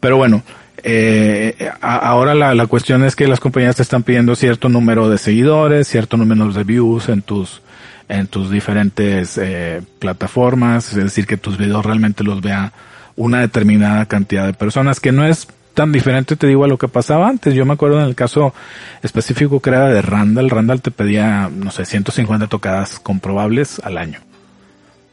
[0.00, 0.42] Pero bueno,
[0.82, 5.18] Eh, ahora la, la cuestión es que las compañías te están pidiendo cierto número de
[5.18, 7.62] seguidores, cierto número de views en tus
[8.08, 12.72] en tus diferentes eh, plataformas, es decir, que tus videos realmente los vea
[13.16, 16.88] una determinada cantidad de personas, que no es tan diferente, te digo, a lo que
[16.88, 17.54] pasaba antes.
[17.54, 18.54] Yo me acuerdo en el caso
[19.02, 24.20] específico que era de Randall, Randall te pedía, no sé, 150 tocadas comprobables al año.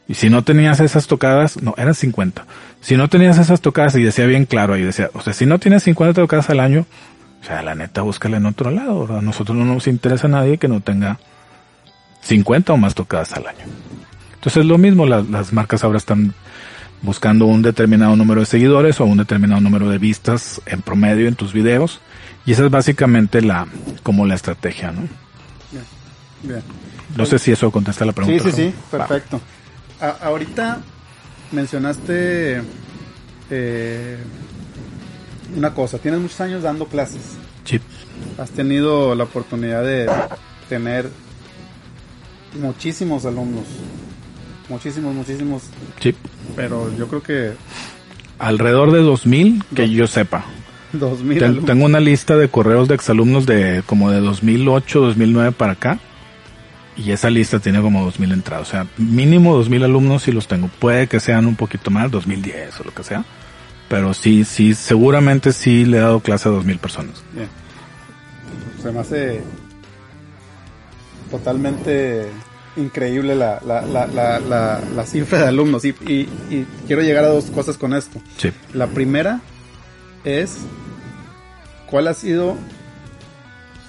[0.08, 2.46] Y si no tenías esas tocadas, no, eran 50.
[2.80, 5.58] Si no tenías esas tocadas, y decía bien claro ahí, decía, o sea, si no
[5.58, 6.86] tienes 50 tocadas al año,
[7.42, 10.58] o sea, la neta, búscala en otro lado, A nosotros no nos interesa a nadie
[10.58, 11.18] que no tenga
[12.22, 13.64] 50 o más tocadas al año.
[14.34, 16.34] Entonces lo mismo, las, las marcas ahora están
[17.02, 21.34] buscando un determinado número de seguidores o un determinado número de vistas en promedio en
[21.34, 22.00] tus videos.
[22.46, 23.66] Y esa es básicamente la,
[24.04, 25.00] como la estrategia, ¿no?
[25.72, 25.84] Bien.
[26.44, 26.62] Bien.
[27.16, 28.44] No sé si eso contesta la pregunta.
[28.44, 29.40] Sí, sí, sí, perfecto
[30.00, 30.80] ahorita
[31.52, 32.62] mencionaste
[33.50, 34.16] eh,
[35.56, 37.36] una cosa, tienes muchos años dando clases.
[37.64, 37.80] Sí.
[38.38, 40.10] Has tenido la oportunidad de
[40.68, 41.08] tener
[42.60, 43.64] muchísimos alumnos.
[44.68, 45.62] Muchísimos, muchísimos.
[46.00, 46.14] Sí.
[46.56, 47.52] Pero yo creo que...
[48.38, 50.44] Alrededor de 2000, que yo sepa.
[50.92, 55.98] 2000 Tengo una lista de correos de exalumnos de como de 2008, 2009 para acá
[56.96, 58.68] y esa lista tiene como 2000 entradas.
[58.68, 60.68] O sea, mínimo 2000 alumnos si los tengo.
[60.78, 63.24] Puede que sean un poquito más, 2010 o lo que sea.
[63.88, 67.22] Pero sí, sí, seguramente sí le he dado clase a 2000 personas.
[67.32, 67.48] Bien.
[68.82, 69.42] Se me hace
[71.30, 72.28] totalmente
[72.76, 75.84] increíble la, la, la, la, la cifra de alumnos.
[75.84, 78.20] Y, y, y, quiero llegar a dos cosas con esto.
[78.38, 78.50] Sí.
[78.72, 79.40] La primera
[80.24, 80.58] es,
[81.90, 82.56] ¿cuál ha sido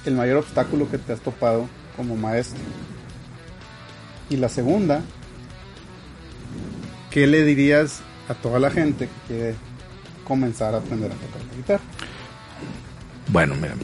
[0.06, 2.60] el mayor obstáculo que te has topado como maestro?
[4.30, 5.02] Y la segunda,
[7.12, 9.56] ¿qué le dirías a toda la gente que quiere
[10.26, 11.84] comenzar a aprender a tocar la guitarra?
[13.30, 13.80] Bueno, miren,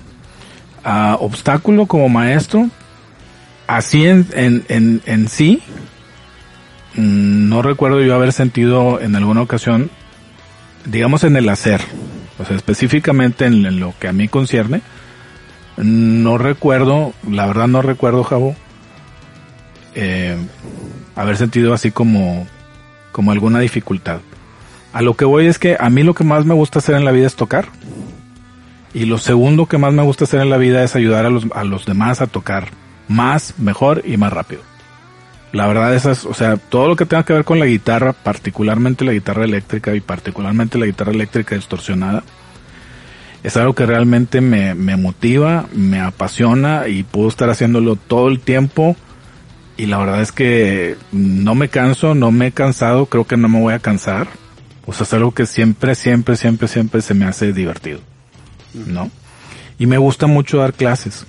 [1.20, 2.70] obstáculo como maestro,
[3.68, 5.62] así en, en, en, sí,
[6.96, 9.90] mm, no recuerdo yo haber sentido en alguna ocasión,
[10.86, 11.82] digamos en el hacer,
[12.40, 14.82] o sea, específicamente en, en lo que a mí concierne,
[15.78, 18.56] no recuerdo, la verdad no recuerdo, Javo,
[19.96, 20.38] eh,
[21.16, 22.48] haber sentido así como,
[23.12, 24.20] como alguna dificultad.
[24.94, 27.06] A lo que voy es que a mí lo que más me gusta hacer en
[27.06, 27.68] la vida es tocar.
[28.94, 31.48] Y lo segundo que más me gusta hacer en la vida es ayudar a los,
[31.56, 32.68] a los demás a tocar
[33.08, 34.62] más, mejor y más rápido.
[35.52, 39.06] La verdad es, o sea, todo lo que tenga que ver con la guitarra, particularmente
[39.06, 42.24] la guitarra eléctrica y particularmente la guitarra eléctrica distorsionada,
[43.44, 48.40] es algo que realmente me, me motiva, me apasiona y puedo estar haciéndolo todo el
[48.40, 48.96] tiempo
[49.76, 53.50] y la verdad es que no me canso, no me he cansado, creo que no
[53.50, 54.28] me voy a cansar.
[54.86, 58.00] O sea, es algo que siempre, siempre, siempre, siempre se me hace divertido.
[58.74, 59.10] ¿No?
[59.80, 61.26] Y me gusta mucho dar clases.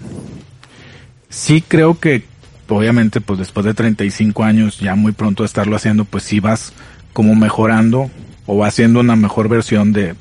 [1.31, 2.25] Sí creo que,
[2.69, 6.73] obviamente, pues después de 35 años, ya muy pronto de estarlo haciendo, pues sí vas
[7.13, 8.11] como mejorando
[8.47, 10.15] o vas haciendo una mejor versión de,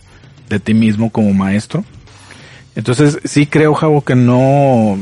[0.47, 1.83] de ti mismo como maestro.
[2.75, 4.97] Entonces sí creo, Javo, que no,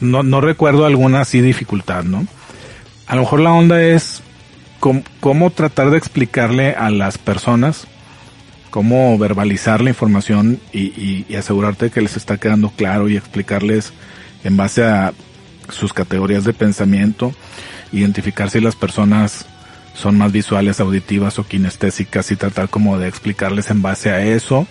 [0.00, 2.26] no recuerdo alguna así dificultad, ¿no?
[3.06, 4.22] A lo mejor la onda es
[5.20, 7.86] cómo, tratar de explicarle a las personas,
[8.70, 13.92] cómo verbalizar la información y, y, asegurarte que les está quedando claro y explicarles
[14.44, 15.12] en base a
[15.68, 17.32] sus categorías de pensamiento,
[17.92, 19.46] identificar si las personas
[19.94, 24.66] son más visuales, auditivas o kinestésicas y tratar como de explicarles en base a eso,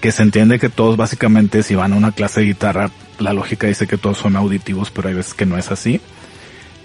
[0.00, 3.66] que se entiende que todos básicamente si van a una clase de guitarra, la lógica
[3.66, 6.00] dice que todos son auditivos, pero hay veces que no es así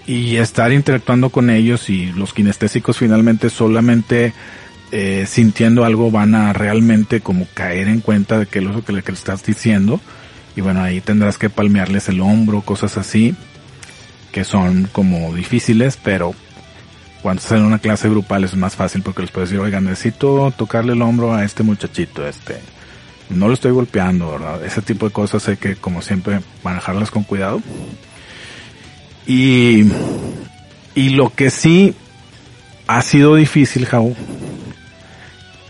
[0.06, 4.32] y estar interactuando con ellos y los kinestésicos finalmente solamente
[4.92, 8.92] eh, sintiendo algo van a realmente como caer en cuenta de qué es lo que
[8.92, 10.00] le, estás diciendo.
[10.56, 13.36] Y bueno ahí tendrás que palmearles el hombro cosas así
[14.32, 16.34] que son como difíciles pero
[17.22, 20.52] cuando estás en una clase grupal es más fácil porque les puedes decir oigan necesito
[20.56, 22.60] tocarle el hombro a este muchachito este
[23.28, 27.24] no lo estoy golpeando verdad ese tipo de cosas hay que como siempre manejarlas con
[27.24, 27.60] cuidado
[29.30, 29.84] y,
[30.96, 31.94] y lo que sí
[32.88, 34.16] ha sido difícil, Jau,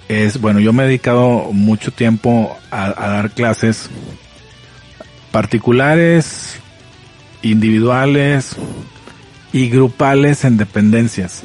[0.08, 3.90] es, bueno, yo me he dedicado mucho tiempo a, dar clases
[5.30, 6.56] particulares,
[7.42, 8.56] individuales
[9.52, 11.42] y grupales en dependencias.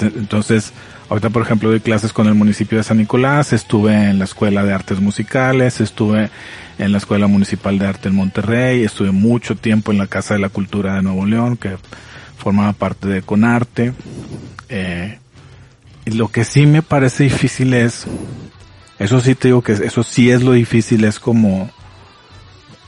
[0.00, 0.72] Entonces,
[1.08, 4.62] ahorita por ejemplo doy clases con el municipio de San Nicolás, estuve en la Escuela
[4.62, 6.30] de Artes Musicales, estuve
[6.78, 10.40] en la Escuela Municipal de Arte en Monterrey, estuve mucho tiempo en la Casa de
[10.40, 11.76] la Cultura de Nuevo León, que
[12.36, 13.92] formaba parte de Conarte.
[14.68, 15.18] Eh,
[16.04, 18.06] y lo que sí me parece difícil es
[18.98, 21.70] Eso sí te digo que eso sí es lo difícil, es como,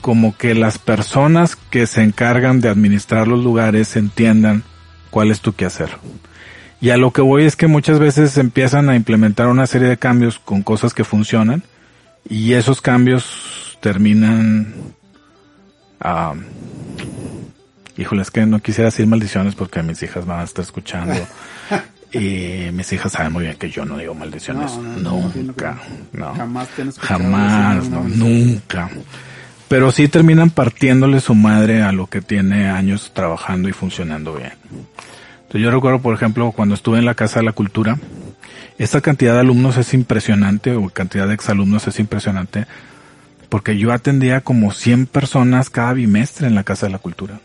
[0.00, 4.64] como que las personas que se encargan de administrar los lugares entiendan
[5.10, 5.90] cuál es tu hacer.
[6.80, 9.98] Y a lo que voy es que muchas veces empiezan a implementar una serie de
[9.98, 11.64] cambios con cosas que funcionan
[12.28, 14.74] y esos cambios terminan
[16.00, 16.34] ah,
[17.98, 21.14] híjole, es que no quisiera decir maldiciones porque mis hijas van a estar escuchando.
[22.12, 24.72] y mis hijas saben muy bien que yo no digo maldiciones.
[24.76, 25.78] nunca.
[26.12, 26.34] No.
[26.34, 26.68] Jamás
[26.98, 28.88] Jamás, nunca.
[29.68, 34.52] Pero sí terminan partiéndole su madre a lo que tiene años trabajando y funcionando bien.
[35.42, 37.98] Entonces yo recuerdo, por ejemplo, cuando estuve en la Casa de la Cultura,
[38.78, 42.66] esta cantidad de alumnos es impresionante, o cantidad de exalumnos es impresionante,
[43.48, 47.40] porque yo atendía como 100 personas cada bimestre en la Casa de la Cultura.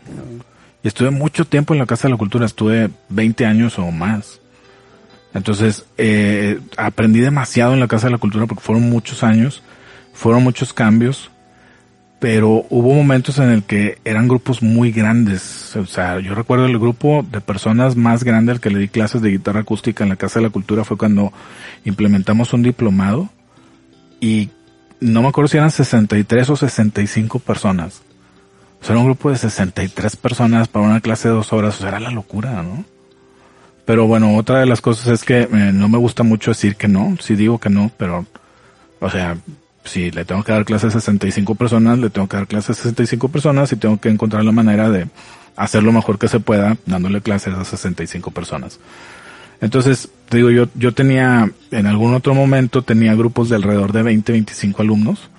[0.82, 4.40] Y estuve mucho tiempo en la Casa de la Cultura, estuve 20 años o más.
[5.32, 9.62] Entonces, eh, aprendí demasiado en la Casa de la Cultura porque fueron muchos años,
[10.12, 11.30] fueron muchos cambios,
[12.20, 15.74] pero hubo momentos en el que eran grupos muy grandes.
[15.76, 19.22] O sea, yo recuerdo el grupo de personas más grande al que le di clases
[19.22, 21.32] de guitarra acústica en la Casa de la Cultura fue cuando
[21.84, 23.28] implementamos un diplomado
[24.20, 24.50] y
[25.00, 28.02] no me acuerdo si eran 63 o 65 personas.
[28.80, 31.76] O sea, era un grupo de 63 personas para una clase de dos horas.
[31.76, 32.84] O sea, era la locura, ¿no?
[33.84, 36.88] Pero bueno, otra de las cosas es que eh, no me gusta mucho decir que
[36.88, 37.16] no.
[37.20, 38.26] Sí digo que no, pero,
[39.00, 39.36] o sea,
[39.84, 42.74] si le tengo que dar clases a 65 personas, le tengo que dar clases a
[42.82, 45.08] 65 personas y tengo que encontrar la manera de
[45.56, 48.80] hacer lo mejor que se pueda dándole clases a 65 personas.
[49.64, 54.02] Entonces, te digo, yo, yo tenía, en algún otro momento tenía grupos de alrededor de
[54.02, 55.30] 20, 25 alumnos.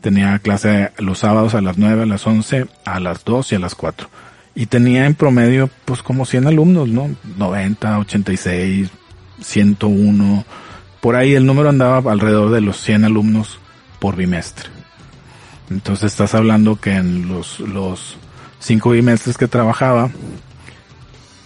[0.00, 3.58] Tenía clase los sábados a las 9, a las 11, a las 2 y a
[3.58, 4.08] las 4.
[4.54, 7.10] Y tenía en promedio, pues como 100 alumnos, ¿no?
[7.36, 8.88] 90, 86,
[9.42, 10.44] 101.
[11.02, 13.58] Por ahí el número andaba alrededor de los 100 alumnos
[13.98, 14.70] por bimestre.
[15.68, 18.16] Entonces estás hablando que en los, los
[18.58, 20.08] cinco bimestres que trabajaba,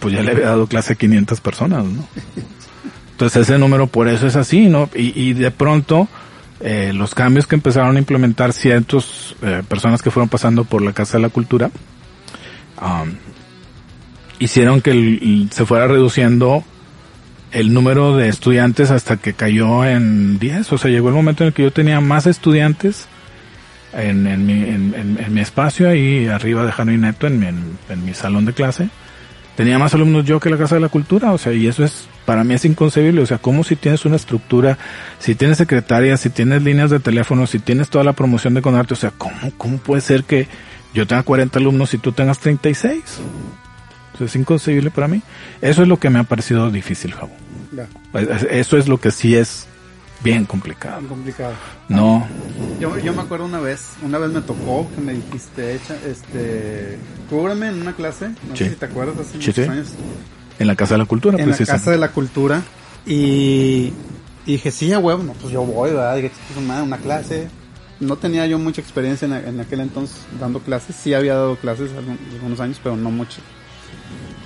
[0.05, 2.07] pues ya le había dado clase a 500 personas, ¿no?
[3.13, 4.87] Entonces ese número por eso es así, ¿no?
[4.93, 6.07] Y, de pronto
[6.59, 10.93] eh, los cambios que empezaron a implementar cientos eh, personas que fueron pasando por la
[10.93, 11.71] Casa de la Cultura
[12.79, 13.15] um,
[14.37, 16.63] hicieron que se fuera reduciendo
[17.51, 20.71] el número de estudiantes hasta que cayó en 10.
[20.71, 23.07] O sea, llegó el momento en el que yo tenía más estudiantes
[23.91, 28.13] en, en, mi, en, mi espacio ahí arriba de Jano Neto, en mi, en mi
[28.13, 28.89] salón de clase
[29.55, 32.07] tenía más alumnos yo que la Casa de la Cultura, o sea, y eso es,
[32.25, 34.77] para mí es inconcebible, o sea, como si tienes una estructura,
[35.19, 38.93] si tienes secretaria, si tienes líneas de teléfono, si tienes toda la promoción de Conarte,
[38.93, 40.47] o sea, ¿cómo, cómo puede ser que
[40.93, 43.01] yo tenga 40 alumnos y tú tengas 36?
[44.13, 45.21] O sea, es inconcebible para mí.
[45.61, 47.35] Eso es lo que me ha parecido difícil, Javo.
[48.49, 49.67] Eso es lo que sí es
[50.25, 50.97] bien complicado.
[50.99, 51.53] Bien complicado.
[51.87, 52.27] No.
[52.79, 56.97] Yo, yo me acuerdo una vez, una vez me tocó que me dijiste, echa, este,
[57.29, 59.87] cúbreme en una clase, no sé si te acuerdas, hace muchos años.
[60.59, 62.63] En la Casa de la Cultura, En la Casa de la Cultura.
[63.05, 63.93] Y,
[64.45, 66.15] dije, sí, a huevo, no, pues yo voy, ¿verdad?
[66.15, 67.47] Dije, pues, una, una clase.
[67.99, 70.95] No tenía yo mucha experiencia en, en, aquel entonces dando clases.
[70.95, 73.41] Sí había dado clases algunos años, pero no mucho.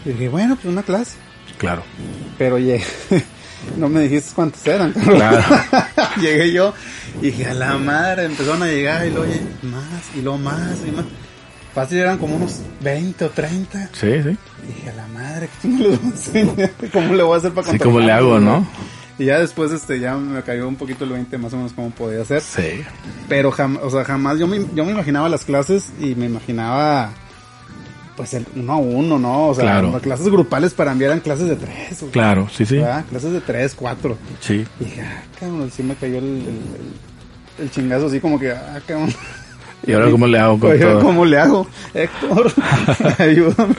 [0.05, 1.17] Y dije, bueno, pues una clase.
[1.57, 1.83] Claro.
[2.37, 2.83] Pero llegué,
[3.77, 4.91] no me dijiste cuántos eran.
[4.93, 5.43] Claro.
[6.21, 6.73] Llegué yo
[7.21, 9.33] y dije, a la madre, empezaron a llegar y luego
[9.63, 11.05] más, y luego más, y más.
[11.73, 13.89] Fácil eran como unos 20 o 30.
[13.93, 14.37] Sí, sí.
[14.63, 16.71] Y dije, a la madre, ¿cómo le voy a enseñar?
[16.93, 18.67] ¿Cómo le voy a hacer para Sí, ¿cómo le hago, no?
[19.19, 21.91] Y ya después este ya me cayó un poquito el 20 más o menos cómo
[21.91, 22.41] podía hacer.
[22.41, 22.83] Sí.
[23.27, 27.11] Pero jamás, o sea, jamás yo me, yo me imaginaba las clases y me imaginaba
[28.19, 29.47] pues el uno a uno, ¿no?
[29.47, 32.03] O sea, las clases grupales para mí eran clases de tres.
[32.11, 32.77] claro, sí, sí.
[33.09, 34.17] Clases de tres, cuatro.
[34.41, 34.65] Sí.
[34.77, 36.59] Y dije, ah, cabrón, sí me cayó el, el,
[37.59, 39.13] el, chingazo así como que, ah, cabrón.
[39.87, 40.99] ¿Y ahora cómo le hago con todo?
[40.99, 41.65] ¿Cómo le hago?
[41.93, 42.51] Héctor,
[43.19, 43.75] ayúdame.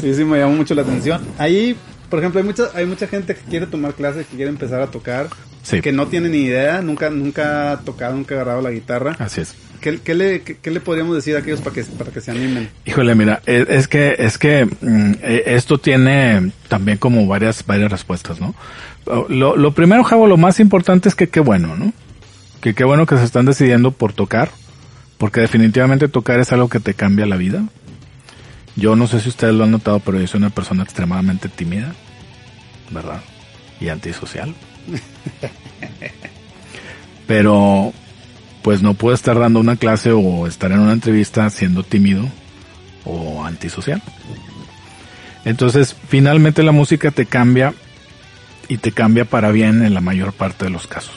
[0.00, 1.22] Sí, sí, me llamó mucho la atención.
[1.38, 1.76] Ahí,
[2.10, 4.88] por ejemplo, hay mucha, hay mucha gente que quiere tomar clases, que quiere empezar a
[4.88, 5.28] tocar,
[5.62, 5.80] sí.
[5.82, 9.14] que no tiene ni idea, nunca, nunca ha tocado, nunca ha agarrado la guitarra.
[9.20, 9.54] Así es.
[9.80, 12.68] ¿Qué, qué, le, qué, le podríamos decir a aquellos para que, para que se animen?
[12.84, 18.40] Híjole, mira, es, que, es que mm, e, esto tiene también como varias, varias respuestas,
[18.40, 18.54] ¿no?
[19.28, 21.92] Lo, lo primero, Javo, lo más importante es que qué bueno, ¿no?
[22.60, 24.50] Que qué bueno que se están decidiendo por tocar,
[25.16, 27.64] porque definitivamente tocar es algo que te cambia la vida.
[28.76, 31.94] Yo no sé si ustedes lo han notado, pero yo soy una persona extremadamente tímida,
[32.90, 33.20] ¿verdad?
[33.80, 34.54] Y antisocial.
[37.26, 37.92] pero
[38.68, 42.28] pues no puedo estar dando una clase o estar en una entrevista siendo tímido
[43.06, 44.02] o antisocial.
[45.46, 47.72] Entonces, finalmente la música te cambia
[48.68, 51.14] y te cambia para bien en la mayor parte de los casos.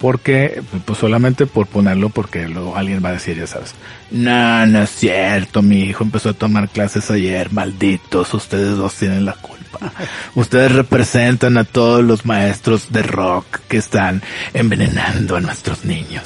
[0.00, 3.76] porque, pues solamente por ponerlo porque luego alguien va a decir, ya sabes,
[4.10, 9.24] no, no es cierto, mi hijo empezó a tomar clases ayer, malditos, ustedes dos tienen
[9.24, 9.61] la culpa.
[10.34, 14.22] Ustedes representan a todos los maestros de rock que están
[14.54, 16.24] envenenando a nuestros niños.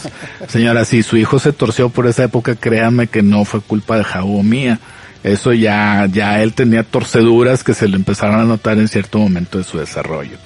[0.49, 4.05] Señora, si su hijo se torció por esa época, créame que no fue culpa de
[4.05, 4.79] Jabo mía.
[5.23, 9.59] Eso ya, ya él tenía torceduras que se le empezaron a notar en cierto momento
[9.59, 10.37] de su desarrollo.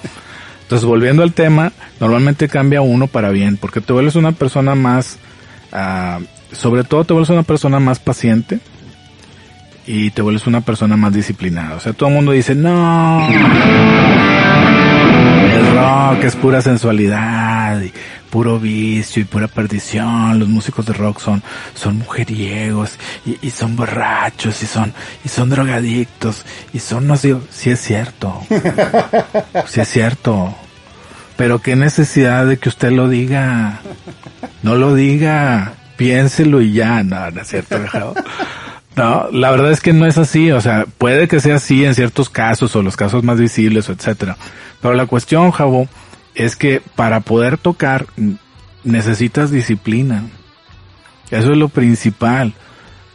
[0.63, 5.17] Entonces, volviendo al tema, normalmente cambia uno para bien, porque te vuelves una persona más,
[5.71, 6.19] ah,
[6.51, 8.59] sobre todo te vuelves una persona más paciente
[9.85, 11.75] y te vuelves una persona más disciplinada.
[11.75, 13.27] O sea, todo el mundo dice, no,
[15.53, 17.81] el rock es pura sensualidad
[18.31, 20.39] puro vicio y pura perdición.
[20.39, 21.43] Los músicos de rock son,
[21.75, 27.69] son mujeriegos y, son borrachos y son, y son drogadictos y son, no sé, sí
[27.69, 28.41] es cierto.
[29.67, 30.55] Sí es cierto.
[31.37, 33.81] Pero qué necesidad de que usted lo diga.
[34.63, 35.73] No lo diga.
[35.97, 37.03] Piénselo y ya.
[37.03, 38.15] No, no es cierto, dejado.
[38.95, 41.95] No, la verdad es que no es así, o sea, puede que sea así en
[41.95, 44.37] ciertos casos o los casos más visibles o etcétera.
[44.81, 45.87] Pero la cuestión, Javo,
[46.35, 48.05] es que para poder tocar
[48.83, 50.23] necesitas disciplina.
[51.29, 52.53] Eso es lo principal.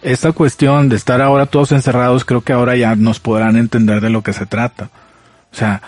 [0.02, 4.10] Esta cuestión de estar ahora todos encerrados, creo que ahora ya nos podrán entender de
[4.10, 4.90] lo que se trata.
[5.52, 5.82] O sea,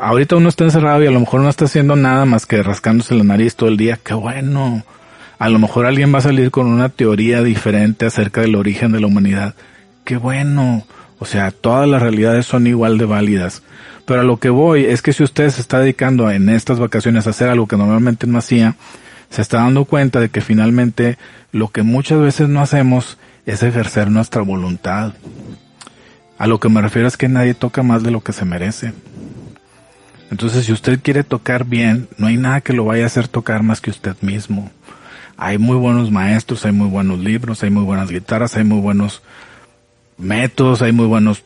[0.00, 3.14] ahorita uno está encerrado y a lo mejor no está haciendo nada más que rascándose
[3.14, 3.98] la nariz todo el día.
[4.02, 4.84] Qué bueno
[5.42, 9.00] a lo mejor alguien va a salir con una teoría diferente acerca del origen de
[9.00, 9.56] la humanidad.
[10.04, 10.86] Qué bueno.
[11.18, 13.64] O sea, todas las realidades son igual de válidas.
[14.06, 17.26] Pero a lo que voy es que si usted se está dedicando en estas vacaciones
[17.26, 18.76] a hacer algo que normalmente no hacía,
[19.30, 21.18] se está dando cuenta de que finalmente
[21.50, 25.14] lo que muchas veces no hacemos es ejercer nuestra voluntad.
[26.38, 28.92] A lo que me refiero es que nadie toca más de lo que se merece.
[30.30, 33.64] Entonces, si usted quiere tocar bien, no hay nada que lo vaya a hacer tocar
[33.64, 34.70] más que usted mismo
[35.44, 39.22] hay muy buenos maestros, hay muy buenos libros, hay muy buenas guitarras, hay muy buenos
[40.16, 41.42] métodos, hay muy buenos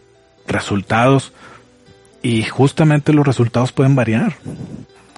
[0.47, 1.33] resultados.
[2.23, 4.37] Y justamente los resultados pueden variar.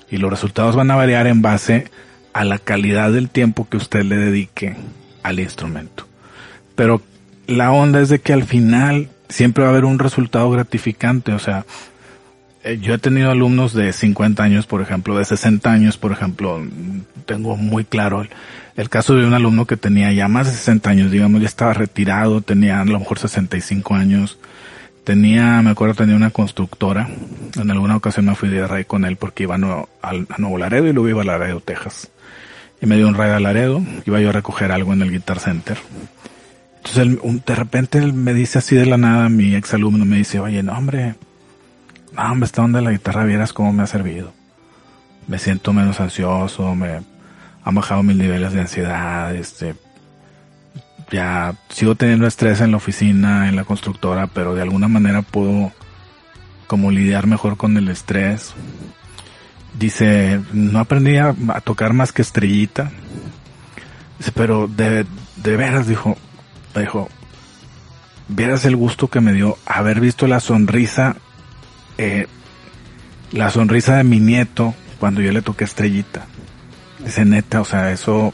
[0.08, 1.90] Y los resultados van a variar en base
[2.32, 4.76] a la calidad del tiempo que usted le dedique
[5.24, 6.06] al instrumento.
[6.76, 7.02] Pero
[7.48, 11.40] la onda es de que al final siempre va a haber un resultado gratificante, o
[11.40, 11.66] sea,
[12.62, 16.64] eh, yo he tenido alumnos de 50 años, por ejemplo, de 60 años, por ejemplo,
[17.26, 18.24] tengo muy claro
[18.78, 21.72] el, caso de un alumno que tenía ya más de 60 años, digamos, ya estaba
[21.72, 24.38] retirado, tenía a lo mejor 65 años,
[25.04, 27.08] tenía, me acuerdo, tenía una constructora,
[27.60, 30.92] en alguna ocasión me fui de rey con él porque iba a, Nuevo, Laredo y
[30.92, 32.10] luego iba a Laredo, Texas.
[32.80, 35.40] Y me dio un raid a Laredo, iba yo a recoger algo en el Guitar
[35.40, 35.78] Center.
[36.76, 40.40] Entonces, de repente él me dice así de la nada, mi ex alumno me dice,
[40.40, 41.14] oye, no hombre,
[42.12, 44.32] no hombre, esta onda la guitarra vieras cómo me ha servido.
[45.26, 47.00] Me siento menos ansioso, me
[47.64, 49.74] han bajado mis niveles de ansiedad, este,
[51.11, 55.72] ya sigo teniendo estrés en la oficina, en la constructora, pero de alguna manera puedo
[56.66, 58.54] como lidiar mejor con el estrés.
[59.78, 61.34] Dice, no aprendí a,
[61.64, 62.90] tocar más que estrellita.
[64.18, 65.06] Dice, pero de,
[65.36, 66.16] de veras, dijo,
[66.76, 67.09] dijo,
[68.28, 71.16] vieras el gusto que me dio haber visto la sonrisa,
[71.96, 72.26] eh,
[73.32, 76.26] la sonrisa de mi nieto cuando yo le toqué estrellita.
[76.99, 78.32] Dice, neta, o sea, eso,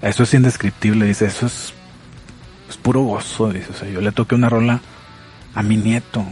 [0.00, 1.74] eso es indescriptible, dice, eso es,
[2.82, 4.80] puro gozo, dice, o sea, yo le toqué una rola
[5.54, 6.24] a mi nieto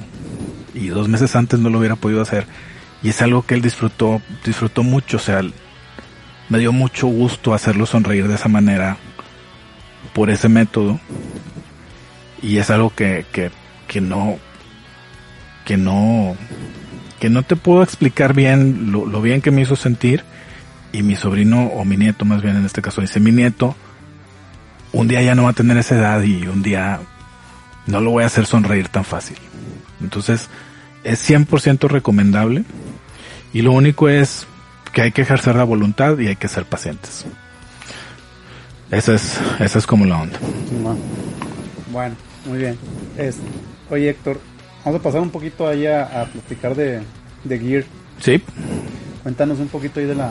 [0.73, 2.47] y dos meses antes no lo hubiera podido hacer.
[3.03, 5.43] Y es algo que él disfrutó, disfrutó mucho, o sea,
[6.49, 8.97] me dio mucho gusto hacerlo sonreír de esa manera
[10.15, 10.99] por ese método.
[12.41, 13.51] Y es algo que, que,
[13.87, 14.39] que no,
[15.67, 16.37] que no,
[17.21, 20.25] que no te puedo explicar bien lo bien que me hizo sentir
[20.93, 23.77] y mi sobrino, o mi nieto más bien en este caso, dice mi nieto,
[24.93, 27.01] un día ya no va a tener esa edad y un día
[27.87, 29.37] no lo voy a hacer sonreír tan fácil.
[30.01, 30.49] Entonces,
[31.05, 32.65] es 100% recomendable
[33.53, 34.47] y lo único es
[34.93, 37.27] que hay que ejercer la voluntad y hay que ser pacientes.
[38.91, 40.39] Esa es, esa es como la onda.
[41.93, 42.17] Bueno,
[42.47, 42.79] muy bien.
[43.17, 43.37] Es,
[43.91, 44.41] oye Héctor,
[44.85, 47.01] vamos a pasar un poquito ahí a, platicar de,
[47.45, 47.85] de Gear.
[48.21, 48.43] Sí.
[49.23, 50.31] Cuéntanos un poquito ahí de la,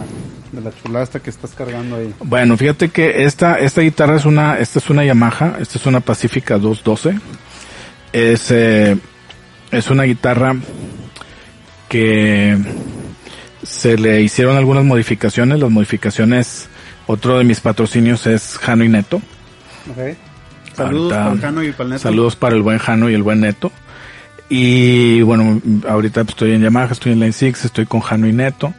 [0.52, 2.14] de la chulada que estás cargando ahí.
[2.20, 6.00] Bueno, fíjate que esta, esta guitarra es una, esta es una Yamaha, esta es una
[6.00, 7.20] Pacifica 212.
[8.14, 8.98] Es, eh,
[9.72, 10.56] es una guitarra
[11.90, 12.58] que
[13.64, 15.60] se le hicieron algunas modificaciones.
[15.60, 16.68] Las modificaciones,
[17.06, 19.22] otro de mis patrocinios es Jano y Neto.
[20.76, 22.04] Saludos para Jano y para el Neto.
[22.04, 23.72] Saludos para el buen Jano y el buen Neto.
[24.50, 28.74] Y bueno, ahorita estoy en Yamaha, estoy en Line 6, estoy con Jano y Neto.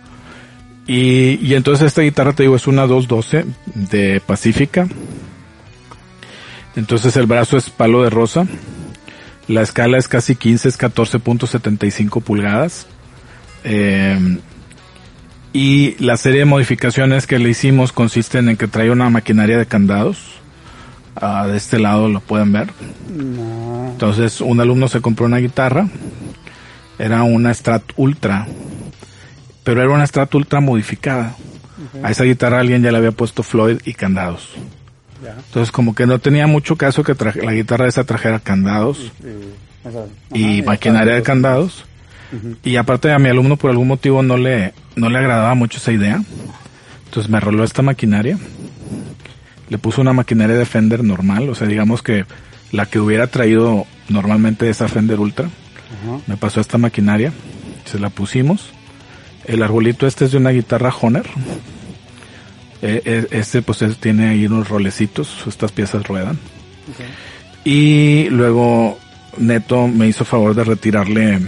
[0.87, 3.45] Y, y entonces esta guitarra, te digo, es una 212
[3.75, 4.89] de Pacífica.
[6.77, 8.47] Entonces el brazo es palo de rosa.
[9.49, 12.87] La escala es casi 15, es 14.75 pulgadas.
[13.65, 14.39] Eh,
[15.53, 19.67] y la serie de modificaciones que le hicimos consisten en que trae una maquinaria de
[19.67, 20.39] candados.
[21.21, 22.69] Ah, de este lado lo pueden ver.
[23.17, 23.89] No.
[23.91, 25.89] Entonces un alumno se compró una guitarra.
[26.99, 28.47] Era una Strat Ultra.
[29.65, 31.35] Pero era una Strat Ultra modificada.
[32.03, 34.51] A esa guitarra alguien ya le había puesto Floyd y candados.
[35.25, 35.33] Ya.
[35.47, 39.11] Entonces como que no tenía mucho caso que traje- la guitarra esa trajera candados
[40.35, 41.85] Y, maquinaria de candados.
[42.63, 45.93] Y aparte a mi alumno por algún motivo no le, no le agradaba mucho esa
[45.93, 46.23] idea.
[47.07, 48.39] Entonces me roló esta maquinaria.
[49.69, 52.25] Le puso una maquinaria de Fender normal, o sea, digamos que
[52.73, 55.49] la que hubiera traído normalmente esa Fender Ultra.
[56.27, 57.33] Me pasó esta maquinaria,
[57.85, 58.71] se la pusimos.
[59.45, 61.27] El arbolito este es de una guitarra Honer.
[62.81, 66.39] Eh, eh, este pues es- tiene ahí unos rolecitos, estas piezas ruedan.
[67.65, 68.99] Y luego
[69.39, 71.39] Neto me hizo favor de retirarle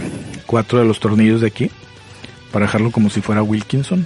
[0.45, 1.71] cuatro de los tornillos de aquí
[2.51, 4.05] para dejarlo como si fuera Wilkinson,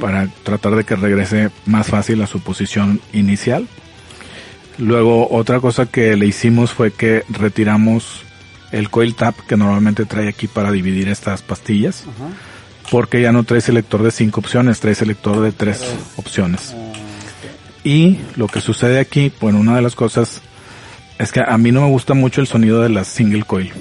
[0.00, 3.68] Para tratar de que regrese más fácil a su posición inicial.
[4.78, 8.22] Luego otra cosa que le hicimos fue que retiramos
[8.72, 12.04] el coil tap que normalmente trae aquí para dividir estas pastillas,
[12.90, 15.82] porque ya no trae selector de cinco opciones, trae selector de tres
[16.16, 16.74] opciones.
[16.74, 16.92] Ah,
[17.84, 20.42] Y lo que sucede aquí, bueno, una de las cosas
[21.18, 23.72] es que a mí no me gusta mucho el sonido de las single coil.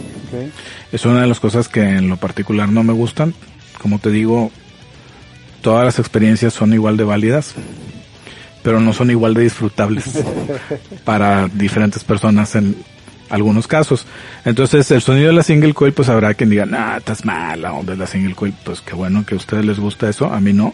[0.92, 3.34] Es una de las cosas que en lo particular no me gustan.
[3.82, 4.52] Como te digo,
[5.66, 7.56] todas las experiencias son igual de válidas,
[8.62, 10.24] pero no son igual de disfrutables
[11.04, 12.76] para diferentes personas en
[13.32, 14.06] algunos casos.
[14.46, 17.94] Entonces, el sonido de la single coil, pues habrá quien diga, nah, estás mala onda
[17.94, 18.54] de la single coil.
[18.64, 20.72] Pues qué bueno que a ustedes les gusta eso, a mí no.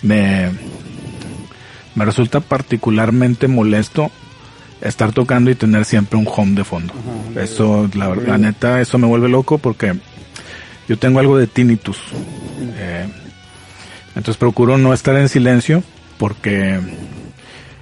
[0.00, 0.48] Me,
[1.94, 4.10] me resulta particularmente molesto
[4.80, 6.94] estar tocando y tener siempre un home de fondo.
[6.94, 7.42] Ajá.
[7.42, 9.92] Eso, la, verdad, neta, eso me vuelve loco porque
[10.88, 11.98] yo tengo algo de tinnitus.
[12.78, 13.06] Eh,
[14.16, 15.82] entonces procuro no estar en silencio
[16.18, 16.80] porque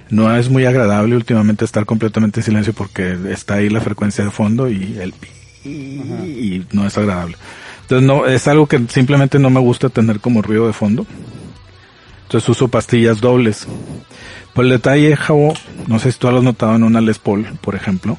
[0.09, 4.31] no es muy agradable últimamente estar completamente en silencio porque está ahí la frecuencia de
[4.31, 5.27] fondo y el pi-
[5.69, 7.35] y no es agradable.
[7.81, 11.05] Entonces no, es algo que simplemente no me gusta tener como ruido de fondo.
[12.23, 13.67] Entonces uso pastillas dobles.
[14.53, 15.53] Pues el detalle, Javo,
[15.87, 18.17] no sé si tú lo has notado en una Les Paul, por ejemplo,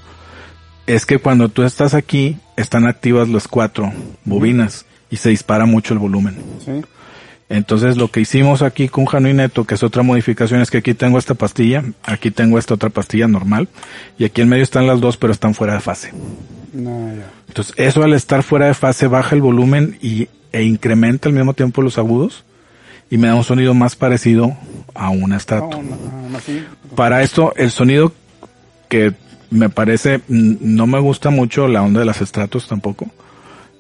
[0.87, 3.93] es que cuando tú estás aquí, están activas las cuatro
[4.25, 6.37] bobinas y se dispara mucho el volumen.
[6.65, 6.73] Sí.
[7.49, 10.78] Entonces lo que hicimos aquí con Jano y Neto, que es otra modificación, es que
[10.78, 13.68] aquí tengo esta pastilla, aquí tengo esta otra pastilla normal,
[14.18, 16.12] y aquí en medio están las dos, pero están fuera de fase.
[16.72, 17.30] No, ya.
[17.49, 21.53] Entonces eso al estar fuera de fase baja el volumen y, e incrementa al mismo
[21.53, 22.45] tiempo los agudos,
[23.11, 24.57] y me da un sonido más parecido
[24.95, 25.61] a una ah,
[26.30, 26.64] no, sí.
[26.97, 28.12] Para esto, el sonido
[28.88, 29.12] que
[29.51, 33.11] me parece, no me gusta mucho la onda de las estratos tampoco.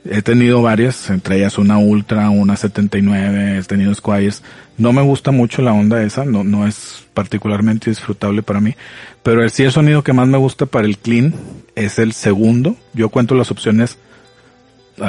[0.04, 4.42] He tenido varias, entre ellas una Ultra, una 79, he tenido Squires.
[4.76, 8.74] No me gusta mucho la onda esa, no, no es particularmente disfrutable para mí.
[9.22, 11.34] Pero el, sí el sonido que más me gusta para el clean
[11.74, 12.76] es el segundo.
[12.92, 13.96] Yo cuento las opciones,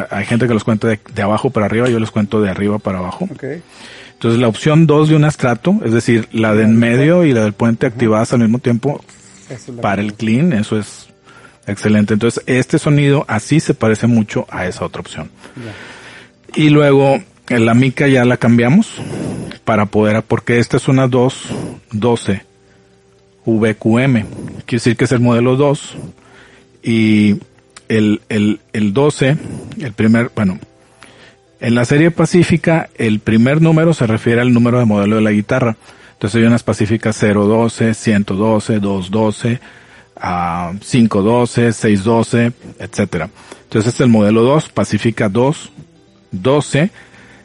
[0.09, 2.79] hay gente que los cuenta de, de abajo para arriba, yo les cuento de arriba
[2.79, 3.27] para abajo.
[3.29, 3.43] Ok.
[4.13, 7.43] Entonces la opción 2 de un estrato, es decir, la de en medio y la
[7.43, 9.03] del puente activadas al mismo tiempo
[9.81, 11.04] para el clean, eso es
[11.67, 12.13] excelente.
[12.13, 15.29] Entonces este sonido así se parece mucho a esa otra opción.
[15.55, 16.61] Ya.
[16.61, 18.93] Y luego en la mica ya la cambiamos
[19.63, 22.43] para poder, porque esta es una 212
[23.45, 24.25] VQM,
[24.65, 25.95] quiere decir que es el modelo 2
[26.83, 27.37] y
[27.87, 29.37] el, el, el 12,
[29.81, 30.59] el primer, bueno,
[31.59, 35.31] en la serie pacífica el primer número se refiere al número de modelo de la
[35.31, 35.77] guitarra.
[36.13, 39.59] Entonces hay unas pacíficas 012, 112, 212,
[40.19, 43.29] a 512, 612, etcétera.
[43.63, 45.71] Entonces este es el modelo 2, Pacífica 2,
[46.31, 46.91] 12.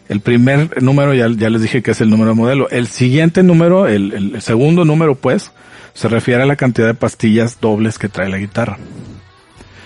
[0.09, 2.69] El primer número ya, ya les dije que es el número de modelo.
[2.71, 5.53] El siguiente número, el, el- segundo número pues,
[5.95, 8.79] se refiere a la cantidad de pastillas dobles que trae la guitarra.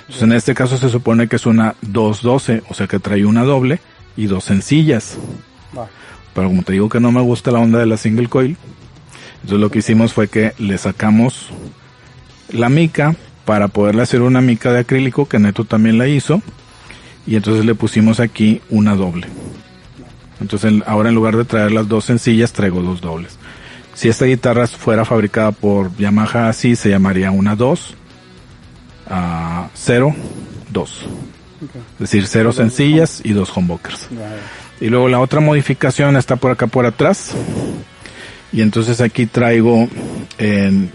[0.01, 3.43] Entonces en este caso se supone que es una 212, o sea que trae una
[3.45, 3.81] doble
[4.17, 5.17] y dos sencillas.
[6.35, 8.57] Pero como te digo que no me gusta la onda de la single coil,
[9.37, 11.49] entonces lo que hicimos fue que le sacamos
[12.55, 16.41] la mica para poderle hacer una mica de acrílico que Neto también la hizo
[17.27, 19.27] y entonces le pusimos aquí una doble.
[20.41, 23.37] Entonces en- ahora en lugar de traer las dos sencillas traigo dos dobles.
[23.95, 27.95] Si esta guitarra fuera fabricada por Yamaha así se llamaría una 2
[29.09, 30.15] a 0
[30.71, 31.03] 2.
[31.63, 31.71] Ok.
[31.95, 34.09] Es decir, cero sencillas y dos humbuckers.
[34.81, 37.31] Y luego la otra modificación está por acá por atrás.
[38.53, 39.89] Y entonces aquí traigo
[40.39, 40.91] en,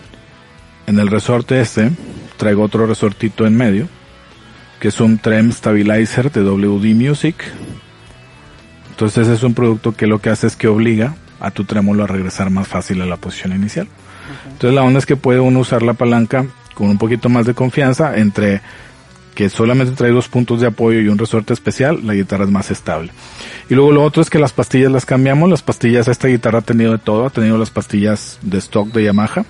[0.90, 1.92] en el resorte este,
[2.38, 3.88] traigo otro resortito en medio,
[4.80, 7.36] que es un Trem Stabilizer de WD Music.
[8.90, 12.08] Entonces es un producto que lo que hace es que obliga a tu trémolo a
[12.08, 13.88] regresar más fácil a la posición inicial.
[14.46, 17.54] Entonces la onda es que puede uno usar la palanca con un poquito más de
[17.54, 18.62] confianza entre
[19.36, 22.72] que solamente trae dos puntos de apoyo y un resorte especial, la guitarra es más
[22.72, 23.12] estable.
[23.70, 26.64] Y luego lo otro es que las pastillas las cambiamos, las pastillas, esta guitarra ha
[26.64, 29.46] tenido de todo, ha tenido las pastillas de stock de Yamaha.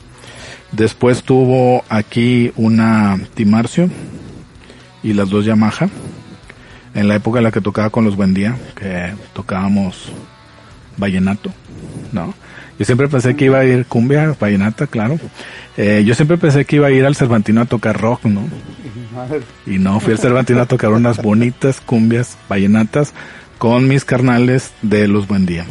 [0.72, 3.90] Después tuvo aquí una Timarcio
[5.04, 5.90] y las dos Yamaha.
[6.94, 10.12] En la época en la que tocaba con los Buen Día, que tocábamos
[10.98, 11.52] vallenato,
[12.12, 12.34] ¿no?
[12.80, 15.20] Yo siempre pensé que iba a ir cumbia, vallenata, claro.
[15.76, 18.42] Eh, yo siempre pensé que iba a ir al Cervantino a tocar rock, ¿no?
[19.66, 23.14] Y no, fui al Cervantino a tocar unas bonitas cumbias vallenatas
[23.58, 25.66] con mis carnales de los Buen Día.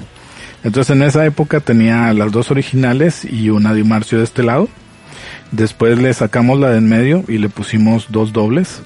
[0.64, 4.68] Entonces en esa época tenía las dos originales y una de Marcio de este lado.
[5.51, 8.82] Después le sacamos la de en medio y le pusimos dos dobles.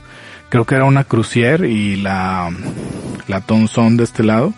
[0.48, 2.50] Creo que era una Crucier y la,
[3.26, 4.52] la de este lado.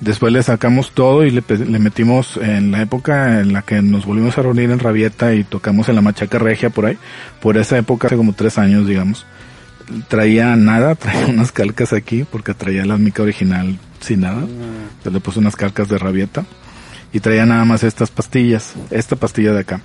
[0.00, 4.04] Después le sacamos todo y le, le, metimos en la época en la que nos
[4.04, 6.98] volvimos a reunir en Rabieta y tocamos en la Machaca Regia por ahí.
[7.40, 9.24] Por esa época, hace como tres años, digamos.
[10.08, 14.40] Traía nada, traía unas calcas aquí porque traía la mica original sin nada.
[14.40, 16.44] Entonces le puse unas calcas de Rabieta.
[17.12, 19.82] Y traía nada más estas pastillas, esta pastilla de acá.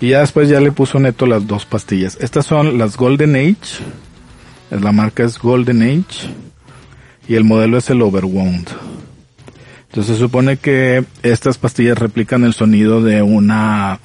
[0.00, 2.18] Y ya después ya le puso neto las dos pastillas.
[2.20, 3.82] Estas son las Golden Age.
[4.70, 6.30] La marca es Golden Age.
[7.28, 8.68] Y el modelo es el Overwound.
[9.88, 13.98] Entonces se supone que estas pastillas replican el sonido de una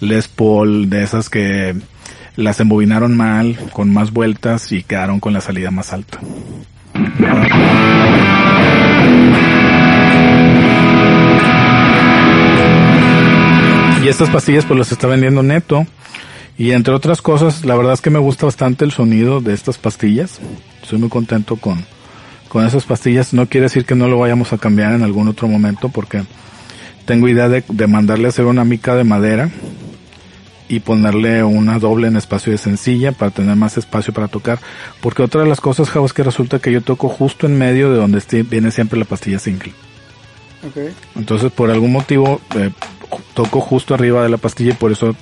[0.00, 1.74] Les Paul, de esas que
[2.36, 6.20] las embobinaron mal, con más vueltas y quedaron con la salida más alta.
[14.20, 15.86] Estas pastillas pues las está vendiendo neto.
[16.58, 19.78] Y entre otras cosas, la verdad es que me gusta bastante el sonido de estas
[19.78, 20.40] pastillas.
[20.82, 21.86] Estoy muy contento con,
[22.50, 23.32] con esas pastillas.
[23.32, 26.24] No quiere decir que no lo vayamos a cambiar en algún otro momento porque
[27.06, 29.48] tengo idea de, de mandarle a hacer una mica de madera
[30.68, 34.58] y ponerle una doble en espacio de sencilla para tener más espacio para tocar.
[35.00, 37.90] Porque otra de las cosas, Javo, es que resulta que yo toco justo en medio
[37.90, 39.72] de donde viene siempre la pastilla single.
[40.68, 40.92] Okay.
[41.16, 42.70] Entonces, por algún motivo, eh,
[43.34, 45.14] toco justo arriba de la pastilla y por eso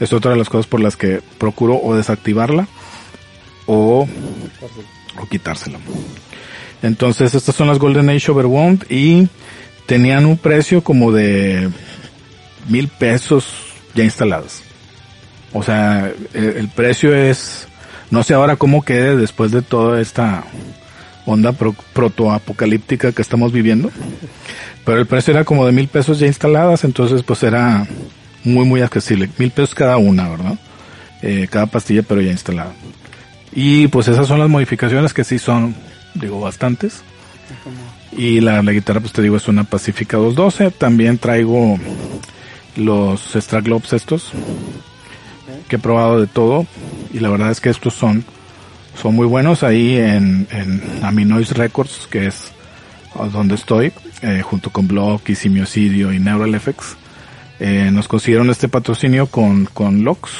[0.00, 2.68] es otra de las cosas por las que procuro o desactivarla
[3.66, 4.06] o,
[5.20, 5.78] o quitársela.
[6.82, 9.28] Entonces estas son las Golden Age Overwound y
[9.86, 11.70] tenían un precio como de
[12.68, 13.46] mil pesos
[13.94, 14.62] ya instaladas.
[15.52, 17.66] O sea, el, el precio es,
[18.10, 20.44] no sé ahora cómo quede después de toda esta
[21.26, 23.90] onda pro, protoapocalíptica que estamos viviendo.
[24.84, 27.86] Pero el precio era como de mil pesos ya instaladas, entonces pues era
[28.44, 29.28] muy muy accesible.
[29.36, 30.58] Mil pesos cada una, ¿verdad?
[31.22, 32.72] Eh, cada pastilla pero ya instalada.
[33.52, 35.74] Y pues esas son las modificaciones que sí son
[36.20, 37.02] digo, bastantes.
[38.12, 40.70] Y la, la, guitarra, pues te digo, es una Pacifica 212.
[40.72, 41.78] También traigo
[42.76, 44.30] los Straglobes estos,
[45.68, 46.66] que he probado de todo.
[47.12, 48.24] Y la verdad es que estos son,
[49.00, 52.52] son muy buenos ahí en, en Aminoise Records, que es
[53.32, 53.92] donde estoy,
[54.22, 56.96] eh, junto con Block y Simiosidio y Neural Effects.
[57.58, 60.30] Eh, nos consiguieron este patrocinio con, con Locks.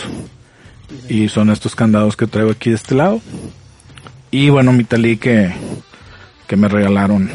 [1.09, 3.21] Y son estos candados que traigo aquí de este lado.
[4.31, 5.53] Y bueno, mi talí que,
[6.47, 7.31] que me regalaron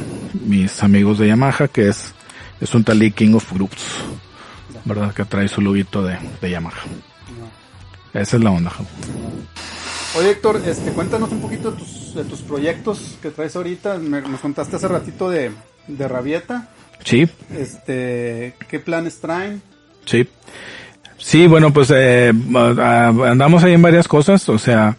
[0.45, 2.13] mis amigos de Yamaha, que es,
[2.59, 3.83] es un talí King of Groups,
[4.85, 5.13] ¿verdad?
[5.13, 6.81] Que trae su loguito de, de Yamaha.
[8.13, 8.71] Esa es la onda.
[10.17, 13.97] Oye Héctor, este, cuéntanos un poquito de tus, de tus proyectos que traes ahorita.
[13.97, 15.51] Me, nos contaste hace ratito de,
[15.87, 16.69] de Rabieta.
[17.03, 17.27] Sí.
[17.55, 19.61] Este, ¿qué planes traen?
[20.05, 20.27] Sí.
[21.17, 24.97] Sí, bueno, pues eh, andamos ahí en varias cosas, o sea,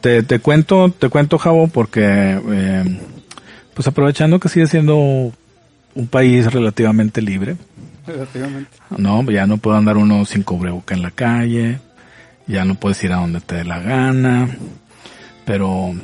[0.00, 3.00] te, te cuento, te cuento, Javo, porque, eh,
[3.74, 7.56] pues aprovechando que sigue siendo un país relativamente libre.
[8.06, 8.70] Relativamente.
[8.96, 11.80] No, ya no puedo andar uno sin cubreboca en la calle,
[12.48, 14.48] ya no puedes ir a donde te dé la gana,
[15.44, 15.94] pero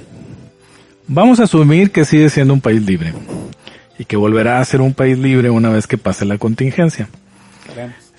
[1.09, 3.12] vamos a asumir que sigue siendo un país libre
[3.99, 7.09] y que volverá a ser un país libre una vez que pase la contingencia.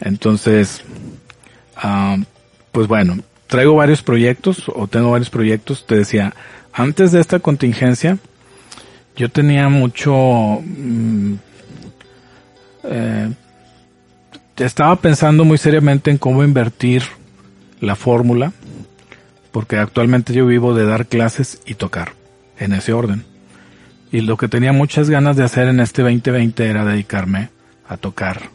[0.02, 0.84] Entonces,
[1.84, 2.22] uh,
[2.72, 5.86] pues bueno, traigo varios proyectos o tengo varios proyectos.
[5.86, 6.34] Te decía,
[6.74, 8.18] antes de esta contingencia,
[9.16, 11.36] yo tenía mucho, mmm,
[12.84, 13.30] eh,
[14.58, 17.04] estaba pensando muy seriamente en cómo invertir
[17.86, 18.52] la fórmula,
[19.52, 22.14] porque actualmente yo vivo de dar clases y tocar,
[22.60, 23.24] en ese orden.
[24.12, 27.50] Y lo que tenía muchas ganas de hacer en este 2020 era dedicarme
[27.88, 28.50] a tocar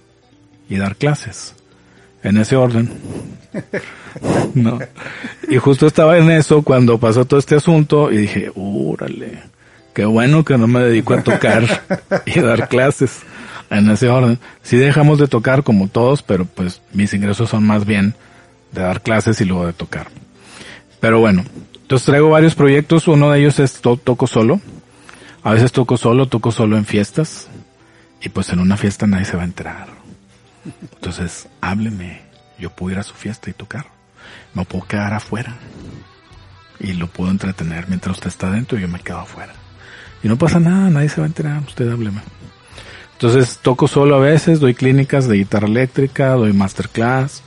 [0.68, 1.54] y dar clases.
[2.22, 2.90] En ese orden.
[5.48, 9.38] Y justo estaba en eso cuando pasó todo este asunto y dije, órale,
[9.94, 11.64] qué bueno que no me dedico a tocar
[12.26, 13.20] y dar clases
[13.70, 14.38] en ese orden.
[14.62, 18.14] Sí dejamos de tocar como todos, pero pues mis ingresos son más bien
[18.72, 20.08] de dar clases y luego de tocar.
[21.00, 21.44] Pero bueno,
[21.74, 24.60] entonces traigo varios proyectos, uno de ellos es toco solo.
[25.42, 27.48] A veces toco solo, toco solo en fiestas.
[28.22, 29.88] Y pues en una fiesta nadie se va a enterar.
[30.94, 32.20] Entonces, hábleme.
[32.58, 33.86] Yo puedo ir a su fiesta y tocar.
[34.52, 35.56] Me puedo quedar afuera.
[36.78, 39.54] Y lo puedo entretener mientras usted está dentro y yo me quedo afuera.
[40.22, 41.62] Y no pasa nada, nadie se va a enterar.
[41.66, 42.20] Usted hábleme.
[43.12, 47.42] Entonces toco solo a veces, doy clínicas de guitarra eléctrica, doy masterclass,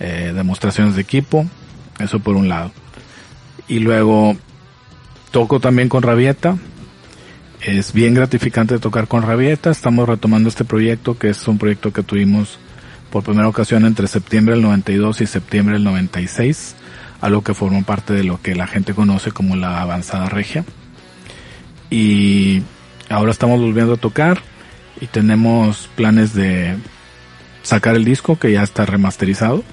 [0.00, 1.46] eh, demostraciones de equipo.
[1.98, 2.72] Eso por un lado.
[3.68, 4.36] Y luego
[5.30, 6.56] toco también con Rabieta,
[7.66, 9.70] es bien gratificante tocar con Rabieta.
[9.70, 12.58] Estamos retomando este proyecto, que es un proyecto que tuvimos
[13.10, 16.76] por primera ocasión entre septiembre del 92 y septiembre del 96,
[17.20, 20.64] algo que formó parte de lo que la gente conoce como la avanzada regia.
[21.90, 22.62] Y
[23.08, 24.38] ahora estamos volviendo a tocar
[25.00, 26.76] y tenemos planes de
[27.62, 29.64] sacar el disco que ya está remasterizado.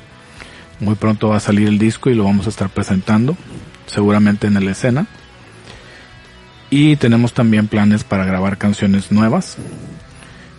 [0.83, 3.37] Muy pronto va a salir el disco y lo vamos a estar presentando,
[3.85, 5.07] seguramente en la escena.
[6.69, 9.55] Y tenemos también planes para grabar canciones nuevas.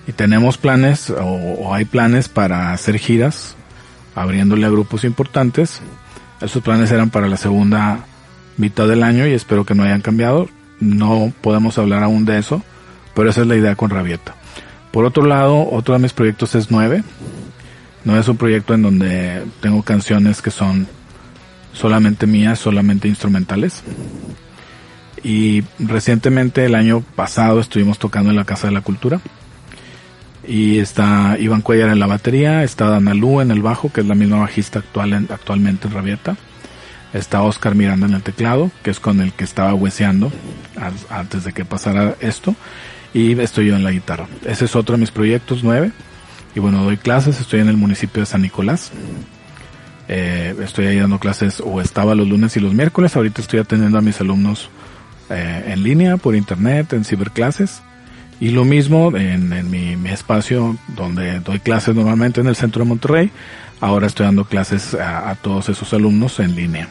[0.06, 3.54] Y tenemos planes, o, hay planes para hacer giras,
[4.14, 5.82] abriéndole a grupos importantes.
[6.40, 8.06] Esos planes eran para la segunda
[8.56, 10.48] mitad del año y espero que no hayan cambiado.
[10.80, 12.62] No podemos hablar aún de eso,
[13.14, 14.36] pero esa es la idea con Rabieta.
[14.90, 17.04] Por otro lado, otro de mis proyectos es 9.
[18.04, 20.86] No es un proyecto en donde tengo canciones que son
[21.72, 23.82] solamente mías, solamente instrumentales.
[25.22, 29.20] Y recientemente, el año pasado, estuvimos tocando en la Casa de la Cultura.
[30.46, 34.14] Y está Iván Cuellar en la batería, está Danalú en el bajo, que es la
[34.14, 36.36] misma bajista actual actualmente en Rabieta.
[37.14, 40.30] Está Oscar Miranda en el teclado, que es con el que estaba hueseando
[41.08, 42.54] antes de que pasara esto.
[43.14, 44.26] Y estoy yo en la guitarra.
[44.44, 45.92] Ese es otro de mis proyectos, nueve.
[46.54, 48.92] Y bueno, doy clases, estoy en el municipio de San Nicolás.
[50.08, 53.16] Eh, estoy ahí dando clases, o estaba los lunes y los miércoles.
[53.16, 54.68] Ahorita estoy atendiendo a mis alumnos
[55.30, 57.82] eh, en línea, por internet, en ciberclases.
[58.40, 63.30] Y lo mismo en, mi, espacio donde doy clases normalmente en el centro de Monterrey.
[63.80, 66.88] Ahora estoy dando clases a, todos esos alumnos en línea.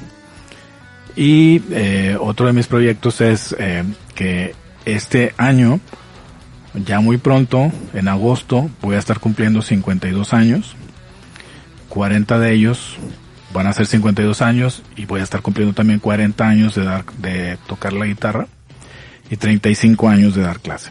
[1.16, 3.56] Y eh, otro de mis proyectos es
[4.16, 5.80] que este año,
[6.74, 10.76] ya muy pronto, en agosto, voy a estar cumpliendo 52 años.
[11.90, 12.98] 40 de ellos
[13.54, 17.06] van a ser 52 años y voy a estar cumpliendo también 40 años de dar,
[17.18, 18.48] de tocar la guitarra
[19.30, 20.90] y 35 años de dar clase.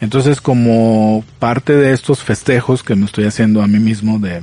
[0.00, 4.42] Entonces, como parte de estos festejos que me estoy haciendo a mí mismo de,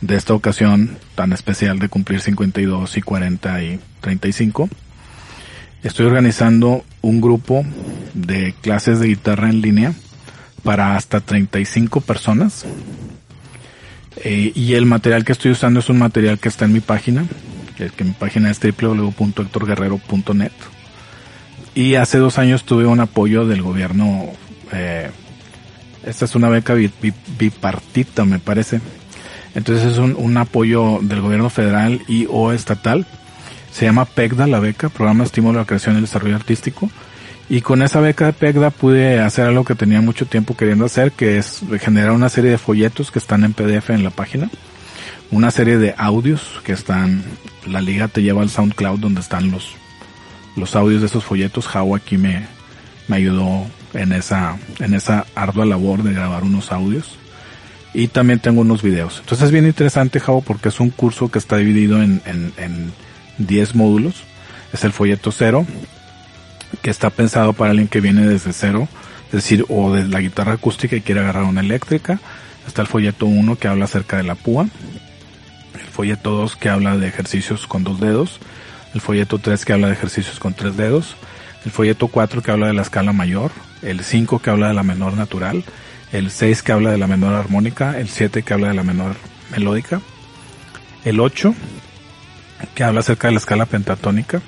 [0.00, 4.70] de esta ocasión tan especial de cumplir 52 y 40 y 35,
[5.86, 7.64] estoy organizando un grupo
[8.14, 9.92] de clases de guitarra en línea
[10.62, 12.66] para hasta 35 personas
[14.24, 17.26] eh, y el material que estoy usando es un material que está en mi página,
[17.76, 20.52] que, mi página es www.hectorguerrero.net.
[21.74, 24.30] Y hace dos años tuve un apoyo del gobierno,
[24.72, 25.10] eh,
[26.04, 28.80] esta es una beca bipartita me parece.
[29.54, 33.06] Entonces es un, un, apoyo del gobierno federal y o estatal.
[33.76, 36.88] Se llama PECDA la beca, Programa de Estímulo a la Creación y el Desarrollo Artístico.
[37.50, 41.12] Y con esa beca de PECDA pude hacer algo que tenía mucho tiempo queriendo hacer,
[41.12, 44.48] que es generar una serie de folletos que están en PDF en la página,
[45.30, 47.22] una serie de audios que están,
[47.66, 49.74] la liga te lleva al SoundCloud donde están los,
[50.56, 51.66] los audios de esos folletos.
[51.66, 52.46] Jao aquí me,
[53.08, 57.18] me ayudó en esa, en esa ardua labor de grabar unos audios.
[57.92, 59.18] Y también tengo unos videos.
[59.20, 62.22] Entonces es bien interesante, Jao, porque es un curso que está dividido en
[63.38, 64.24] 10 módulos.
[64.72, 65.66] Es el folleto cero,
[66.82, 68.88] que está pensado para alguien que viene desde cero,
[69.26, 72.20] es decir, o de la guitarra acústica y quiere agarrar una eléctrica.
[72.66, 74.66] Está el folleto 1 que habla acerca de la púa,
[75.74, 78.40] el folleto 2 que habla de ejercicios con dos dedos,
[78.94, 81.16] el folleto 3 que habla de ejercicios con tres dedos,
[81.64, 83.52] el folleto 4 que habla de la escala mayor,
[83.82, 85.64] el 5 que habla de la menor natural,
[86.12, 89.16] el 6 que habla de la menor armónica, el 7 que habla de la menor
[89.52, 90.00] melódica,
[91.04, 91.54] el 8
[92.74, 94.40] que habla acerca de la escala pentatónica,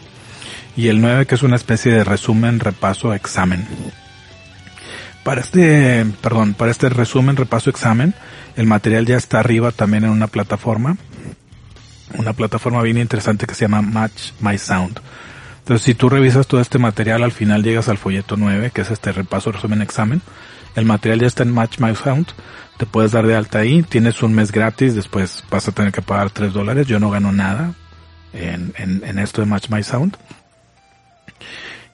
[0.76, 3.66] y el 9 que es una especie de resumen, repaso, examen.
[5.24, 8.14] Para este, perdón, para este resumen, repaso, examen,
[8.56, 10.96] el material ya está arriba también en una plataforma,
[12.14, 15.00] una plataforma bien interesante que se llama Match My Sound.
[15.58, 18.90] Entonces, si tú revisas todo este material, al final llegas al folleto 9, que es
[18.90, 20.22] este repaso, resumen, examen.
[20.76, 22.28] El material ya está en Match My Sound.
[22.78, 23.82] Te puedes dar de alta ahí.
[23.82, 24.94] Tienes un mes gratis.
[24.94, 26.86] Después vas a tener que pagar 3 dólares.
[26.86, 27.74] Yo no gano nada
[28.32, 30.16] en, en, en esto de Match My Sound.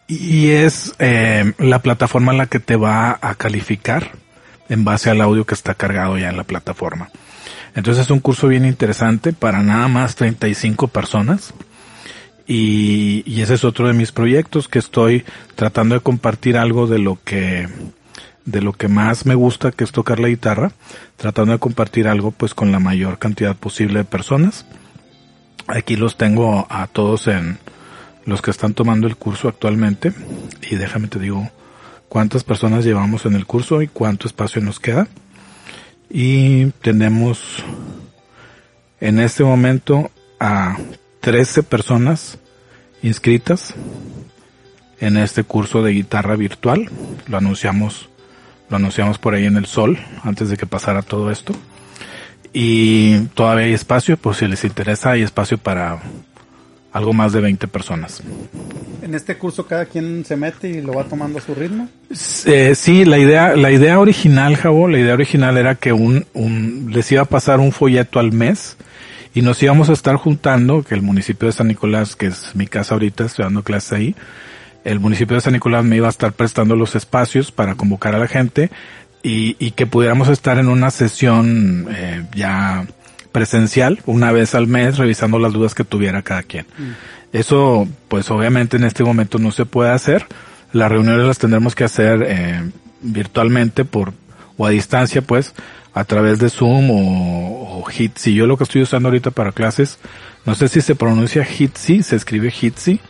[0.07, 4.13] Y es eh, la plataforma en la que te va a calificar
[4.69, 7.11] en base al audio que está cargado ya en la plataforma.
[7.75, 11.55] Entonces es un curso bien interesante para nada más 35 personas.
[12.47, 15.25] Y, y, ese es otro de mis proyectos que estoy
[15.55, 17.67] tratando de compartir algo de lo que
[18.45, 20.73] de lo que más me gusta que es tocar la guitarra,
[21.17, 24.67] tratando de compartir algo pues con la mayor cantidad posible de personas.
[25.67, 27.59] Aquí los tengo a todos en
[28.27, 30.13] los que están tomando el curso actualmente
[30.71, 31.51] y déjame te digo
[32.09, 35.09] cuántas personas llevamos en el curso y cuánto espacio nos queda.
[36.11, 37.65] Y tenemos
[39.01, 40.77] en este momento a
[41.21, 42.39] 13 personas
[43.03, 43.75] inscritas
[45.01, 46.91] en este curso de guitarra virtual.
[47.27, 48.09] Lo anunciamos,
[48.69, 51.55] lo anunciamos por ahí en el sol antes de que pasara todo esto.
[52.57, 55.99] Y todavía hay espacio, pues si les interesa, hay espacio para
[56.93, 58.23] algo más de 20 personas.
[59.03, 61.89] En este curso cada quien se mete y lo va tomando a su ritmo.
[62.47, 66.91] Eh, sí, la idea, la idea original, Jabo, la idea original era que un, un,
[66.93, 68.77] les iba a pasar un folleto al mes
[69.35, 72.69] y nos íbamos a estar juntando, que el municipio de San Nicolás, que es mi
[72.69, 74.15] casa ahorita, estoy dando clase ahí,
[74.85, 78.19] el municipio de San Nicolás me iba a estar prestando los espacios para convocar a
[78.19, 78.71] la gente
[79.25, 82.87] y, y que pudiéramos estar en una sesión eh, ya
[83.33, 86.67] presencial una vez al mes revisando las dudas que tuviera cada quien.
[86.79, 87.37] Mm.
[87.37, 90.27] Eso, pues obviamente en este momento no se puede hacer.
[90.73, 92.71] Las reuniones las tendremos que hacer eh,
[93.01, 94.13] virtualmente por
[94.57, 95.53] o a distancia, pues,
[95.95, 98.35] a través de Zoom o, o Hitsi.
[98.35, 99.99] Yo lo que estoy usando ahorita para clases,
[100.47, 103.01] no sé si se pronuncia Hitsi, se escribe Hitsi,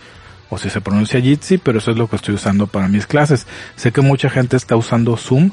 [0.49, 3.47] o si se pronuncia Jitsi, pero eso es lo que estoy usando para mis clases.
[3.77, 5.51] Sé que mucha gente está usando Zoom,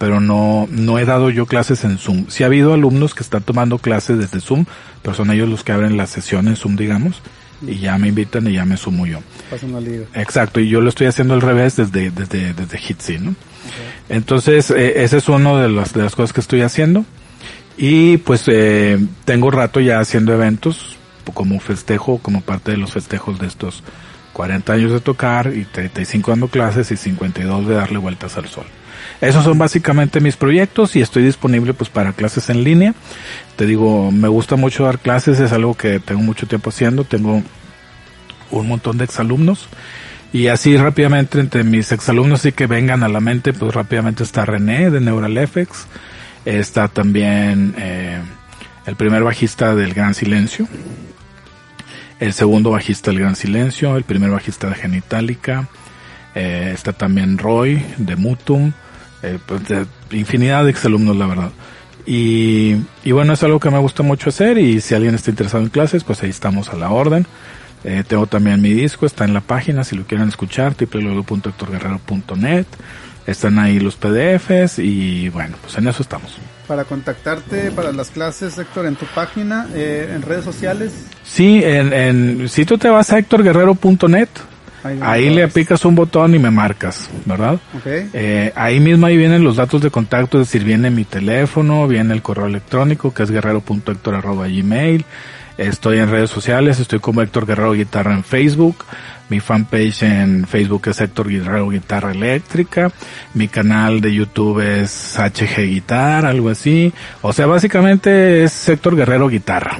[0.00, 2.24] pero no, no he dado yo clases en Zoom.
[2.28, 4.64] Sí ha habido alumnos que están tomando clases desde Zoom,
[5.02, 7.20] pero son ellos los que abren la sesión en Zoom, digamos,
[7.60, 9.18] y ya me invitan y ya me sumo yo.
[10.14, 13.34] Exacto, y yo lo estoy haciendo al revés desde, desde, desde Hitsi, ¿no?
[14.08, 17.04] Entonces, eh, ese es uno de las, de las cosas que estoy haciendo.
[17.76, 20.96] Y pues eh, tengo rato ya haciendo eventos
[21.34, 23.82] como festejo, como parte de los festejos de estos
[24.32, 28.64] 40 años de tocar y 35 dando clases y 52 de darle vueltas al sol.
[29.20, 32.94] Esos son básicamente mis proyectos y estoy disponible pues para clases en línea.
[33.56, 37.42] Te digo, me gusta mucho dar clases, es algo que tengo mucho tiempo haciendo, tengo
[38.50, 39.68] un montón de exalumnos.
[40.32, 44.44] Y así rápidamente entre mis exalumnos y que vengan a la mente, pues rápidamente está
[44.44, 45.86] René de NeuralFX,
[46.44, 48.20] está también eh,
[48.86, 50.68] el primer bajista del Gran Silencio,
[52.20, 55.68] el segundo bajista del Gran Silencio, el primer bajista de Genitalica,
[56.36, 58.72] eh, está también Roy de Mutum,
[59.22, 61.50] eh, pues de infinidad de exalumnos, la verdad.
[62.06, 65.62] Y, y, bueno, es algo que me gusta mucho hacer y si alguien está interesado
[65.62, 67.26] en clases, pues ahí estamos a la orden.
[67.84, 72.66] Eh, tengo también mi disco, está en la página si lo quieren escuchar, www.hectorguerrero.net.
[73.26, 76.36] Están ahí los PDFs y bueno, pues en eso estamos.
[76.66, 80.92] Para contactarte para las clases, Héctor, en tu página, eh, en redes sociales.
[81.22, 84.28] Sí, en, en, si tú te vas a hectorguerrero.net,
[84.82, 87.58] Ahí, le aplicas un botón y me marcas, ¿verdad?
[87.78, 88.08] Okay.
[88.12, 92.14] Eh, ahí mismo ahí vienen los datos de contacto, es decir, viene mi teléfono, viene
[92.14, 95.04] el correo electrónico que es guerrero.hector.gmail.
[95.58, 98.84] Estoy en redes sociales, estoy como Héctor Guerrero Guitarra en Facebook.
[99.28, 102.90] Mi fanpage en Facebook es Héctor Guerrero Guitarra Eléctrica.
[103.34, 106.92] Mi canal de YouTube es HG Guitarra, algo así.
[107.20, 109.78] O sea, básicamente es Héctor Guerrero Guitarra.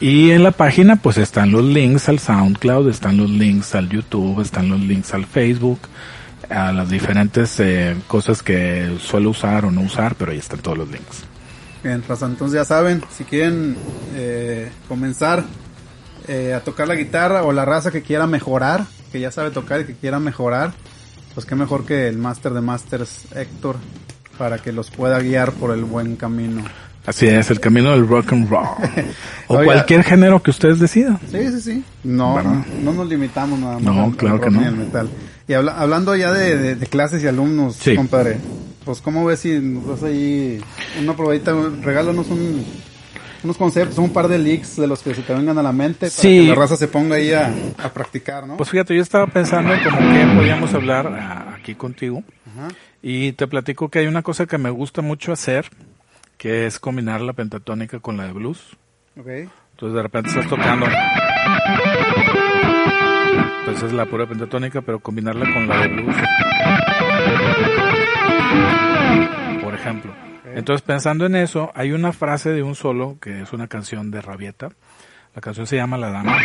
[0.00, 4.40] Y en la página pues están los links al SoundCloud, están los links al YouTube,
[4.40, 5.78] están los links al Facebook,
[6.50, 10.78] a las diferentes eh, cosas que suelo usar o no usar, pero ahí están todos
[10.78, 11.24] los links.
[11.82, 13.76] Bien, raza, entonces ya saben, si quieren
[14.14, 15.44] eh, comenzar
[16.26, 19.82] eh, a tocar la guitarra o la raza que quiera mejorar, que ya sabe tocar
[19.82, 20.72] y que quiera mejorar,
[21.34, 23.76] pues qué mejor que el Master de Masters Héctor
[24.38, 26.64] para que los pueda guiar por el buen camino.
[27.06, 28.66] Así es, el camino del rock and roll.
[29.48, 31.18] o cualquier género que ustedes decidan.
[31.30, 31.84] Sí, sí, sí.
[32.02, 33.82] No, no, nos limitamos nada más.
[33.82, 34.60] No, claro que no.
[34.72, 35.08] metal.
[35.46, 38.38] Y hablando ya de, clases y alumnos, compadre,
[38.84, 40.60] pues ¿cómo ves si nos das ahí
[41.00, 42.64] una probadita, regálanos un,
[43.44, 46.08] unos conceptos, un par de leaks de los que se te vengan a la mente
[46.10, 47.52] para que la raza se ponga ahí a,
[47.92, 48.56] practicar, ¿no?
[48.56, 52.22] Pues fíjate, yo estaba pensando en como que podíamos hablar ah, aquí contigo.
[53.02, 55.66] Y te platico que hay una cosa que me gusta mucho hacer,
[56.44, 58.76] que es combinar la pentatónica con la de blues.
[59.18, 59.48] Okay.
[59.70, 60.84] Entonces de repente estás tocando.
[63.64, 66.14] pues es la pura pentatónica, pero combinarla con la de blues.
[69.62, 70.14] Por ejemplo.
[70.54, 74.20] Entonces, pensando en eso, hay una frase de un solo, que es una canción de
[74.20, 74.68] Rabieta.
[75.34, 76.36] La canción se llama La Dama.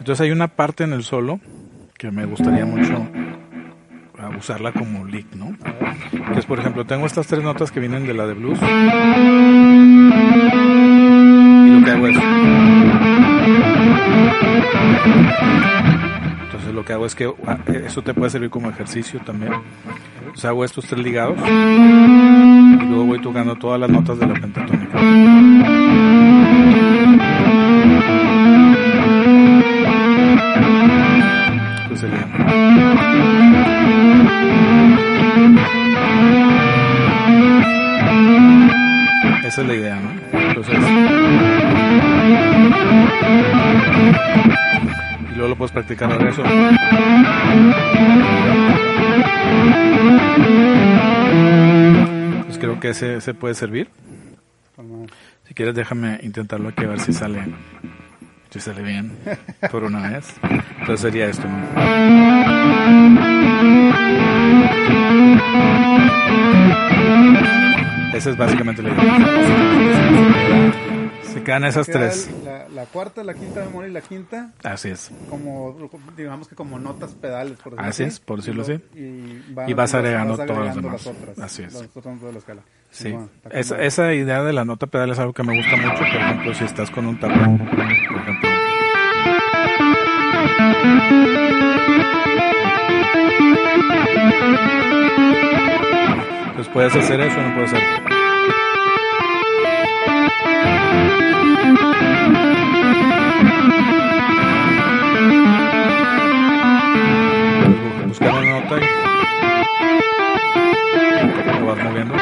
[0.00, 1.38] Entonces hay una parte en el solo
[1.96, 3.06] que me gustaría mucho
[4.40, 5.54] usarla como lick, ¿no?
[6.32, 8.58] Que es, por ejemplo, tengo estas tres notas que vienen de la de blues.
[11.66, 12.16] Y lo que hago es...
[16.42, 19.52] Entonces lo que hago es que ah, eso te puede servir como ejercicio también.
[20.20, 24.98] Entonces hago estos tres ligados y luego voy tocando todas las notas de la pentatónica.
[32.02, 32.26] Entonces
[39.44, 40.38] Esa es la idea, ¿no?
[40.38, 40.74] Entonces.
[45.30, 46.42] Y luego lo puedes practicar en eso.
[52.46, 53.90] Pues creo que ese, ese puede servir.
[55.48, 57.42] Si quieres, déjame intentarlo aquí a ver si sale.
[58.50, 59.16] Si sale bien
[59.70, 60.34] por una vez.
[60.80, 61.46] Entonces sería esto.
[68.12, 70.72] Esa es básicamente la idea.
[71.22, 72.28] Se quedan esas tres.
[72.44, 74.52] La, la, cuarta, la quinta memoria y la quinta.
[74.64, 75.12] Así es.
[75.28, 78.02] Como, digamos que como notas pedales, por decirlo así.
[78.02, 78.80] es, por decirlo así.
[78.94, 81.06] Y, vas agregando, todas las demás.
[81.06, 81.72] otras, así es.
[81.72, 81.82] Los
[82.20, 82.62] de la escala.
[82.90, 83.14] Sí.
[83.50, 85.98] esa, esa, idea de la nota pedal es algo que me gusta mucho.
[85.98, 88.50] Por ejemplo, si estás con un tapón, por ejemplo.
[96.56, 97.88] Pues puedes hacer eso, no puedes hacer.
[108.08, 109.10] Buscar una nota y
[111.60, 112.14] lo vas moviendo.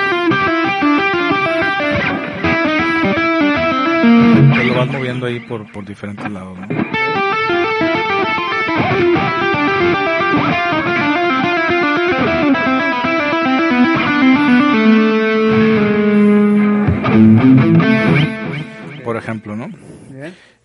[4.65, 6.69] lo vas moviendo ahí por, por diferentes lados, ¿no?
[19.05, 19.71] Por ejemplo, ¿no?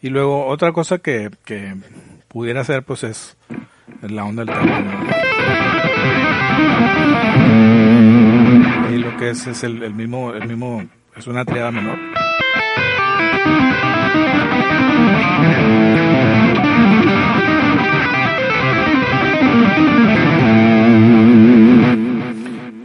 [0.01, 1.75] Y luego otra cosa que, que
[2.27, 3.37] pudiera hacer pues es
[4.01, 5.23] la onda del tambor.
[9.19, 10.83] Que es es el, el mismo el mismo
[11.15, 11.97] es una triada menor.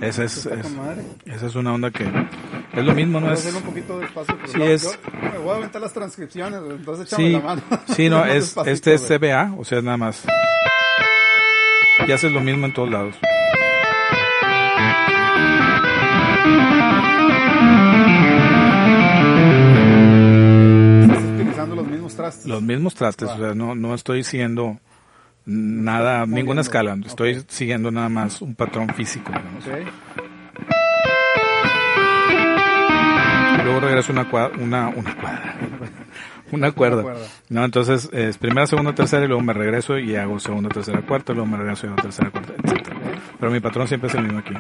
[0.08, 2.04] Esa es, esa es una onda que
[2.72, 3.30] es lo mismo, ¿no?
[3.30, 7.40] Es, un poquito despacio, sí, es, me voy a aventar las transcripciones, entonces échame la
[7.40, 7.62] mano.
[7.94, 10.24] Sí, no, es, este es CBA, o sea, nada más.
[12.06, 13.16] Y haces lo mismo en todos lados.
[22.30, 22.46] Trastes.
[22.46, 24.78] Los mismos trastes, o sea, no, no estoy siguiendo
[25.44, 26.96] nada, ninguna escala.
[27.04, 29.32] Estoy siguiendo nada más un patrón físico.
[33.64, 35.56] Luego regreso una cuadra, una, una cuadra,
[36.52, 37.04] una cuerda.
[37.48, 41.32] No, entonces es primera, segunda, tercera y luego me regreso y hago segunda, tercera, cuarta,
[41.32, 42.88] luego me regreso y hago tercera, cuarta, etc.
[43.38, 44.54] Pero mi patrón siempre es el mismo aquí.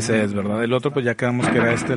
[0.00, 0.64] Ese es, ¿verdad?
[0.64, 1.92] El otro pues ya quedamos que era este.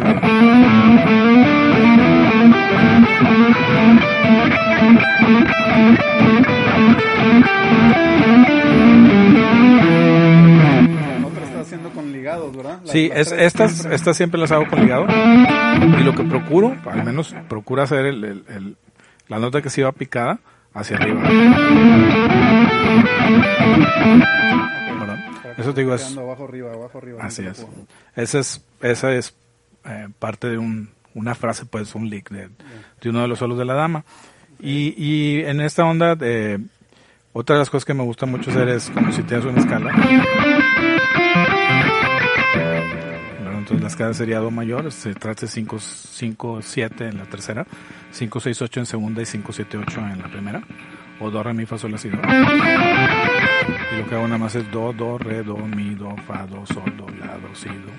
[11.62, 12.82] haciendo con ligados, ¿verdad?
[12.84, 15.06] sí, es, estas, estas siempre las hago con ligado.
[15.98, 18.76] Y lo que procuro, al menos procura hacer el, el,
[19.30, 20.42] la nota que se iba picada
[20.74, 21.22] hacia arriba.
[25.58, 26.18] Eso te digo es...
[26.18, 27.20] Abajo, arriba, abajo, arriba.
[27.24, 27.66] Así es.
[28.16, 29.36] Esa es, esa es
[29.86, 32.50] eh, parte de un, una frase, pues un lick de,
[33.02, 34.06] de, uno de los solos de la dama.
[34.60, 36.60] Y, y en esta onda, de,
[37.34, 39.92] otra de las cosas que me gusta mucho hacer es como si tienes una escala.
[43.64, 47.66] entonces la escala sería Do mayor, se trata de 5, 5, 7 en la tercera,
[48.12, 50.62] 5, 6, 8 en segunda y 5, 7, 8 en la primera.
[51.20, 52.18] O Do, Re, Mi, Fa, Sol, La, Si, Do.
[53.94, 56.66] Y lo que hago nada más es do, do, re, do, mi, do, fa, do,
[56.66, 57.92] sol, do, la, do, si, do.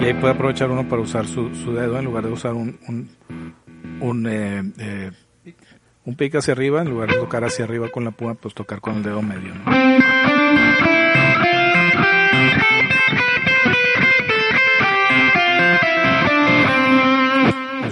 [0.00, 3.08] Y ahí puede aprovechar uno para usar su, dedo en lugar de usar un, un,
[4.00, 5.10] un, eh, eh
[6.18, 8.96] pic hacia arriba, en lugar de tocar hacia arriba con la púa, pues tocar con
[8.96, 9.54] el dedo medio.
[9.54, 9.94] ¿no?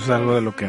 [0.03, 0.69] es algo de lo que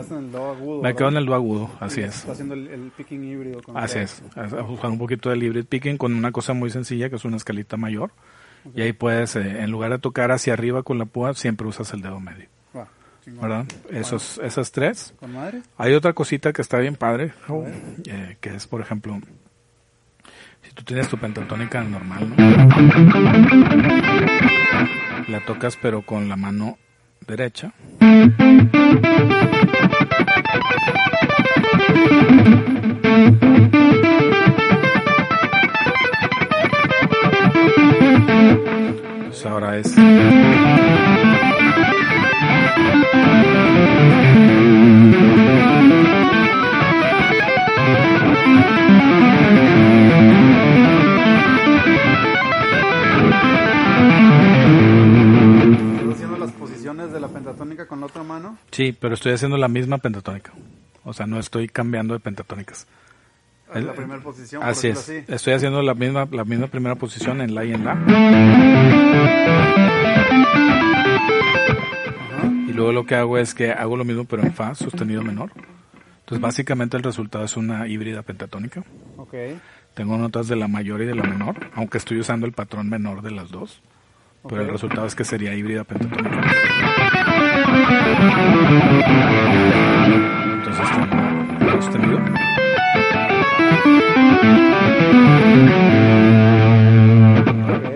[0.00, 0.82] Ok, te quedas en el do agudo.
[0.82, 2.16] me quedo en el do agudo, así es.
[2.16, 3.62] Está haciendo el, el picking híbrido.
[3.62, 4.22] con Así es,
[4.66, 7.76] buscar un poquito del hybrid picking con una cosa muy sencilla que es una escalita
[7.76, 8.10] mayor.
[8.74, 11.92] Y ahí puedes, eh, en lugar de tocar hacia arriba con la púa, siempre usas
[11.94, 12.46] el dedo medio,
[13.24, 13.42] chingón.
[13.42, 13.64] ¿verdad?
[13.90, 15.14] Esos, esas tres.
[15.18, 15.62] ¿Con madre?
[15.78, 17.68] Hay otra cosita que está bien padre, Raúl,
[18.06, 19.18] eh, que es, por ejemplo,
[20.62, 22.36] si tú tienes tu pentatónica normal, ¿no?
[25.28, 26.76] La tocas pero con la mano
[27.26, 27.72] derecha.
[39.40, 39.86] Pues ahora es...
[56.10, 58.58] Haciendo las posiciones de la pentatónica con la otra mano.
[58.70, 60.52] Sí, pero estoy haciendo la misma pentatónica.
[61.04, 62.86] O sea, no estoy cambiando de pentatónicas.
[63.74, 64.62] La primera posición.
[64.62, 64.98] Así es.
[64.98, 65.24] así.
[65.28, 67.92] Estoy haciendo la misma, la misma primera posición en la y en la.
[72.32, 72.46] Ajá.
[72.68, 75.50] Y luego lo que hago es que hago lo mismo pero en fa sostenido menor.
[76.20, 78.82] Entonces básicamente el resultado es una híbrida pentatónica.
[79.16, 79.34] Ok.
[79.94, 83.22] Tengo notas de la mayor y de la menor, aunque estoy usando el patrón menor
[83.22, 83.82] de las dos.
[84.48, 86.40] Pero el resultado es que sería híbrida pentatónica.
[90.54, 90.88] Entonces
[91.58, 92.20] tengo sostenido.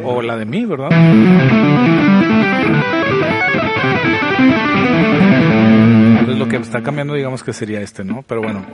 [0.04, 0.90] O la de mí, ¿verdad?
[6.18, 8.22] Entonces lo que está cambiando, digamos que sería este, ¿no?
[8.26, 8.64] Pero bueno,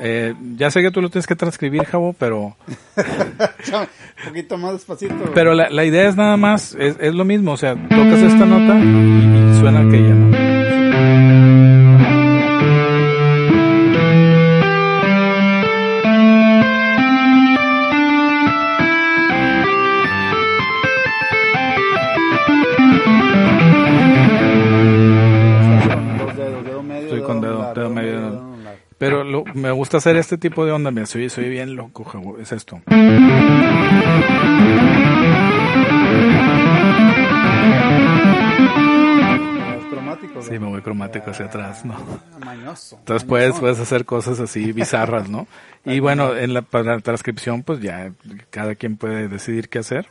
[0.00, 2.56] eh, ya sé que tú lo tienes que transcribir, Javo, pero,
[2.96, 5.14] Un poquito más despacito.
[5.34, 8.46] pero la, la idea es nada más, es, es lo mismo, o sea, tocas esta
[8.46, 10.47] nota y, y suena aquella, ¿no?
[29.28, 32.80] Lo- me gusta hacer este tipo de onda, mira, soy, soy bien loco, es esto.
[40.42, 41.94] Sí, me voy cromático hacia atrás, ¿no?
[42.34, 42.96] Ah, Mañoso.
[42.98, 45.46] Entonces puedes, puedes hacer cosas así bizarras, ¿no?
[45.84, 48.12] Y bueno, en la, para la transcripción, pues ya
[48.50, 50.06] cada quien puede decidir qué hacer,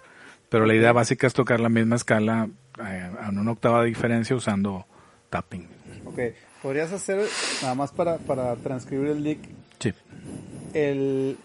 [0.50, 2.50] pero la idea básica es tocar la misma escala
[2.86, 4.86] eh, a una octava de diferencia usando
[5.30, 5.68] tapping.
[6.06, 6.20] Ok.
[6.62, 7.20] Podrías hacer,
[7.62, 9.38] nada más para, para transcribir el
[9.80, 9.94] Sí.
[10.74, 11.38] el,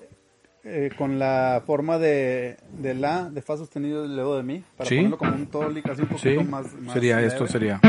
[0.65, 4.89] eh, con la forma de, de la, de fa sostenido del dedo de mi, para
[4.89, 4.97] Sí.
[4.97, 7.29] ponerlo como un todo lick así un Sí, poquito más, más sería leve.
[7.29, 7.81] esto, sería.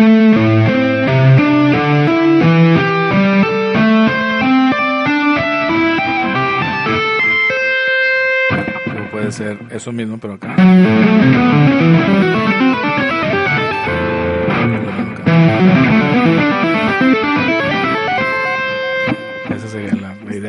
[9.12, 10.56] Puede ser eso mismo, pero acá.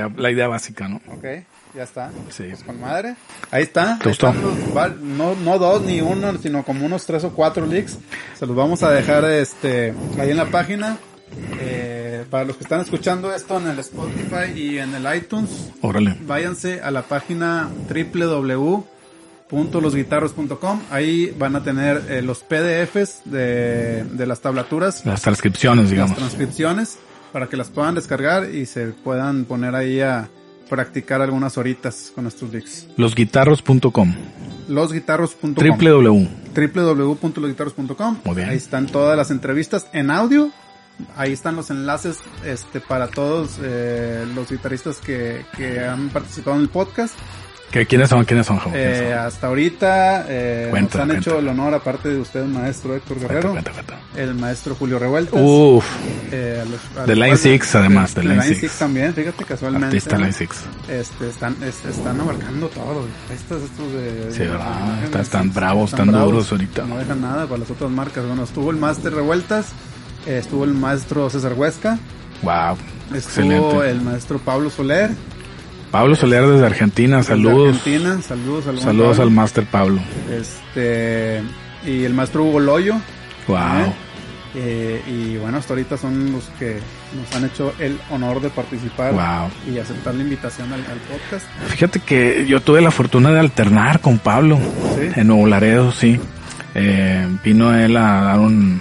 [0.09, 0.97] Idea, la idea básica, ¿no?
[1.09, 1.25] Ok,
[1.75, 2.11] ya está.
[2.31, 2.45] Sí.
[2.51, 3.17] Pues con madre.
[3.51, 3.99] Ahí está.
[4.01, 4.33] ¿Te gustó?
[4.33, 7.99] los no, no dos ni uno, sino como unos tres o cuatro leaks.
[8.39, 10.97] Se los vamos a dejar este ahí en la página.
[11.61, 15.51] Eh, para los que están escuchando esto en el Spotify y en el iTunes,
[15.81, 16.17] Órale.
[16.25, 17.69] váyanse a la página
[19.51, 20.81] www.losguitarros.com.
[20.91, 26.17] Ahí van a tener eh, los PDFs de, de las tablaturas, Las transcripciones, las digamos.
[26.17, 26.99] transcripciones,
[27.35, 30.29] para que las puedan descargar y se puedan poner ahí a
[30.71, 32.87] practicar algunas horitas con estos leaks.
[32.97, 34.15] Losguitarros.com.
[34.69, 36.29] Losguitarros.com www.
[36.55, 38.51] www.losguitarros.com Muy bien.
[38.51, 40.53] Ahí están todas las entrevistas en audio.
[41.17, 46.63] Ahí están los enlaces este, para todos eh, los guitarristas que, que han participado en
[46.63, 47.19] el podcast.
[47.75, 48.25] ¿Qué, ¿Quiénes son?
[48.25, 48.71] ¿Quiénes son, Javo?
[48.71, 51.29] ¿Quiénes Eh, hasta ahorita eh, Cuenta, nos han cuenta.
[51.31, 53.73] hecho el honor, aparte de usted, maestro Héctor Guerrero, Cuenta,
[54.15, 55.41] el maestro Julio Revueltas.
[55.43, 55.85] Uf,
[56.31, 58.61] eh, a los- a De Line cuales- Six, además, de Line Line Six.
[58.61, 59.87] Six también, fíjate casualmente.
[59.87, 60.17] artista.
[60.17, 60.57] Line Six.
[60.89, 62.95] este, están, es- están abarcando todo.
[62.95, 64.99] los estos de, Sí, de- ¿verdad?
[65.01, 66.85] de- Están- están bravos, están duros ahorita.
[66.85, 68.25] No dejan nada para las otras marcas.
[68.25, 69.67] Bueno, estuvo el Master Revueltas,
[70.27, 71.99] estuvo el maestro César Huesca,
[72.43, 72.77] Wow,
[73.07, 73.91] estuvo excelente.
[73.91, 75.11] el maestro Pablo Soler.
[75.95, 77.77] Pablo Soler desde Argentina, desde saludos.
[77.77, 79.31] Argentina, saludos al Saludos al Pablo.
[79.31, 80.01] Master Pablo.
[80.29, 81.41] Este,
[81.87, 82.95] y el maestro Hugo Loyo.
[83.47, 83.59] Wow.
[84.57, 86.79] Eh, y bueno, hasta ahorita son los que
[87.17, 89.73] nos han hecho el honor de participar Wow.
[89.73, 91.47] y aceptar la invitación al, al podcast.
[91.69, 94.59] Fíjate que yo tuve la fortuna de alternar con Pablo
[94.97, 95.09] Sí.
[95.21, 96.19] en Nuevo Laredo, sí.
[96.75, 98.81] Eh, vino él a dar un,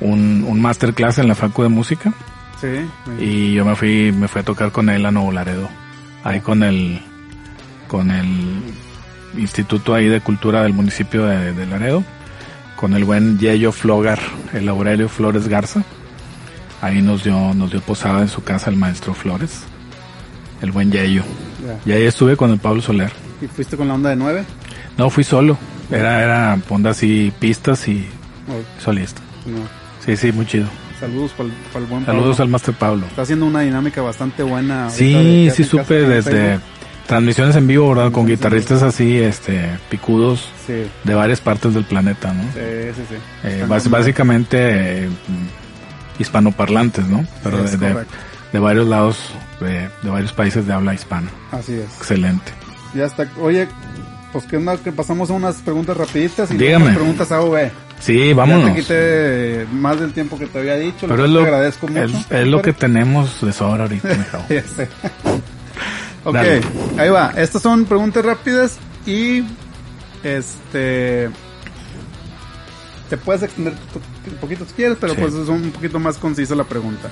[0.00, 2.12] un, un masterclass en la Facu de Música
[2.60, 2.68] Sí,
[3.20, 5.68] y yo me fui, me fui a tocar con él a Nuevo Laredo.
[6.26, 7.00] Ahí con el,
[7.88, 8.26] con el
[9.38, 12.02] Instituto ahí de Cultura del municipio de, de Laredo.
[12.74, 14.18] Con el buen Yello Flogar,
[14.52, 15.82] el Aurelio Flores Garza.
[16.82, 19.60] Ahí nos dio, nos dio posada en su casa el maestro Flores.
[20.60, 21.22] El buen Yello.
[21.84, 23.12] Y ahí estuve con el Pablo Soler.
[23.40, 24.44] ¿Y fuiste con la onda de nueve?
[24.98, 25.56] No, fui solo.
[25.90, 28.06] Era, era onda así, pistas y
[28.48, 29.20] ¿O solista.
[29.46, 29.58] no?
[30.04, 30.66] Sí, sí, muy chido.
[31.00, 32.42] Saludos para el, buen Saludos Pablo.
[32.44, 33.06] al Master Pablo.
[33.06, 34.88] Está haciendo una dinámica bastante buena.
[34.90, 36.58] Sí, sí supe desde
[37.06, 38.10] transmisiones en vivo, ¿verdad?
[38.10, 42.42] Con guitarristas así, este, picudos Sí, de varias partes del planeta, ¿no?
[42.52, 43.02] sí, sí.
[43.10, 43.16] sí.
[43.44, 47.24] Eh, básicamente eh, mm, hispanoparlantes, ¿no?
[47.44, 48.14] Pero de, de- correcto.
[48.52, 49.18] de varios lados,
[49.60, 51.28] de, de varios países de habla hispana.
[51.52, 51.94] Así es.
[51.98, 52.52] Excelente.
[52.94, 53.28] Ya está.
[53.40, 53.68] Oye,
[54.32, 56.92] pues que onda que pasamos a unas preguntas rapiditas y Dígame.
[56.94, 57.70] preguntas A o B.
[58.00, 58.74] Sí, Ya vámonos.
[58.74, 61.06] te quité más del tiempo que te había dicho.
[61.08, 62.04] Pero lo es lo, te agradezco mucho.
[62.04, 64.08] es, es lo que tenemos de sobra ahorita.
[64.48, 64.88] Ya sé.
[66.24, 66.60] ok, Dale.
[66.98, 67.32] ahí va.
[67.36, 69.42] Estas son preguntas rápidas y
[70.22, 71.30] este
[73.08, 73.72] te puedes extender
[74.30, 75.20] un poquito si quieres, pero Sí.
[75.20, 77.08] pues es un poquito más concisa la pregunta.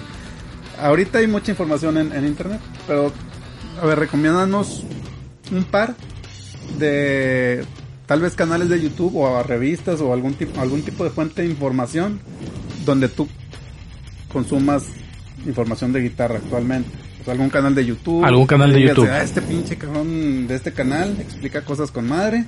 [0.82, 3.12] Ahorita hay mucha información en, en internet, pero
[3.81, 4.82] a ver, recomiéndanos
[5.52, 5.94] un par
[6.78, 7.65] de
[8.06, 11.43] tal vez canales de YouTube o a revistas o algún tipo algún tipo de fuente
[11.43, 12.20] de información
[12.85, 13.28] donde tú
[14.32, 14.85] consumas
[15.47, 16.90] información de guitarra actualmente.
[17.20, 18.24] O sea, algún canal de YouTube.
[18.24, 19.09] Algún canal de YouTube.
[19.10, 22.44] "Ah, este pinche cabrón de este canal explica cosas con madre.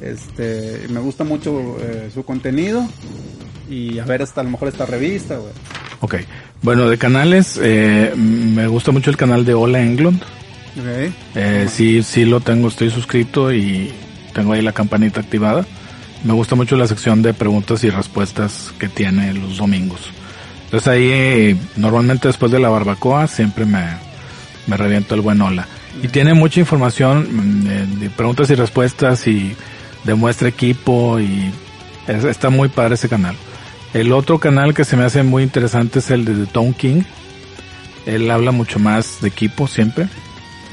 [0.00, 2.86] Este, me gusta mucho eh, su contenido.
[3.70, 5.52] Y a ver hasta a lo mejor esta revista, güey.
[6.00, 6.14] Ok.
[6.62, 10.20] Bueno, de canales, eh, me gusta mucho el canal de Hola England.
[10.22, 11.12] Ok.
[11.34, 13.92] Eh, sí, sí lo tengo, estoy suscrito y
[14.38, 15.66] tengo ahí la campanita activada.
[16.22, 20.00] Me gusta mucho la sección de preguntas y respuestas que tiene los domingos.
[20.66, 23.84] Entonces ahí, eh, normalmente después de la barbacoa, siempre me,
[24.68, 25.66] me reviento el buen hola.
[26.02, 27.26] Y tiene mucha información
[27.64, 29.56] mm, de, preguntas y respuestas y
[30.04, 31.50] demuestra equipo y
[32.06, 33.34] es- está muy padre ese canal.
[33.92, 37.02] El otro canal que se me hace muy interesante es el de The Tone King.
[38.06, 40.06] Él habla mucho más de equipo siempre.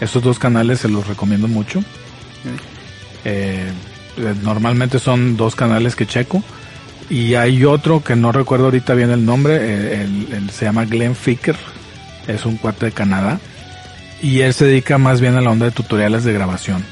[0.02, 1.80] Esos dos canales se los recomiendo mucho.
[3.26, 3.72] Eh,
[4.44, 6.44] normalmente son dos canales que checo.
[7.10, 9.58] Y hay otro que no recuerdo ahorita bien el nombre.
[9.60, 11.56] eh, el- el- se llama Glenn Ficker.
[12.28, 13.40] Es un cuate de Canadá.
[14.22, 16.84] Y él se dedica más bien a la onda de tutoriales de grabación.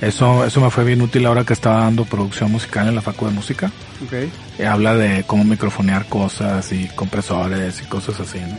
[0.00, 3.26] Eso, eso me fue bien útil ahora que estaba dando producción musical en la Facu
[3.26, 3.70] de Música.
[4.04, 4.14] Ok.
[4.58, 8.38] Eh, habla de cómo microfonear cosas y compresores y cosas así.
[8.40, 8.56] ¿no?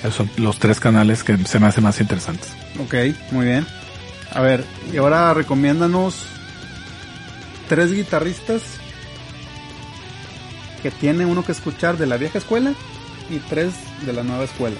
[0.00, 2.50] Esos son los tres canales que se me hacen más interesantes.
[2.78, 2.94] Ok,
[3.32, 3.66] muy bien.
[4.32, 6.26] A ver, y ahora recomiéndanos
[7.68, 8.62] tres guitarristas
[10.82, 12.72] que tiene uno que escuchar de la vieja escuela
[13.30, 13.72] y tres
[14.06, 14.76] de la nueva escuela.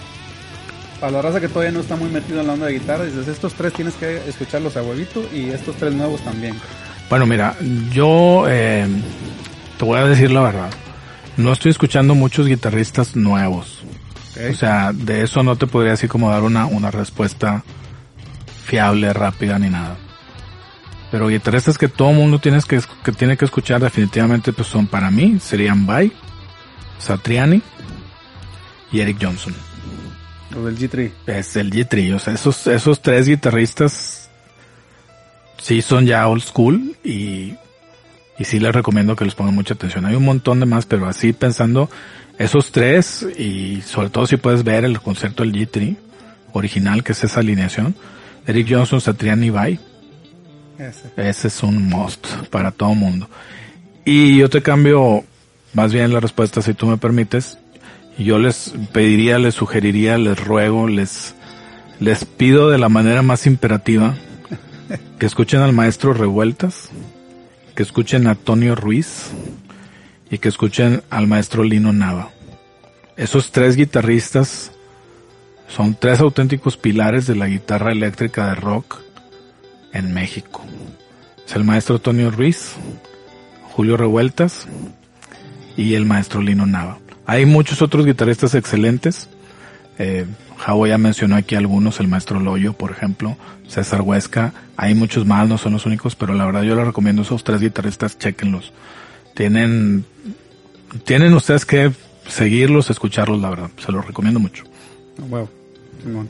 [1.01, 3.29] Para la raza que todavía no está muy metido en la onda de guitarra, dices,
[3.29, 6.57] estos tres tienes que escucharlos a huevito y estos tres nuevos también.
[7.09, 7.57] Bueno, mira,
[7.93, 8.87] yo eh,
[9.79, 10.71] te voy a decir la verdad.
[11.37, 13.83] No estoy escuchando muchos guitarristas nuevos.
[14.51, 17.65] O sea, de eso no te podría así como dar una, una respuesta
[18.69, 19.97] fiable, rápida ni nada.
[21.11, 25.11] Pero guitarristas que todo mundo tienes que, que tiene que escuchar definitivamente pues son para
[25.11, 26.13] mí, serían Bay,
[26.99, 27.63] Satriani
[28.93, 29.55] y Eric Johnson.
[30.51, 31.11] Los del G3.
[31.27, 34.29] Es el G3, o sea, esos, esos tres guitarristas
[35.57, 37.55] sí son ya old school y,
[38.39, 40.05] y sí les recomiendo que les pongan mucha atención.
[40.05, 41.89] Hay un montón de más, pero así pensando,
[42.39, 45.97] esos tres y sobre todo si puedes ver el concierto del G3
[46.53, 47.95] original, que es esa alineación,
[48.49, 49.79] Eric Johnson, Satriani y Bay,
[50.79, 51.13] Ese.
[51.19, 53.29] ese es un must para todo mundo.
[54.07, 55.23] Y yo te cambio
[55.75, 57.59] más bien la respuesta si tú me permites.
[58.17, 61.35] Yo les pediría, les sugeriría, les ruego, les,
[62.01, 64.17] les pido de la manera más imperativa
[65.19, 66.89] que escuchen al maestro Revueltas,
[67.75, 69.27] que escuchen a Antonio Ruiz
[70.31, 72.31] y que escuchen al maestro Lino Nava.
[73.19, 74.73] Esos tres guitarristas
[75.69, 79.01] son tres auténticos pilares de la guitarra eléctrica de rock
[79.93, 80.65] en México.
[81.47, 82.75] Es el maestro Antonio Ruiz,
[83.73, 84.67] Julio Revueltas
[85.77, 86.99] y el maestro Lino Nava.
[87.27, 89.29] Hay muchos otros guitarristas excelentes.
[89.99, 90.27] Eh,
[90.87, 93.37] ya mencionó aquí algunos, el maestro Loyo, por ejemplo,
[93.69, 94.53] César Huesca.
[94.77, 97.61] Hay muchos más, no son los únicos, pero la verdad yo les recomiendo esos tres
[97.61, 98.73] guitarristas, chequenlos.
[99.35, 100.05] Tienen
[101.05, 101.93] tienen ustedes que
[102.27, 103.71] seguirlos, escucharlos, la verdad.
[103.79, 104.65] Se los recomiendo mucho.
[105.29, 105.49] Wow.
[106.03, 106.29] Simón.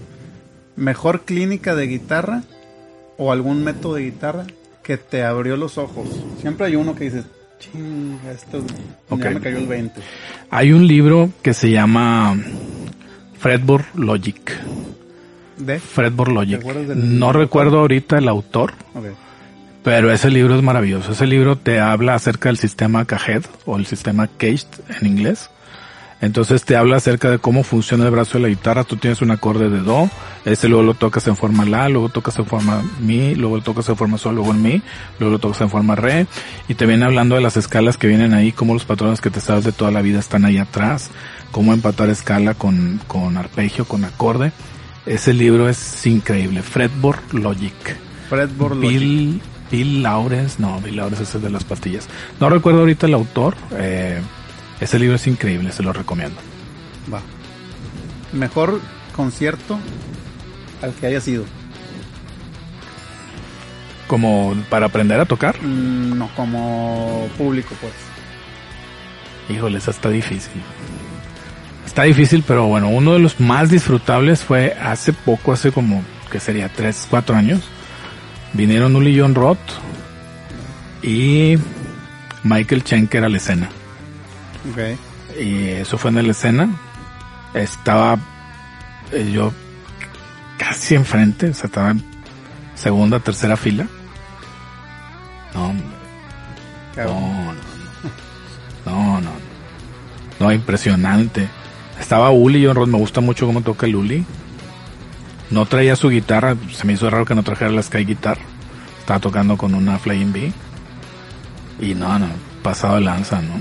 [0.77, 2.43] ¿Mejor clínica de guitarra
[3.16, 4.45] o algún método de guitarra
[4.82, 6.09] que te abrió los ojos?
[6.40, 7.24] Siempre hay uno que dices,
[7.59, 8.62] chinga, esto
[9.09, 9.23] Ok.
[9.23, 10.01] ya me cayó el 20.
[10.51, 12.36] Hay un libro que se llama
[13.39, 14.53] Fretboard Logic.
[15.59, 15.81] ¿De?
[15.81, 16.51] Fretboard Logic.
[16.61, 18.74] ¿Te acuerdas del- No recuerdo ahorita el autor,
[19.82, 21.12] pero ese libro es maravilloso.
[21.12, 24.66] Ese libro te habla acerca del sistema Caged o el sistema Caged
[25.01, 25.51] en inglés.
[26.20, 28.85] Entonces te habla acerca de cómo funciona el brazo de la guitarra.
[28.85, 30.11] Tú tienes un acorde de do,
[30.45, 33.89] ese luego lo tocas en forma la, luego tocas en forma mi, luego lo tocas
[33.89, 34.82] en forma sol, luego en mi,
[35.20, 36.27] luego lo tocas en forma re.
[36.66, 39.40] Y te viene hablando de las escalas que vienen ahí, cómo los patrones que te
[39.40, 41.11] sabes de toda la vida están ahí atrás,
[41.53, 44.53] cómo empatar escala con, con arpegio, con acorde.
[45.07, 46.62] Ese libro es increíble.
[46.62, 47.97] Fretboard Logic.
[48.28, 49.01] Fretboard Logic.
[49.01, 49.40] Bill,
[49.70, 52.09] Bill Lawrence, no, Bill Lawrence es el de las pastillas.
[52.40, 53.55] No recuerdo ahorita el autor.
[53.73, 54.20] Eh,
[54.80, 56.36] ese libro es increíble, se lo recomiendo.
[57.12, 57.20] Va.
[58.32, 58.80] Mejor
[59.14, 59.78] concierto
[60.82, 61.44] al que haya sido.
[64.06, 65.60] Como para aprender a tocar.
[65.62, 67.92] Mm, no, como público, pues.
[69.48, 70.62] Híjole, esa está difícil.
[71.84, 76.38] Está difícil, pero bueno, uno de los más disfrutables fue hace poco, hace como, que
[76.38, 77.62] sería 3, 4 años.
[78.52, 79.59] Vinieron Uli John Roth
[81.02, 81.56] y
[82.44, 83.68] Michael Schenker a la escena.
[84.70, 85.39] Ok.
[85.40, 86.69] Y eso fue en la escena.
[87.55, 88.19] Estaba
[89.12, 89.53] eh, yo
[90.59, 92.05] casi enfrente, o sea, estaba en
[92.74, 93.86] segunda, tercera fila.
[95.55, 95.82] No, no,
[96.97, 97.55] no,
[98.85, 99.31] no, no,
[100.39, 101.49] no, impresionante.
[101.99, 104.27] Estaba Uli, yo me gusta mucho cómo toca el Uli.
[105.51, 108.39] No traía su guitarra, se me hizo raro que no trajera la Sky Guitar.
[108.99, 110.53] Estaba tocando con una Flying B.
[111.81, 112.28] Y no, no,
[112.62, 113.55] pasado de lanza, ¿no?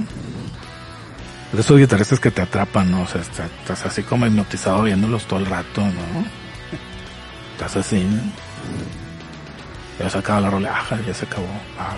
[1.52, 3.04] De esos guitarristas que te atrapan, ¿no?
[3.04, 6.26] O sea, estás, estás así como hipnotizado viéndolos todo el rato, ¿no?
[7.54, 8.22] Estás así, ¿no?
[10.00, 11.48] Ya se acaba la roleaja, ya se acabó.
[11.80, 11.96] Ah.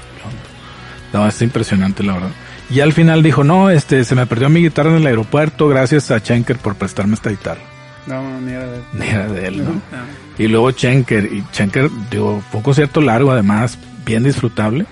[1.12, 2.30] No, es impresionante, la verdad.
[2.70, 6.12] Y al final dijo, no, este, se me perdió mi guitarra en el aeropuerto, gracias
[6.12, 7.62] a Schenker por prestarme esta guitarra.
[8.06, 9.72] No, ni era de Ni era de él, ¿no?
[9.72, 9.80] No.
[10.38, 14.86] Y luego Schenker, y Schenker, digo, fue un concierto largo, además, bien disfrutable.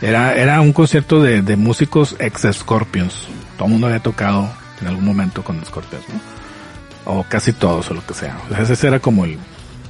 [0.00, 3.14] Era, era un concierto de, de músicos ex Scorpions.
[3.56, 4.50] Todo el mundo había tocado
[4.80, 6.20] en algún momento con Scorpions, ¿no?
[7.12, 8.36] O casi todos, o lo que sea.
[8.50, 9.38] O sea, ese era como el,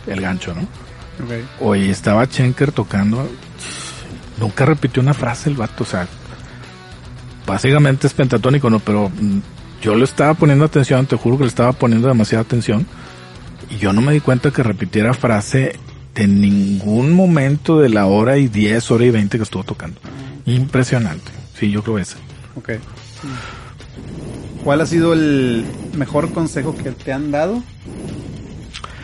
[0.07, 0.63] el gancho, ¿no?
[0.63, 1.61] Ok.
[1.61, 3.29] Oye, estaba Schenker tocando.
[4.39, 6.07] Nunca repitió una frase el vato, o sea,
[7.47, 8.81] básicamente es pentatónico, ¿no?
[8.81, 9.39] Pero mm,
[9.81, 12.87] yo le estaba poniendo atención, te juro que le estaba poniendo demasiada atención.
[13.71, 15.79] Y yo no me di cuenta que repitiera frase
[16.17, 20.01] de ningún momento de la hora y 10, hora y 20 que estuvo tocando.
[20.47, 21.31] Impresionante.
[21.59, 22.17] Sí, yo creo ese.
[22.57, 22.71] Ok.
[24.65, 25.65] ¿Cuál ha sido el
[25.97, 27.63] mejor consejo que te han dado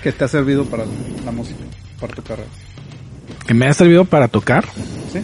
[0.02, 0.84] que te ha servido para
[1.24, 1.60] la música,
[2.00, 2.48] para tu carrera?
[3.46, 4.64] Que me ha servido para tocar.
[5.12, 5.20] ¿Sí?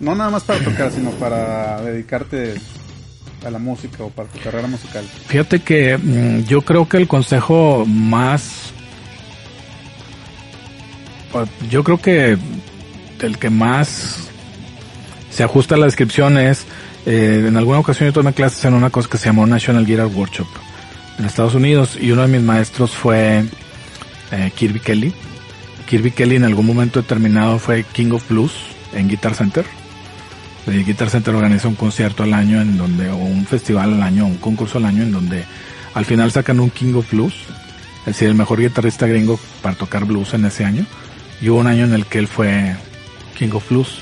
[0.00, 2.54] No nada más para tocar, sino para dedicarte
[3.46, 5.04] a la música o para tu carrera musical.
[5.26, 8.73] Fíjate que mm, yo creo que el consejo más...
[11.70, 12.36] Yo creo que
[13.20, 14.28] el que más
[15.30, 16.64] se ajusta a la descripción es,
[17.06, 20.06] eh, en alguna ocasión yo tomé clases en una cosa que se llamó National Guitar
[20.06, 20.46] Workshop
[21.18, 23.44] en Estados Unidos y uno de mis maestros fue
[24.30, 25.12] eh, Kirby Kelly.
[25.86, 28.52] Kirby Kelly en algún momento determinado fue King of Blues
[28.92, 29.64] en Guitar Center.
[30.66, 34.26] El Guitar Center organiza un concierto al año en donde, o un festival al año,
[34.26, 35.44] un concurso al año en donde
[35.92, 37.34] al final sacan un King of Blues,
[38.00, 40.86] es decir, el mejor guitarrista gringo para tocar blues en ese año.
[41.40, 42.74] Y hubo un año en el que él fue
[43.38, 43.98] King of Blues.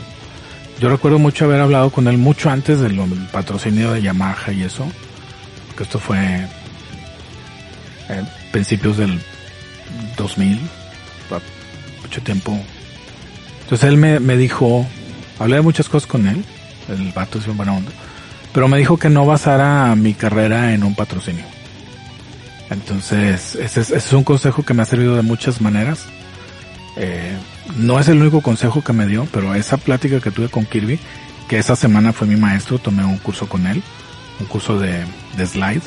[0.81, 2.97] Yo recuerdo mucho haber hablado con él mucho antes del
[3.33, 4.85] patrocinio de Yamaha y eso,
[5.77, 6.19] que esto fue
[8.09, 9.21] eh, principios del
[10.17, 10.59] 2000,
[11.31, 11.41] pa-
[12.03, 12.59] mucho tiempo.
[13.63, 14.87] Entonces él me, me dijo,
[15.39, 16.45] hablé de muchas cosas con él,
[16.89, 17.93] el vato es un buena onda,
[18.53, 21.45] pero me dijo que no basara mi carrera en un patrocinio.
[22.71, 26.07] Entonces, ese es, ese es un consejo que me ha servido de muchas maneras.
[26.97, 27.37] Eh,
[27.77, 30.99] no es el único consejo que me dio, pero esa plática que tuve con Kirby,
[31.49, 33.83] que esa semana fue mi maestro, tomé un curso con él,
[34.41, 35.05] un curso de,
[35.37, 35.83] de slide.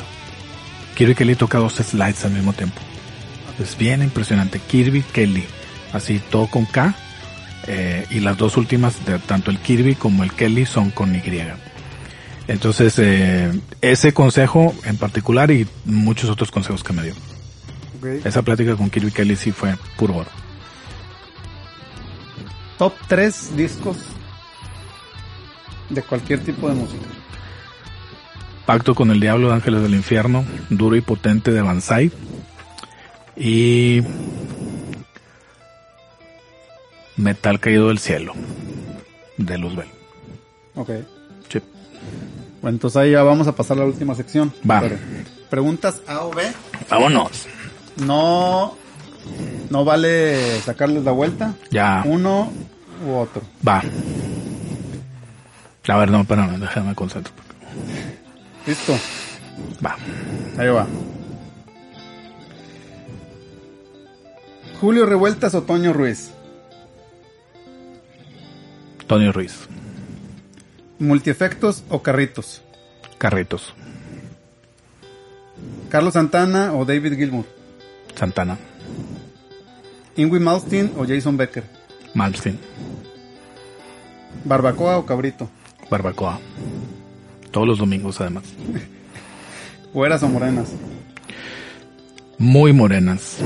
[0.96, 2.80] Kirby Kelly toca dos slides al mismo tiempo.
[3.60, 4.60] Es bien impresionante.
[4.60, 5.46] Kirby Kelly,
[5.94, 6.96] así todo con K,
[7.68, 11.22] eh, y las dos últimas, de, tanto el Kirby como el Kelly, son con Y.
[12.48, 13.52] Entonces, eh,
[13.82, 17.16] ese consejo en particular y muchos otros consejos que me dio.
[18.24, 20.45] Esa plática con Kirby Kelly sí fue puro oro.
[22.78, 23.98] Top 3 discos
[25.90, 27.06] de cualquier tipo de música.
[28.66, 32.12] Pacto con el Diablo de Ángeles del Infierno, Duro y Potente de Banzai.
[33.38, 34.02] Y
[37.18, 38.34] Metal Caído del Cielo
[39.38, 39.88] de Luzbel.
[40.76, 40.90] Ok.
[41.50, 41.60] Sí.
[42.62, 44.54] Bueno, entonces ahí ya vamos a pasar a la última sección.
[44.70, 44.82] Va.
[44.82, 44.98] Pero,
[45.50, 46.44] Preguntas A o B.
[46.90, 47.48] Vámonos.
[47.98, 48.76] No,
[49.70, 51.54] no vale sacarles la vuelta.
[51.72, 52.04] Ya.
[52.06, 52.52] Uno
[53.06, 53.42] u otro.
[53.68, 53.82] Va.
[55.88, 57.36] A ver, no, espérame, déjame concentrar.
[58.66, 58.94] Listo.
[59.86, 59.96] Va.
[60.58, 60.88] Ahí va.
[64.82, 66.32] Julio Revueltas o Toño Ruiz.
[69.08, 69.68] Tony Ruiz.
[71.00, 72.62] Multiefectos o Carritos.
[73.18, 73.74] Carritos.
[75.90, 77.46] Carlos Santana o David Gilmour.
[78.16, 78.58] Santana.
[80.18, 81.64] Ingrid Malmsteen o Jason Becker.
[82.14, 82.58] Malmsteen.
[84.46, 85.50] Barbacoa o Cabrito.
[85.90, 86.40] Barbacoa.
[87.52, 88.44] Todos los domingos además.
[89.94, 90.72] Güeras o morenas.
[92.38, 93.38] Muy morenas.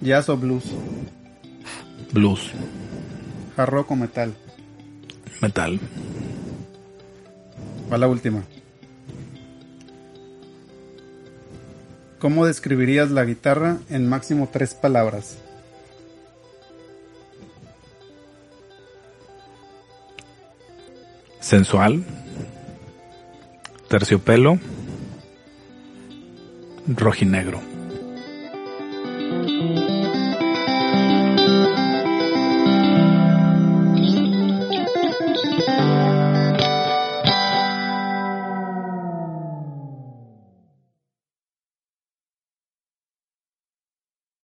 [0.00, 0.64] Jazz o blues.
[2.12, 2.50] Blues.
[3.56, 4.34] Hard rock o metal.
[5.40, 5.80] Metal.
[7.90, 8.42] Va la última.
[12.26, 15.38] ¿Cómo describirías la guitarra en máximo tres palabras?
[21.38, 22.02] Sensual.
[23.88, 24.58] Terciopelo.
[26.88, 27.75] Rojinegro.